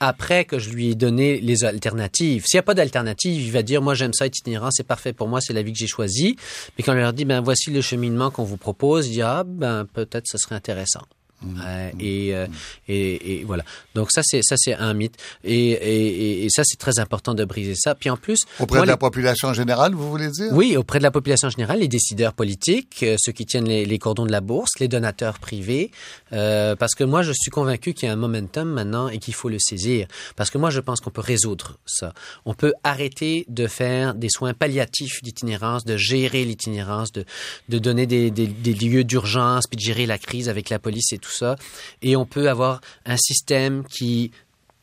après 0.01 0.45
que 0.45 0.57
je 0.57 0.71
lui 0.71 0.89
ai 0.89 0.95
donné 0.95 1.39
les 1.39 1.63
alternatives. 1.63 2.43
S'il 2.47 2.57
n'y 2.57 2.61
a 2.61 2.63
pas 2.63 2.73
d'alternative, 2.73 3.39
il 3.39 3.51
va 3.51 3.61
dire, 3.61 3.83
moi 3.83 3.93
j'aime 3.93 4.13
ça 4.13 4.25
itinérant, 4.25 4.71
c'est 4.71 4.83
parfait 4.83 5.13
pour 5.13 5.27
moi, 5.27 5.39
c'est 5.41 5.53
la 5.53 5.61
vie 5.61 5.71
que 5.71 5.77
j'ai 5.77 5.87
choisie. 5.87 6.35
Mais 6.77 6.83
quand 6.83 6.93
on 6.93 6.95
leur 6.95 7.13
dit, 7.13 7.23
ben 7.23 7.39
voici 7.39 7.69
le 7.69 7.81
cheminement 7.81 8.31
qu'on 8.31 8.43
vous 8.43 8.57
propose, 8.57 9.07
il 9.07 9.13
dit, 9.13 9.21
ah 9.21 9.43
ben 9.45 9.85
peut-être 9.93 10.25
ce 10.25 10.39
serait 10.39 10.55
intéressant. 10.55 11.03
Mmh. 11.41 11.61
Euh, 11.65 11.89
et, 11.99 12.35
euh, 12.35 12.47
et, 12.87 13.39
et, 13.39 13.43
voilà. 13.43 13.63
Donc 13.95 14.11
ça 14.11 14.21
c'est 14.23 14.41
ça 14.43 14.55
c'est 14.57 14.75
un 14.75 14.93
mythe 14.93 15.15
et, 15.43 16.45
et 16.45 16.47
ça 16.49 16.63
c'est 16.63 16.77
très 16.77 16.99
important 16.99 17.33
de 17.33 17.43
briser 17.45 17.73
ça. 17.75 17.95
Puis 17.95 18.09
en 18.09 18.17
plus 18.17 18.45
auprès 18.59 18.81
de 18.81 18.85
la 18.85 18.97
population 18.97 19.51
générale, 19.53 19.93
vous 19.93 20.09
voulez 20.09 20.29
dire? 20.29 20.49
Oui, 20.51 20.77
auprès 20.77 20.99
de 20.99 21.03
la 21.03 21.11
population 21.11 21.49
générale, 21.49 21.79
les 21.79 21.87
décideurs 21.87 22.33
politiques, 22.33 23.01
euh, 23.03 23.15
ceux 23.19 23.31
qui 23.31 23.45
tiennent 23.45 23.67
les, 23.67 23.85
les, 23.85 23.99
cordons 23.99 24.25
de 24.25 24.31
la 24.31 24.41
bourse, 24.41 24.79
les 24.79 24.87
donateurs 24.87 25.39
privés, 25.39 25.91
euh, 26.31 26.75
parce 26.75 26.93
que 26.93 27.03
moi 27.03 27.23
je 27.23 27.31
suis 27.31 27.49
convaincu 27.49 27.93
qu'il 27.93 28.07
y 28.07 28.09
a 28.09 28.13
un 28.13 28.17
momentum 28.17 28.69
maintenant 28.69 29.09
et 29.09 29.17
qu'il 29.17 29.33
faut 29.33 29.49
le 29.49 29.57
saisir. 29.59 30.07
Parce 30.35 30.51
que 30.51 30.59
moi 30.59 30.69
je 30.69 30.79
pense 30.79 30.99
qu'on 30.99 31.09
peut 31.09 31.21
résoudre 31.21 31.79
ça. 31.85 32.13
On 32.45 32.53
peut 32.53 32.73
arrêter 32.83 33.45
de 33.49 33.65
faire 33.65 34.13
des 34.13 34.29
soins 34.29 34.53
palliatifs 34.53 35.23
d'itinérance, 35.23 35.85
de 35.85 35.97
gérer 35.97 36.45
l'itinérance, 36.45 37.11
de 37.11 37.25
de 37.69 37.79
donner 37.79 38.05
des, 38.05 38.29
des, 38.31 38.47
des 38.47 38.73
lieux 38.73 39.03
d'urgence, 39.03 39.65
puis 39.67 39.77
de 39.77 39.81
gérer 39.81 40.05
la 40.05 40.17
crise 40.17 40.49
avec 40.49 40.69
la 40.69 40.77
police 40.77 41.13
et 41.13 41.17
tout 41.17 41.30
ça. 41.31 41.55
Et 42.01 42.15
on 42.15 42.25
peut 42.25 42.49
avoir 42.49 42.81
un 43.05 43.17
système 43.17 43.83
qui 43.85 44.31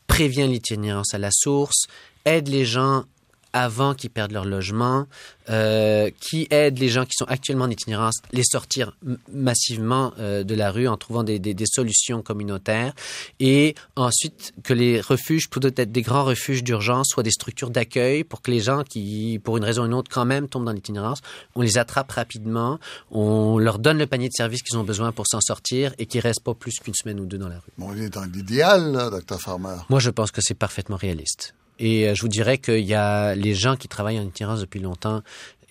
prévient 0.07 0.49
l'itinérance 0.49 1.15
à 1.15 1.19
la 1.19 1.31
source, 1.31 1.87
aide 2.25 2.49
les 2.49 2.65
gens 2.65 3.05
avant 3.53 3.95
qu'ils 3.95 4.11
perdent 4.11 4.33
leur 4.33 4.45
logement, 4.45 5.07
euh, 5.51 6.11
qui 6.21 6.47
aide 6.51 6.79
les 6.79 6.89
gens 6.89 7.05
qui 7.05 7.15
sont 7.17 7.25
actuellement 7.25 7.65
en 7.65 7.71
itinérance, 7.71 8.17
les 8.33 8.43
sortir 8.45 8.95
massivement 9.33 10.13
euh, 10.19 10.45
de 10.45 10.55
la 10.55 10.71
rue 10.71 10.89
en 10.89 10.97
trouvant 10.97 11.25
des, 11.25 11.39
des, 11.39 11.55
des, 11.55 11.65
solutions 11.67 12.23
communautaires, 12.23 12.93
et 13.41 13.75
ensuite 13.97 14.53
que 14.63 14.75
les 14.75 15.01
refuges, 15.01 15.49
peut-être 15.49 15.91
des 15.91 16.03
grands 16.03 16.25
refuges 16.25 16.63
d'urgence, 16.63 17.09
soient 17.11 17.23
des 17.23 17.31
structures 17.31 17.71
d'accueil 17.71 18.25
pour 18.25 18.43
que 18.43 18.51
les 18.51 18.61
gens 18.61 18.85
qui, 18.85 19.41
pour 19.43 19.57
une 19.57 19.65
raison 19.65 19.83
ou 19.83 19.87
une 19.87 19.95
autre, 19.95 20.11
quand 20.13 20.27
même 20.27 20.49
tombent 20.49 20.67
dans 20.67 20.73
l'itinérance, 20.73 21.21
on 21.55 21.63
les 21.63 21.79
attrape 21.79 22.11
rapidement, 22.13 22.79
on 23.11 23.59
leur 23.59 23.79
donne 23.79 23.99
le 23.99 24.07
panier 24.07 24.29
de 24.29 24.35
services 24.35 24.63
qu'ils 24.63 24.77
ont 24.77 24.85
besoin 24.85 25.13
pour 25.13 25.27
s'en 25.27 25.41
sortir 25.41 25.95
et 25.99 26.07
qu'ils 26.07 26.21
restent 26.21 26.45
pas 26.45 26.55
plus 26.55 26.79
qu'une 26.79 26.95
semaine 26.95 27.21
ou 27.21 27.27
deux 27.27 27.39
dans 27.39 27.49
la 27.49 27.59
rue. 27.59 27.73
Bon, 27.79 27.89
on 27.91 27.97
est 27.97 28.11
dans 28.11 28.25
l'idéal, 28.25 28.93
docteur 29.11 29.41
Farmer. 29.41 29.77
Moi, 29.89 30.01
je 30.01 30.11
pense 30.11 30.31
que 30.31 30.41
c'est 30.43 30.55
parfaitement 30.55 30.97
réaliste. 30.97 31.55
Et 31.79 32.09
euh, 32.09 32.15
je 32.15 32.23
vous 32.23 32.29
dirais 32.29 32.59
qu'il 32.59 32.85
y 32.85 32.95
a 32.95 33.35
les 33.35 33.55
gens 33.55 33.77
qui 33.77 33.89
travaillent 33.89 34.19
en 34.19 34.25
itinérance 34.25 34.61
depuis 34.61 34.81
longtemps, 34.81 35.23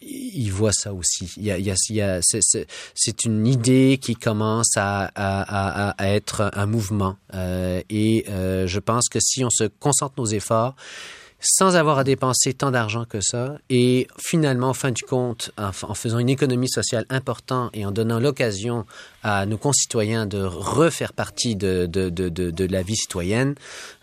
ils 0.02 0.50
voient 0.50 0.74
ça 0.74 0.94
aussi. 0.94 1.34
Il 1.38 1.44
y 1.44 2.02
a, 2.02 2.20
c'est 2.22 3.26
une 3.26 3.48
idée 3.48 4.00
qui 4.02 4.16
commence 4.16 4.72
à, 4.78 5.96
être 6.00 6.52
un 6.54 6.66
mouvement. 6.66 7.18
Euh, 7.34 7.82
et 7.90 8.26
euh, 8.30 8.68
je 8.68 8.80
pense 8.80 9.10
que 9.10 9.20
si 9.20 9.44
on 9.44 9.50
se 9.50 9.66
concentre 9.66 10.14
nos 10.18 10.28
efforts, 10.28 10.76
sans 11.40 11.76
avoir 11.76 12.00
à 12.00 12.04
dépenser 12.04 12.54
tant 12.54 12.72
d'argent 12.72 13.06
que 13.06 13.22
ça, 13.22 13.58
et 13.70 14.08
finalement, 14.18 14.70
en 14.70 14.74
fin 14.74 14.92
du 14.92 15.04
compte, 15.04 15.52
en, 15.58 15.72
faisant 15.72 16.20
une 16.20 16.30
économie 16.30 16.70
sociale 16.70 17.06
importante 17.10 17.72
et 17.74 17.86
en 17.86 17.92
donnant 17.92 18.20
l'occasion 18.20 18.86
à 19.24 19.46
nos 19.46 19.58
concitoyens 19.58 20.26
de 20.26 20.42
refaire 20.42 21.14
partie 21.14 21.56
de, 21.56 21.90
la 22.72 22.82
vie 22.82 22.96
citoyenne, 22.96 23.56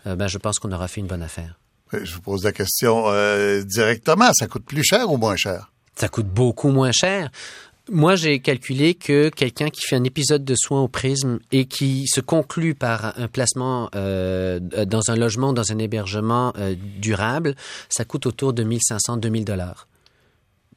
ben, 0.05 0.27
je 0.27 0.37
pense 0.37 0.59
qu'on 0.59 0.71
aura 0.71 0.87
fait 0.87 1.01
une 1.01 1.07
bonne 1.07 1.23
affaire. 1.23 1.55
Je 2.03 2.15
vous 2.15 2.21
pose 2.21 2.43
la 2.43 2.51
question 2.51 3.05
euh, 3.07 3.63
directement. 3.63 4.31
Ça 4.33 4.47
coûte 4.47 4.65
plus 4.65 4.83
cher 4.83 5.11
ou 5.11 5.17
moins 5.17 5.35
cher? 5.35 5.71
Ça 5.95 6.07
coûte 6.07 6.27
beaucoup 6.27 6.69
moins 6.69 6.91
cher. 6.91 7.29
Moi, 7.89 8.15
j'ai 8.15 8.39
calculé 8.39 8.95
que 8.95 9.29
quelqu'un 9.29 9.69
qui 9.69 9.81
fait 9.81 9.95
un 9.95 10.03
épisode 10.03 10.43
de 10.43 10.55
soins 10.57 10.81
au 10.81 10.87
prisme 10.87 11.39
et 11.51 11.65
qui 11.65 12.07
se 12.07 12.19
conclut 12.19 12.73
par 12.73 13.17
un 13.19 13.27
placement 13.27 13.89
euh, 13.95 14.59
dans 14.59 15.11
un 15.11 15.15
logement, 15.15 15.53
dans 15.53 15.71
un 15.71 15.77
hébergement 15.77 16.51
euh, 16.57 16.75
durable, 16.99 17.55
ça 17.89 18.03
coûte 18.03 18.25
autour 18.25 18.53
de 18.53 18.63
1500-2000 18.63 19.43
dollars 19.43 19.87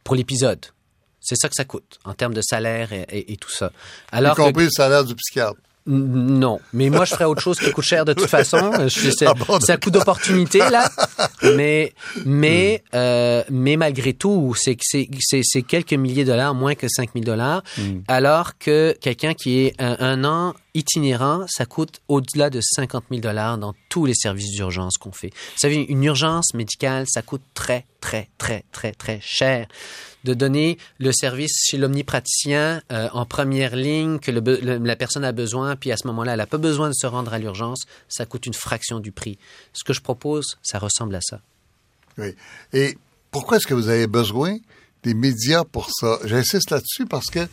pour 0.04 0.16
l'épisode. 0.16 0.66
C'est 1.20 1.36
ça 1.36 1.48
que 1.48 1.54
ça 1.54 1.64
coûte 1.64 1.98
en 2.04 2.12
termes 2.12 2.34
de 2.34 2.42
salaire 2.42 2.92
et, 2.92 3.06
et, 3.10 3.32
et 3.32 3.36
tout 3.36 3.50
ça. 3.50 3.72
Alors 4.12 4.34
y 4.34 4.36
compris 4.36 4.64
que, 4.64 4.68
le 4.68 4.70
salaire 4.70 5.04
du 5.04 5.14
psychiatre. 5.14 5.58
Non, 5.90 6.60
mais 6.74 6.90
moi 6.90 7.06
je 7.06 7.14
ferais 7.14 7.24
autre 7.24 7.40
chose 7.40 7.58
qui 7.58 7.70
coûte 7.72 7.84
cher 7.84 8.04
de 8.04 8.12
toute 8.12 8.28
façon. 8.28 8.72
C'est 8.88 9.26
ah 9.26 9.32
bon, 9.32 9.58
un 9.66 9.76
coup 9.78 9.90
d'opportunité 9.90 10.58
là, 10.58 10.90
mais 11.56 11.94
mais 12.26 12.82
mm. 12.92 12.96
euh, 12.96 13.42
mais 13.50 13.76
malgré 13.76 14.12
tout, 14.12 14.54
c'est 14.54 14.76
c'est 14.82 15.62
quelques 15.62 15.94
milliers 15.94 16.24
de 16.24 16.30
dollars 16.30 16.54
moins 16.54 16.74
que 16.74 16.88
5000 16.88 17.24
dollars, 17.24 17.62
mm. 17.78 18.00
alors 18.06 18.58
que 18.58 18.94
quelqu'un 19.00 19.32
qui 19.32 19.60
est 19.60 19.74
un, 19.78 19.96
un, 20.00 20.24
an 20.24 20.54
itinérant, 20.74 21.44
ça 21.48 21.66
coûte 21.66 22.00
au-delà 22.08 22.50
de 22.50 22.60
50 22.60 23.04
000 23.10 23.20
dollars 23.20 23.58
dans 23.58 23.74
tous 23.88 24.06
les 24.06 24.14
services 24.14 24.50
d'urgence 24.52 24.96
qu'on 24.98 25.12
fait. 25.12 25.28
Vous 25.30 25.58
savez, 25.58 25.76
une 25.76 26.04
urgence 26.04 26.54
médicale, 26.54 27.06
ça 27.08 27.22
coûte 27.22 27.42
très 27.54 27.86
très 28.00 28.28
très 28.38 28.64
très 28.72 28.92
très 28.92 29.20
cher 29.22 29.66
de 30.24 30.34
donner 30.34 30.78
le 30.98 31.12
service 31.12 31.52
chez 31.64 31.78
l'omnipraticien 31.78 32.82
euh, 32.92 33.08
en 33.12 33.24
première 33.24 33.76
ligne 33.76 34.18
que 34.18 34.30
la 34.30 34.96
personne 34.96 35.24
a 35.24 35.32
besoin, 35.32 35.76
puis 35.76 35.92
à 35.92 35.96
ce 35.96 36.06
moment-là, 36.08 36.32
elle 36.32 36.38
n'a 36.38 36.46
pas 36.46 36.58
besoin 36.58 36.88
de 36.88 36.94
se 36.94 37.06
rendre 37.06 37.32
à 37.32 37.38
l'urgence, 37.38 37.86
ça 38.08 38.26
coûte 38.26 38.46
une 38.46 38.54
fraction 38.54 39.00
du 39.00 39.12
prix. 39.12 39.38
Ce 39.72 39.84
que 39.84 39.92
je 39.92 40.00
propose, 40.00 40.58
ça 40.62 40.78
ressemble 40.78 41.14
à 41.14 41.20
ça. 41.22 41.40
Oui. 42.18 42.34
Et 42.72 42.98
pourquoi 43.30 43.56
est-ce 43.56 43.66
que 43.66 43.74
vous 43.74 43.88
avez 43.88 44.06
besoin 44.06 44.58
des 45.02 45.14
médias 45.14 45.64
pour 45.64 45.88
ça? 45.90 46.18
J'insiste 46.24 46.70
là-dessus 46.70 47.06
parce 47.06 47.26
que 47.26 47.46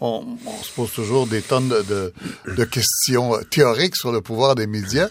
on, 0.00 0.36
on, 0.46 0.62
se 0.62 0.72
pose 0.72 0.92
toujours 0.92 1.26
des 1.26 1.42
tonnes 1.42 1.68
de, 1.68 1.82
de, 1.82 2.12
de, 2.54 2.64
questions 2.64 3.38
théoriques 3.50 3.96
sur 3.96 4.12
le 4.12 4.20
pouvoir 4.20 4.54
des 4.54 4.66
médias. 4.66 5.08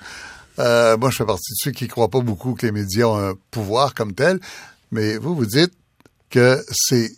Euh, 0.59 0.97
moi, 0.97 1.09
je 1.09 1.17
fais 1.17 1.25
partie 1.25 1.51
de 1.51 1.57
ceux 1.57 1.71
qui 1.71 1.85
ne 1.85 1.89
croient 1.89 2.09
pas 2.09 2.21
beaucoup 2.21 2.53
que 2.53 2.65
les 2.65 2.71
médias 2.71 3.05
ont 3.05 3.17
un 3.17 3.33
pouvoir 3.51 3.93
comme 3.93 4.13
tel, 4.13 4.39
mais 4.91 5.17
vous, 5.17 5.35
vous 5.35 5.45
dites 5.45 5.73
que 6.29 6.63
c'est 6.71 7.11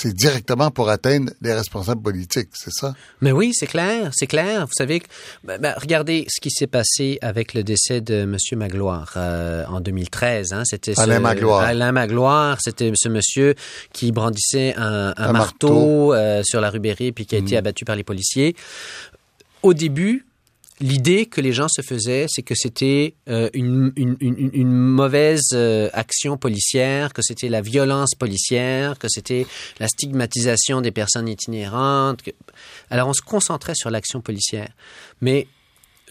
c'est 0.00 0.14
directement 0.14 0.70
pour 0.70 0.90
atteindre 0.90 1.32
les 1.42 1.52
responsables 1.52 2.00
politiques, 2.00 2.50
c'est 2.52 2.72
ça? 2.72 2.94
Mais 3.20 3.32
oui, 3.32 3.50
c'est 3.52 3.66
clair, 3.66 4.10
c'est 4.12 4.28
clair. 4.28 4.66
Vous 4.66 4.72
savez, 4.72 5.02
ben, 5.42 5.60
ben, 5.60 5.74
regardez 5.76 6.24
ce 6.28 6.40
qui 6.40 6.50
s'est 6.50 6.68
passé 6.68 7.18
avec 7.20 7.52
le 7.52 7.64
décès 7.64 8.00
de 8.00 8.22
M. 8.22 8.36
Magloire 8.56 9.14
euh, 9.16 9.64
en 9.66 9.80
2013. 9.80 10.52
Hein. 10.52 10.62
C'était 10.64 10.98
Alain 11.00 11.16
ce, 11.16 11.20
Magloire. 11.20 11.62
Alain 11.62 11.90
Magloire, 11.90 12.58
c'était 12.60 12.92
ce 12.94 13.08
monsieur 13.08 13.56
qui 13.92 14.12
brandissait 14.12 14.74
un, 14.76 15.08
un, 15.08 15.14
un 15.16 15.32
marteau, 15.32 15.68
marteau. 15.68 16.14
Euh, 16.14 16.42
sur 16.44 16.60
la 16.60 16.70
rue 16.70 16.78
Berry 16.78 17.10
puis 17.10 17.26
qui 17.26 17.34
a 17.34 17.40
mmh. 17.40 17.44
été 17.44 17.56
abattu 17.56 17.84
par 17.84 17.96
les 17.96 18.04
policiers. 18.04 18.54
Au 19.64 19.74
début, 19.74 20.27
l'idée 20.80 21.26
que 21.26 21.40
les 21.40 21.52
gens 21.52 21.68
se 21.68 21.82
faisaient, 21.82 22.26
c'est 22.28 22.42
que 22.42 22.54
c'était 22.54 23.14
euh, 23.28 23.50
une, 23.52 23.92
une, 23.96 24.72
mauvaise 24.72 25.48
euh, 25.52 25.90
action 25.92 26.36
policière, 26.36 27.12
que 27.12 27.22
c'était 27.22 27.48
la 27.48 27.60
violence 27.60 28.14
policière, 28.14 28.98
que 28.98 29.08
c'était 29.08 29.46
la 29.80 29.88
stigmatisation 29.88 30.80
des 30.80 30.90
personnes 30.90 31.28
itinérantes. 31.28 32.22
Alors 32.90 33.08
on 33.08 33.12
se 33.12 33.22
concentrait 33.22 33.74
sur 33.74 33.90
l'action 33.90 34.20
policière. 34.20 34.70
Mais 35.20 35.48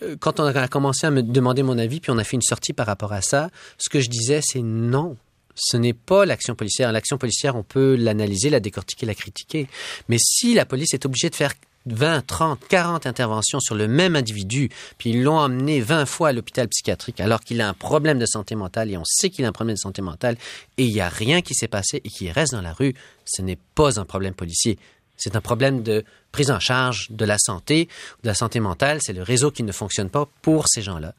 euh, 0.03 0.15
quand 0.19 0.39
on 0.39 0.45
a 0.45 0.67
commencé 0.67 1.07
à 1.07 1.11
me 1.11 1.23
demander 1.23 1.63
mon 1.63 1.77
avis, 1.77 1.99
puis 1.99 2.11
on 2.11 2.17
a 2.17 2.23
fait 2.23 2.35
une 2.35 2.41
sortie 2.41 2.73
par 2.73 2.87
rapport 2.87 3.13
à 3.13 3.21
ça, 3.21 3.49
ce 3.77 3.89
que 3.89 3.99
je 3.99 4.09
disais, 4.09 4.41
c'est 4.43 4.61
non. 4.61 5.17
Ce 5.59 5.75
n'est 5.75 5.93
pas 5.93 6.25
l'action 6.25 6.53
policière. 6.53 6.91
L'action 6.91 7.17
policière, 7.17 7.55
on 7.55 7.63
peut 7.63 7.95
l'analyser, 7.95 8.51
la 8.51 8.59
décortiquer, 8.59 9.07
la 9.07 9.15
critiquer. 9.15 9.67
Mais 10.07 10.17
si 10.19 10.53
la 10.53 10.65
police 10.65 10.93
est 10.93 11.03
obligée 11.03 11.31
de 11.31 11.35
faire 11.35 11.53
20, 11.93 12.25
30, 12.25 12.59
40 12.67 13.05
interventions 13.05 13.59
sur 13.59 13.75
le 13.75 13.87
même 13.87 14.15
individu, 14.15 14.69
puis 14.97 15.11
ils 15.11 15.23
l'ont 15.23 15.37
emmené 15.37 15.79
20 15.81 16.05
fois 16.05 16.29
à 16.29 16.33
l'hôpital 16.33 16.67
psychiatrique 16.67 17.19
alors 17.19 17.41
qu'il 17.41 17.61
a 17.61 17.67
un 17.67 17.73
problème 17.73 18.19
de 18.19 18.25
santé 18.25 18.55
mentale 18.55 18.91
et 18.91 18.97
on 18.97 19.05
sait 19.05 19.29
qu'il 19.29 19.45
a 19.45 19.47
un 19.47 19.53
problème 19.53 19.75
de 19.75 19.79
santé 19.79 20.01
mentale 20.01 20.37
et 20.77 20.85
il 20.85 20.93
n'y 20.93 21.01
a 21.01 21.09
rien 21.09 21.41
qui 21.41 21.53
s'est 21.53 21.67
passé 21.67 22.01
et 22.03 22.09
qu'il 22.09 22.31
reste 22.31 22.53
dans 22.53 22.61
la 22.61 22.73
rue, 22.73 22.93
ce 23.25 23.41
n'est 23.41 23.59
pas 23.75 23.99
un 23.99 24.05
problème 24.05 24.33
policier. 24.33 24.77
C'est 25.17 25.35
un 25.35 25.41
problème 25.41 25.81
de 25.81 26.05
prise 26.31 26.51
en 26.51 26.59
charge 26.59 27.07
de 27.09 27.25
la 27.25 27.37
santé, 27.39 27.89
de 28.21 28.27
la 28.27 28.35
santé 28.35 28.59
mentale. 28.59 28.99
C'est 29.01 29.13
le 29.13 29.23
réseau 29.23 29.49
qui 29.49 29.63
ne 29.63 29.71
fonctionne 29.71 30.09
pas 30.09 30.29
pour 30.43 30.65
ces 30.67 30.83
gens-là. 30.83 31.15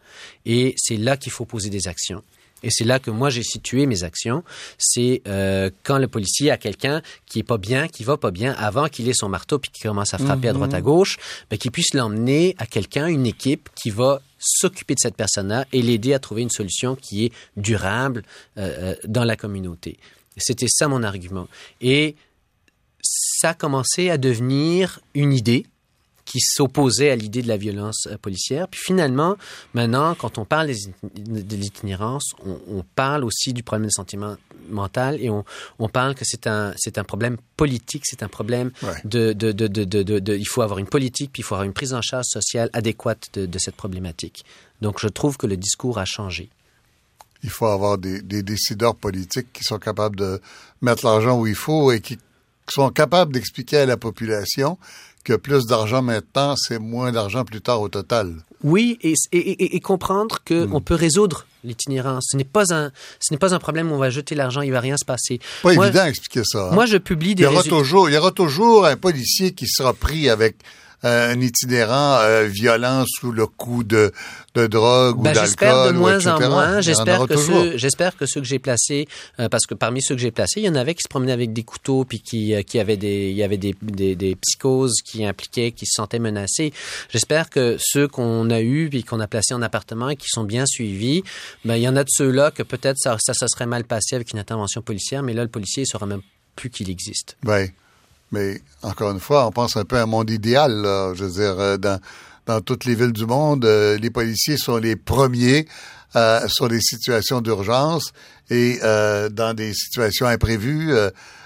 Et 0.47 0.75
c'est 0.77 0.97
là 0.97 1.17
qu'il 1.17 1.33
faut 1.33 1.45
poser 1.45 1.69
des 1.69 1.89
actions. 1.89 2.23
Et 2.63 2.71
c'est 2.71 2.85
là 2.85 2.99
que 2.99 3.11
moi 3.11 3.31
j'ai 3.31 3.43
situé 3.43 3.87
mes 3.87 4.05
actions. 4.05 4.43
C'est 4.79 5.23
euh, 5.27 5.71
quand 5.85 5.99
le 5.99 6.09
policier 6.09 6.51
a 6.51 6.57
quelqu'un 6.57 7.03
qui 7.27 7.39
est 7.39 7.45
pas 7.45 7.59
bien, 7.59 7.89
qui 7.89 8.05
va 8.05 8.17
pas 8.17 8.31
bien, 8.31 8.53
avant 8.59 8.89
qu'il 8.89 9.09
ait 9.09 9.15
son 9.15 9.29
marteau 9.29 9.59
puis 9.59 9.71
qu'il 9.71 9.89
commence 9.89 10.15
à 10.15 10.19
frapper 10.19 10.49
à 10.49 10.53
droite 10.53 10.75
à 10.75 10.81
gauche, 10.81 11.19
ben, 11.51 11.59
qu'il 11.59 11.71
puisse 11.71 11.95
l'emmener 11.95 12.55
à 12.59 12.67
quelqu'un, 12.67 13.07
une 13.07 13.27
équipe 13.27 13.69
qui 13.75 13.91
va 13.91 14.21
s'occuper 14.39 14.95
de 14.95 15.01
cette 15.01 15.17
personne-là 15.17 15.67
et 15.73 15.83
l'aider 15.83 16.15
à 16.15 16.19
trouver 16.19 16.43
une 16.43 16.51
solution 16.51 16.97
qui 16.97 17.27
est 17.27 17.33
durable 17.57 18.23
euh, 18.57 18.93
euh, 18.93 18.95
dans 19.05 19.25
la 19.25 19.37
communauté. 19.37 19.99
C'était 20.37 20.69
ça 20.69 20.87
mon 20.89 21.03
argument. 21.03 21.49
Et 21.81 22.15
ça 23.03 23.51
a 23.51 23.55
commencé 23.55 24.11
à 24.11 24.19
devenir 24.19 25.01
une 25.15 25.33
idée 25.33 25.67
qui 26.29 26.41
s'opposait 26.41 27.11
à 27.11 27.17
l'idée 27.17 27.41
de 27.41 27.49
la 27.49 27.57
violence 27.57 28.07
euh, 28.07 28.19
policière. 28.19 28.69
Puis 28.69 28.81
finalement, 28.85 29.37
maintenant, 29.73 30.15
quand 30.15 30.37
on 30.37 30.45
parle 30.45 30.67
de 30.67 31.57
l'itinérance, 31.57 32.35
on, 32.45 32.85
parle 32.95 33.25
aussi 33.25 33.55
du 33.55 33.63
problème 33.63 33.87
de 33.87 33.93
santé 33.93 34.19
mental 34.69 35.19
et 35.23 35.31
on, 35.31 35.45
on 35.79 35.89
parle 35.89 36.15
que 36.15 36.25
c'est 36.25 36.47
un, 36.47 36.75
c'est 36.77 36.99
un 36.99 37.05
problème 37.05 37.39
politique, 37.57 38.03
c'est 38.05 38.23
un 38.23 38.29
problème 38.29 38.73
de, 39.05 39.33
de, 39.33 39.53
de, 39.53 39.67
de, 39.67 40.37
Il 40.37 40.47
faut 40.47 40.61
avoir 40.61 40.79
une 40.79 40.87
politique, 40.87 41.33
puis 41.33 41.41
il 41.41 41.45
faut 41.45 41.55
avoir 41.55 41.67
une 41.67 41.73
prise 41.73 41.95
en 41.95 42.03
charge 42.03 42.27
sociale 42.27 42.69
adéquate 42.75 43.31
de, 43.35 43.59
cette 43.59 43.77
problématique. 43.77 44.45
Donc 44.83 45.01
je 45.01 45.09
trouve 45.09 45.39
que 45.39 45.47
le 45.47 45.57
discours 45.57 45.99
a 45.99 46.05
changé. 46.05 46.51
Il 47.43 47.51
faut 47.51 47.67
avoir 47.67 47.97
des, 47.97 48.21
des 48.21 48.43
décideurs 48.43 48.97
politiques 48.97 49.53
qui 49.53 49.65
sont 49.65 49.79
capables 49.79 50.17
de 50.17 50.41
mettre 50.83 51.07
l'argent 51.07 51.39
où 51.39 51.47
il 51.47 51.55
faut 51.55 51.91
et 51.93 52.01
qui 52.01 52.19
sont 52.69 52.91
capables 52.91 53.33
d'expliquer 53.33 53.79
à 53.79 53.87
la 53.87 53.97
population 53.97 54.77
que 55.29 55.35
plus 55.35 55.67
d'argent 55.67 56.01
maintenant, 56.01 56.55
c'est 56.57 56.79
moins 56.79 57.13
d'argent 57.13 57.45
plus 57.45 57.61
tard 57.61 57.83
au 57.83 57.91
total. 57.91 58.37
Oui, 58.65 58.99
et, 59.03 59.13
et, 59.33 59.77
et 59.77 59.81
comprendre 59.81 60.39
qu'on 60.47 60.81
hmm. 60.81 60.83
peut 60.83 60.95
résoudre 60.95 61.45
l'itinérance. 61.65 62.29
Ce 62.31 62.37
n'est 62.39 62.45
pas 62.45 62.73
un, 62.73 62.91
ce 63.21 63.35
n'est 63.35 63.39
pas 63.39 63.55
un 63.55 63.59
problème 63.59 63.93
où 63.93 63.95
on 63.95 63.99
va 63.99 64.09
jeter 64.09 64.35
l'argent, 64.35 64.63
il 64.63 64.73
va 64.73 64.81
rien 64.81 64.97
se 64.97 65.05
passer. 65.05 65.39
Pas 65.63 65.75
évident 65.75 66.05
d'expliquer 66.05 66.43
ça. 66.45 66.69
Hein. 66.69 66.75
Moi, 66.75 66.87
je 66.87 66.97
publie 66.97 67.35
des. 67.35 67.43
Il 67.43 67.45
y 67.45 67.49
aura 67.49 67.63
toujours, 67.63 68.09
il 68.09 68.15
y 68.15 68.17
aura 68.17 68.31
toujours 68.31 68.87
un 68.87 68.97
policier 68.97 69.53
qui 69.53 69.67
sera 69.69 69.93
pris 69.93 70.31
avec 70.31 70.57
euh, 71.05 71.33
un 71.33 71.41
itinérant 71.41 72.19
euh, 72.21 72.45
violent 72.45 73.05
sous 73.07 73.33
le 73.33 73.47
coup 73.47 73.85
de, 73.85 74.13
de 74.55 74.67
drogue 74.67 75.19
ou 75.19 75.23
ben, 75.23 75.33
d'alcool. 75.33 75.47
J'espère 75.47 75.87
de 75.87 75.93
moins 75.93 76.27
en 76.27 76.51
moins. 76.51 76.81
J'espère 76.81 77.27
que 77.27 77.37
ceux, 77.37 77.77
j'espère 77.77 78.17
que 78.17 78.27
ceux 78.27 78.41
que 78.41 78.47
j'ai 78.47 78.59
placés, 78.59 79.07
euh, 79.39 79.49
parce 79.49 79.67
que 79.67 79.75
parmi 79.75 80.03
ceux 80.03 80.15
que 80.15 80.21
j'ai 80.21 80.31
placés, 80.31 80.61
il 80.61 80.67
y 80.67 80.69
en 80.69 80.75
avait 80.75 80.95
qui 80.95 81.03
se 81.03 81.09
promenaient 81.09 81.33
avec 81.33 81.53
des 81.53 81.63
couteaux 81.63 82.05
puis 82.05 82.21
qui, 82.21 82.55
qui 82.65 82.81
avaient 82.81 82.97
des, 82.97 83.31
il 83.31 83.37
y 83.37 83.43
avait 83.43 83.59
des, 83.59 83.75
des, 83.83 84.17
des 84.17 84.37
psychoses 84.37 84.97
qui 85.05 85.25
impliquaient, 85.25 85.73
qui 85.73 85.87
se 85.87 85.95
sentaient 85.95 86.19
menacés. 86.19 86.73
J'espère 87.11 87.51
que 87.51 87.77
ceux 87.79 88.09
qu'on 88.09 88.51
a 88.51 88.61
eus 88.61 88.89
puis 88.91 89.05
qu'on 89.05 89.21
a 89.21 89.27
placés 89.27 89.55
en 89.55 89.63
appartement 89.63 90.09
et 90.09 90.17
qui 90.17 90.29
sont 90.29 90.45
bien 90.45 90.65
suivis, 90.67 91.23
ben 91.65 91.77
il 91.77 91.83
y 91.83 91.89
en 91.89 91.97
a 91.97 92.05
de 92.05 92.11
ceux-là 92.11 92.51
que 92.51 92.63
peut-être 92.63 92.97
ça, 92.99 93.17
ça, 93.21 93.35
ça 93.35 93.47
serait 93.49 93.67
mal 93.67 93.85
passé 93.85 94.17
avec 94.17 94.33
une 94.33 94.39
intervention 94.39 94.83
policière, 94.83 95.23
mais 95.23 95.33
là 95.33 95.43
le 95.43 95.49
policier 95.49 95.83
ne 95.83 95.87
saura 95.87 96.07
même 96.07 96.23
plus 96.57 96.71
qu'il 96.71 96.91
existe. 96.91 97.37
Oui. 97.45 97.71
Mais 98.33 98.61
encore 98.83 99.11
une 99.11 99.21
fois, 99.21 99.47
on 99.47 99.53
pense 99.53 99.77
un 99.77 99.85
peu 99.85 99.97
à 99.97 100.03
un 100.03 100.07
monde 100.07 100.31
idéal. 100.31 100.73
Là. 100.73 101.13
Je 101.15 101.25
veux 101.25 101.31
dire, 101.31 101.59
euh, 101.59 101.77
dans, 101.77 101.99
dans 102.49 102.63
toutes 102.63 102.87
les 102.87 102.95
villes 102.95 103.13
du 103.13 103.27
monde, 103.27 103.67
euh, 103.67 103.99
les 103.99 104.09
policiers 104.09 104.57
sont 104.57 104.79
les 104.79 104.97
premiers 104.97 105.69
euh, 106.17 106.41
sur 106.49 106.69
des 106.69 106.81
situations 106.81 107.43
d'urgence 107.43 108.13
et 108.49 108.79
euh, 108.83 109.29
dans 109.29 109.53
des 109.53 109.75
situations 109.75 110.27
imprévues 110.27 110.95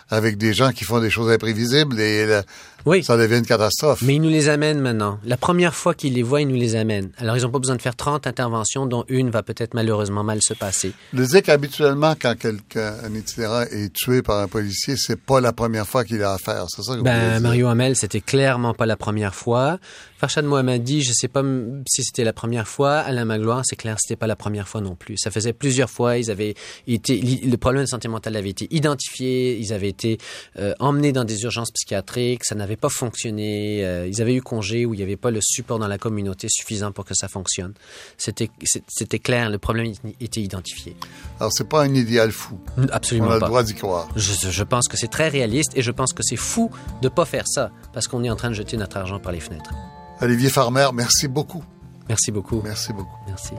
avec 0.09 0.39
des 0.39 0.55
gens 0.55 0.71
qui 0.71 0.85
font 0.85 1.01
des 1.01 1.11
choses 1.11 1.31
imprévisibles 1.31 1.99
et 2.01 2.41
oui. 2.87 3.03
ça 3.03 3.17
devient 3.17 3.39
une 3.39 3.47
catastrophe. 3.47 4.03
Mais 4.03 4.17
ils 4.17 4.21
nous 4.21 4.29
les 4.29 4.49
amènent 4.49 4.81
maintenant. 4.81 5.19
La 5.25 5.37
première 5.37 5.75
fois 5.75 5.95
qu'ils 5.95 6.15
les 6.15 6.23
voient, 6.23 6.41
ils 6.41 6.49
nous 6.49 6.57
les 6.57 6.77
amènent. 6.77 7.11
Alors, 7.19 7.37
ils 7.37 7.43
n'ont 7.43 7.51
pas 7.51 7.59
besoin 7.59 7.77
de 7.77 7.83
faire 7.83 7.97
30 7.97 8.27
interventions, 8.27 8.87
dont 8.87 9.05
une 9.09 9.31
va 9.31 9.43
peut-être 9.43 9.75
malheureusement 9.75 10.25
mal 10.25 10.39
se 10.43 10.55
passer. 10.55 10.93
Le 11.13 11.27
dit 11.27 11.43
qu'habituellement, 11.43 12.15
quand 12.21 12.37
quelqu'un, 12.39 12.95
un 13.05 13.15
itinérant 13.15 13.63
est 13.63 13.93
tué 13.93 14.23
par 14.23 14.39
un 14.39 14.49
policier, 14.49 14.95
c'est 14.97 15.21
pas 15.21 15.41
la 15.41 15.53
première 15.53 15.87
fois 15.87 16.05
qu'il 16.05 16.23
a 16.23 16.33
affaire. 16.33 16.67
C'est 16.69 16.83
ça 16.83 16.97
que 16.97 17.03
ben, 17.03 17.41
Mario 17.41 17.69
Hamel, 17.69 17.97
c'était 17.97 18.21
clairement 18.21 18.75
pas 18.75 18.87
la 18.87 18.97
première 18.97 19.35
fois. 19.35 19.79
Farshad 20.23 20.45
Mohammadi, 20.45 21.03
je 21.03 21.13
sais 21.13 21.27
pas 21.27 21.43
si 21.89 22.05
c'était 22.05 22.23
la 22.23 22.33
première 22.33 22.69
fois. 22.69 22.99
Alain 22.99 23.25
Magloire, 23.25 23.63
c'est 23.65 23.75
clair, 23.75 23.97
c'était 23.99 24.15
pas 24.15 24.29
la 24.29 24.37
première 24.37 24.69
fois 24.69 24.81
non 24.81 24.95
plus. 24.95 25.17
Ça 25.19 25.33
faisait 25.33 25.53
plusieurs 25.53 25.91
fois. 25.91 26.17
Ils 26.17 26.31
avaient 26.31 26.55
été, 26.87 27.21
le 27.21 27.57
problème 27.57 27.83
de 27.83 27.89
santé 27.89 28.07
mentale 28.07 28.37
avait 28.37 28.51
été 28.51 28.69
identifié. 28.71 29.59
Ils 29.59 29.73
avaient 29.73 29.89
été 29.89 30.19
euh, 30.61 30.75
emmenés 30.79 31.11
dans 31.11 31.25
des 31.25 31.43
urgences 31.43 31.73
psychiatriques. 31.73 32.45
Ça 32.45 32.55
n'avait 32.55 32.72
pas 32.77 32.89
fonctionné. 32.89 33.85
Euh, 33.85 34.07
ils 34.07 34.21
avaient 34.23 34.35
eu 34.35 34.43
congé 34.43 34.87
où 34.87 34.95
il 34.95 34.99
n'y 34.99 35.03
avait 35.03 35.17
pas 35.17 35.31
le 35.31 35.41
support 35.43 35.79
dans 35.79 35.89
la 35.89 35.99
communauté 35.99 36.49
suffisant 36.51 36.93
pour 36.93 37.05
que 37.05 37.15
ça 37.15 37.29
fonctionne. 37.29 37.75
C'était, 38.17 38.51
c'était 38.89 39.19
clair. 39.19 39.51
Le 39.51 39.59
problème 39.59 39.93
était 40.21 40.41
identifié. 40.41 40.97
Alors, 41.41 41.53
c'est 41.53 41.69
pas 41.69 41.83
un 41.83 41.95
idéal 41.95 42.33
fou. 42.33 42.59
Absolument 42.91 43.29
pas. 43.29 43.33
On 43.33 43.37
a 43.37 43.41
le 43.41 43.47
droit 43.47 43.63
d'y 43.63 43.75
croire. 43.75 44.09
Je, 44.17 44.51
je, 44.51 44.65
pense 44.65 44.89
que 44.89 44.97
c'est 44.97 45.11
très 45.11 45.29
réaliste 45.29 45.73
et 45.77 45.83
je 45.83 45.91
pense 45.91 46.13
que 46.13 46.23
c'est 46.23 46.37
fou 46.37 46.71
de 47.01 47.09
pas 47.09 47.25
faire 47.25 47.47
ça 47.47 47.71
parce 47.93 48.09
qu'on 48.09 48.25
est 48.25 48.31
en 48.31 48.37
train 48.37 48.51
de 48.51 48.55
jeter 48.55 48.77
notre 48.77 48.97
argent 48.97 49.19
par 49.19 49.33
les 49.33 49.41
fenêtres. 49.41 49.73
Olivier 50.21 50.49
Farmer, 50.49 50.89
merci 50.95 51.29
beaucoup. 51.29 51.65
Merci 52.09 52.31
beaucoup. 52.31 52.63
Merci 52.63 52.93
beaucoup. 52.93 53.19
Merci. 53.27 53.55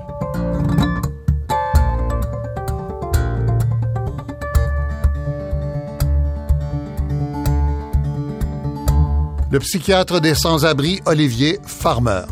Le 9.54 9.60
psychiatre 9.60 10.20
des 10.20 10.34
sans-abri 10.34 11.00
Olivier 11.06 11.60
Farmer. 11.64 12.24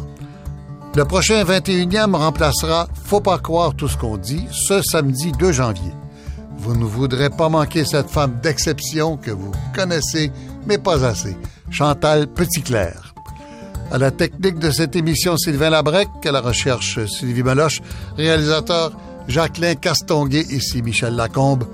Le 0.95 1.05
prochain 1.05 1.43
21e 1.43 2.15
remplacera 2.15 2.88
Faut 3.05 3.19
pas 3.19 3.38
croire 3.38 3.76
tout 3.76 3.88
ce 3.88 3.95
qu'on 3.95 4.17
dit 4.17 4.47
ce 4.51 4.82
samedi 4.82 5.32
2 5.32 5.51
janvier. 5.51 5.91
Vous 6.57 6.76
ne 6.76 6.84
voudrez 6.84 7.30
pas 7.30 7.47
manquer 7.47 7.86
cette 7.86 8.09
femme 8.09 8.39
d'exception 8.41 9.17
que 9.17 9.30
vous 9.30 9.51
connaissez, 9.76 10.32
mais 10.65 10.80
pas 10.80 11.05
assez, 11.05 11.38
Chantal 11.69 12.26
Petitclerc. 12.26 13.13
À 13.91 13.99
la 13.99 14.09
technique 14.09 14.57
de 14.57 14.72
cette 14.72 14.95
émission, 14.95 15.38
Sylvain 15.38 15.69
Labrec, 15.69 16.07
à 16.26 16.32
la 16.32 16.41
recherche, 16.41 17.05
Sylvie 17.05 17.43
Meloche, 17.43 17.84
réalisateur 18.17 18.93
Jacqueline 19.28 19.76
Castonguay, 19.76 20.47
ici 20.49 20.82
Michel 20.82 21.15
Lacombe. 21.15 21.65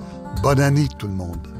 Bonne 0.43 0.59
année 0.59 0.89
tout 0.99 1.07
le 1.07 1.13
monde. 1.13 1.56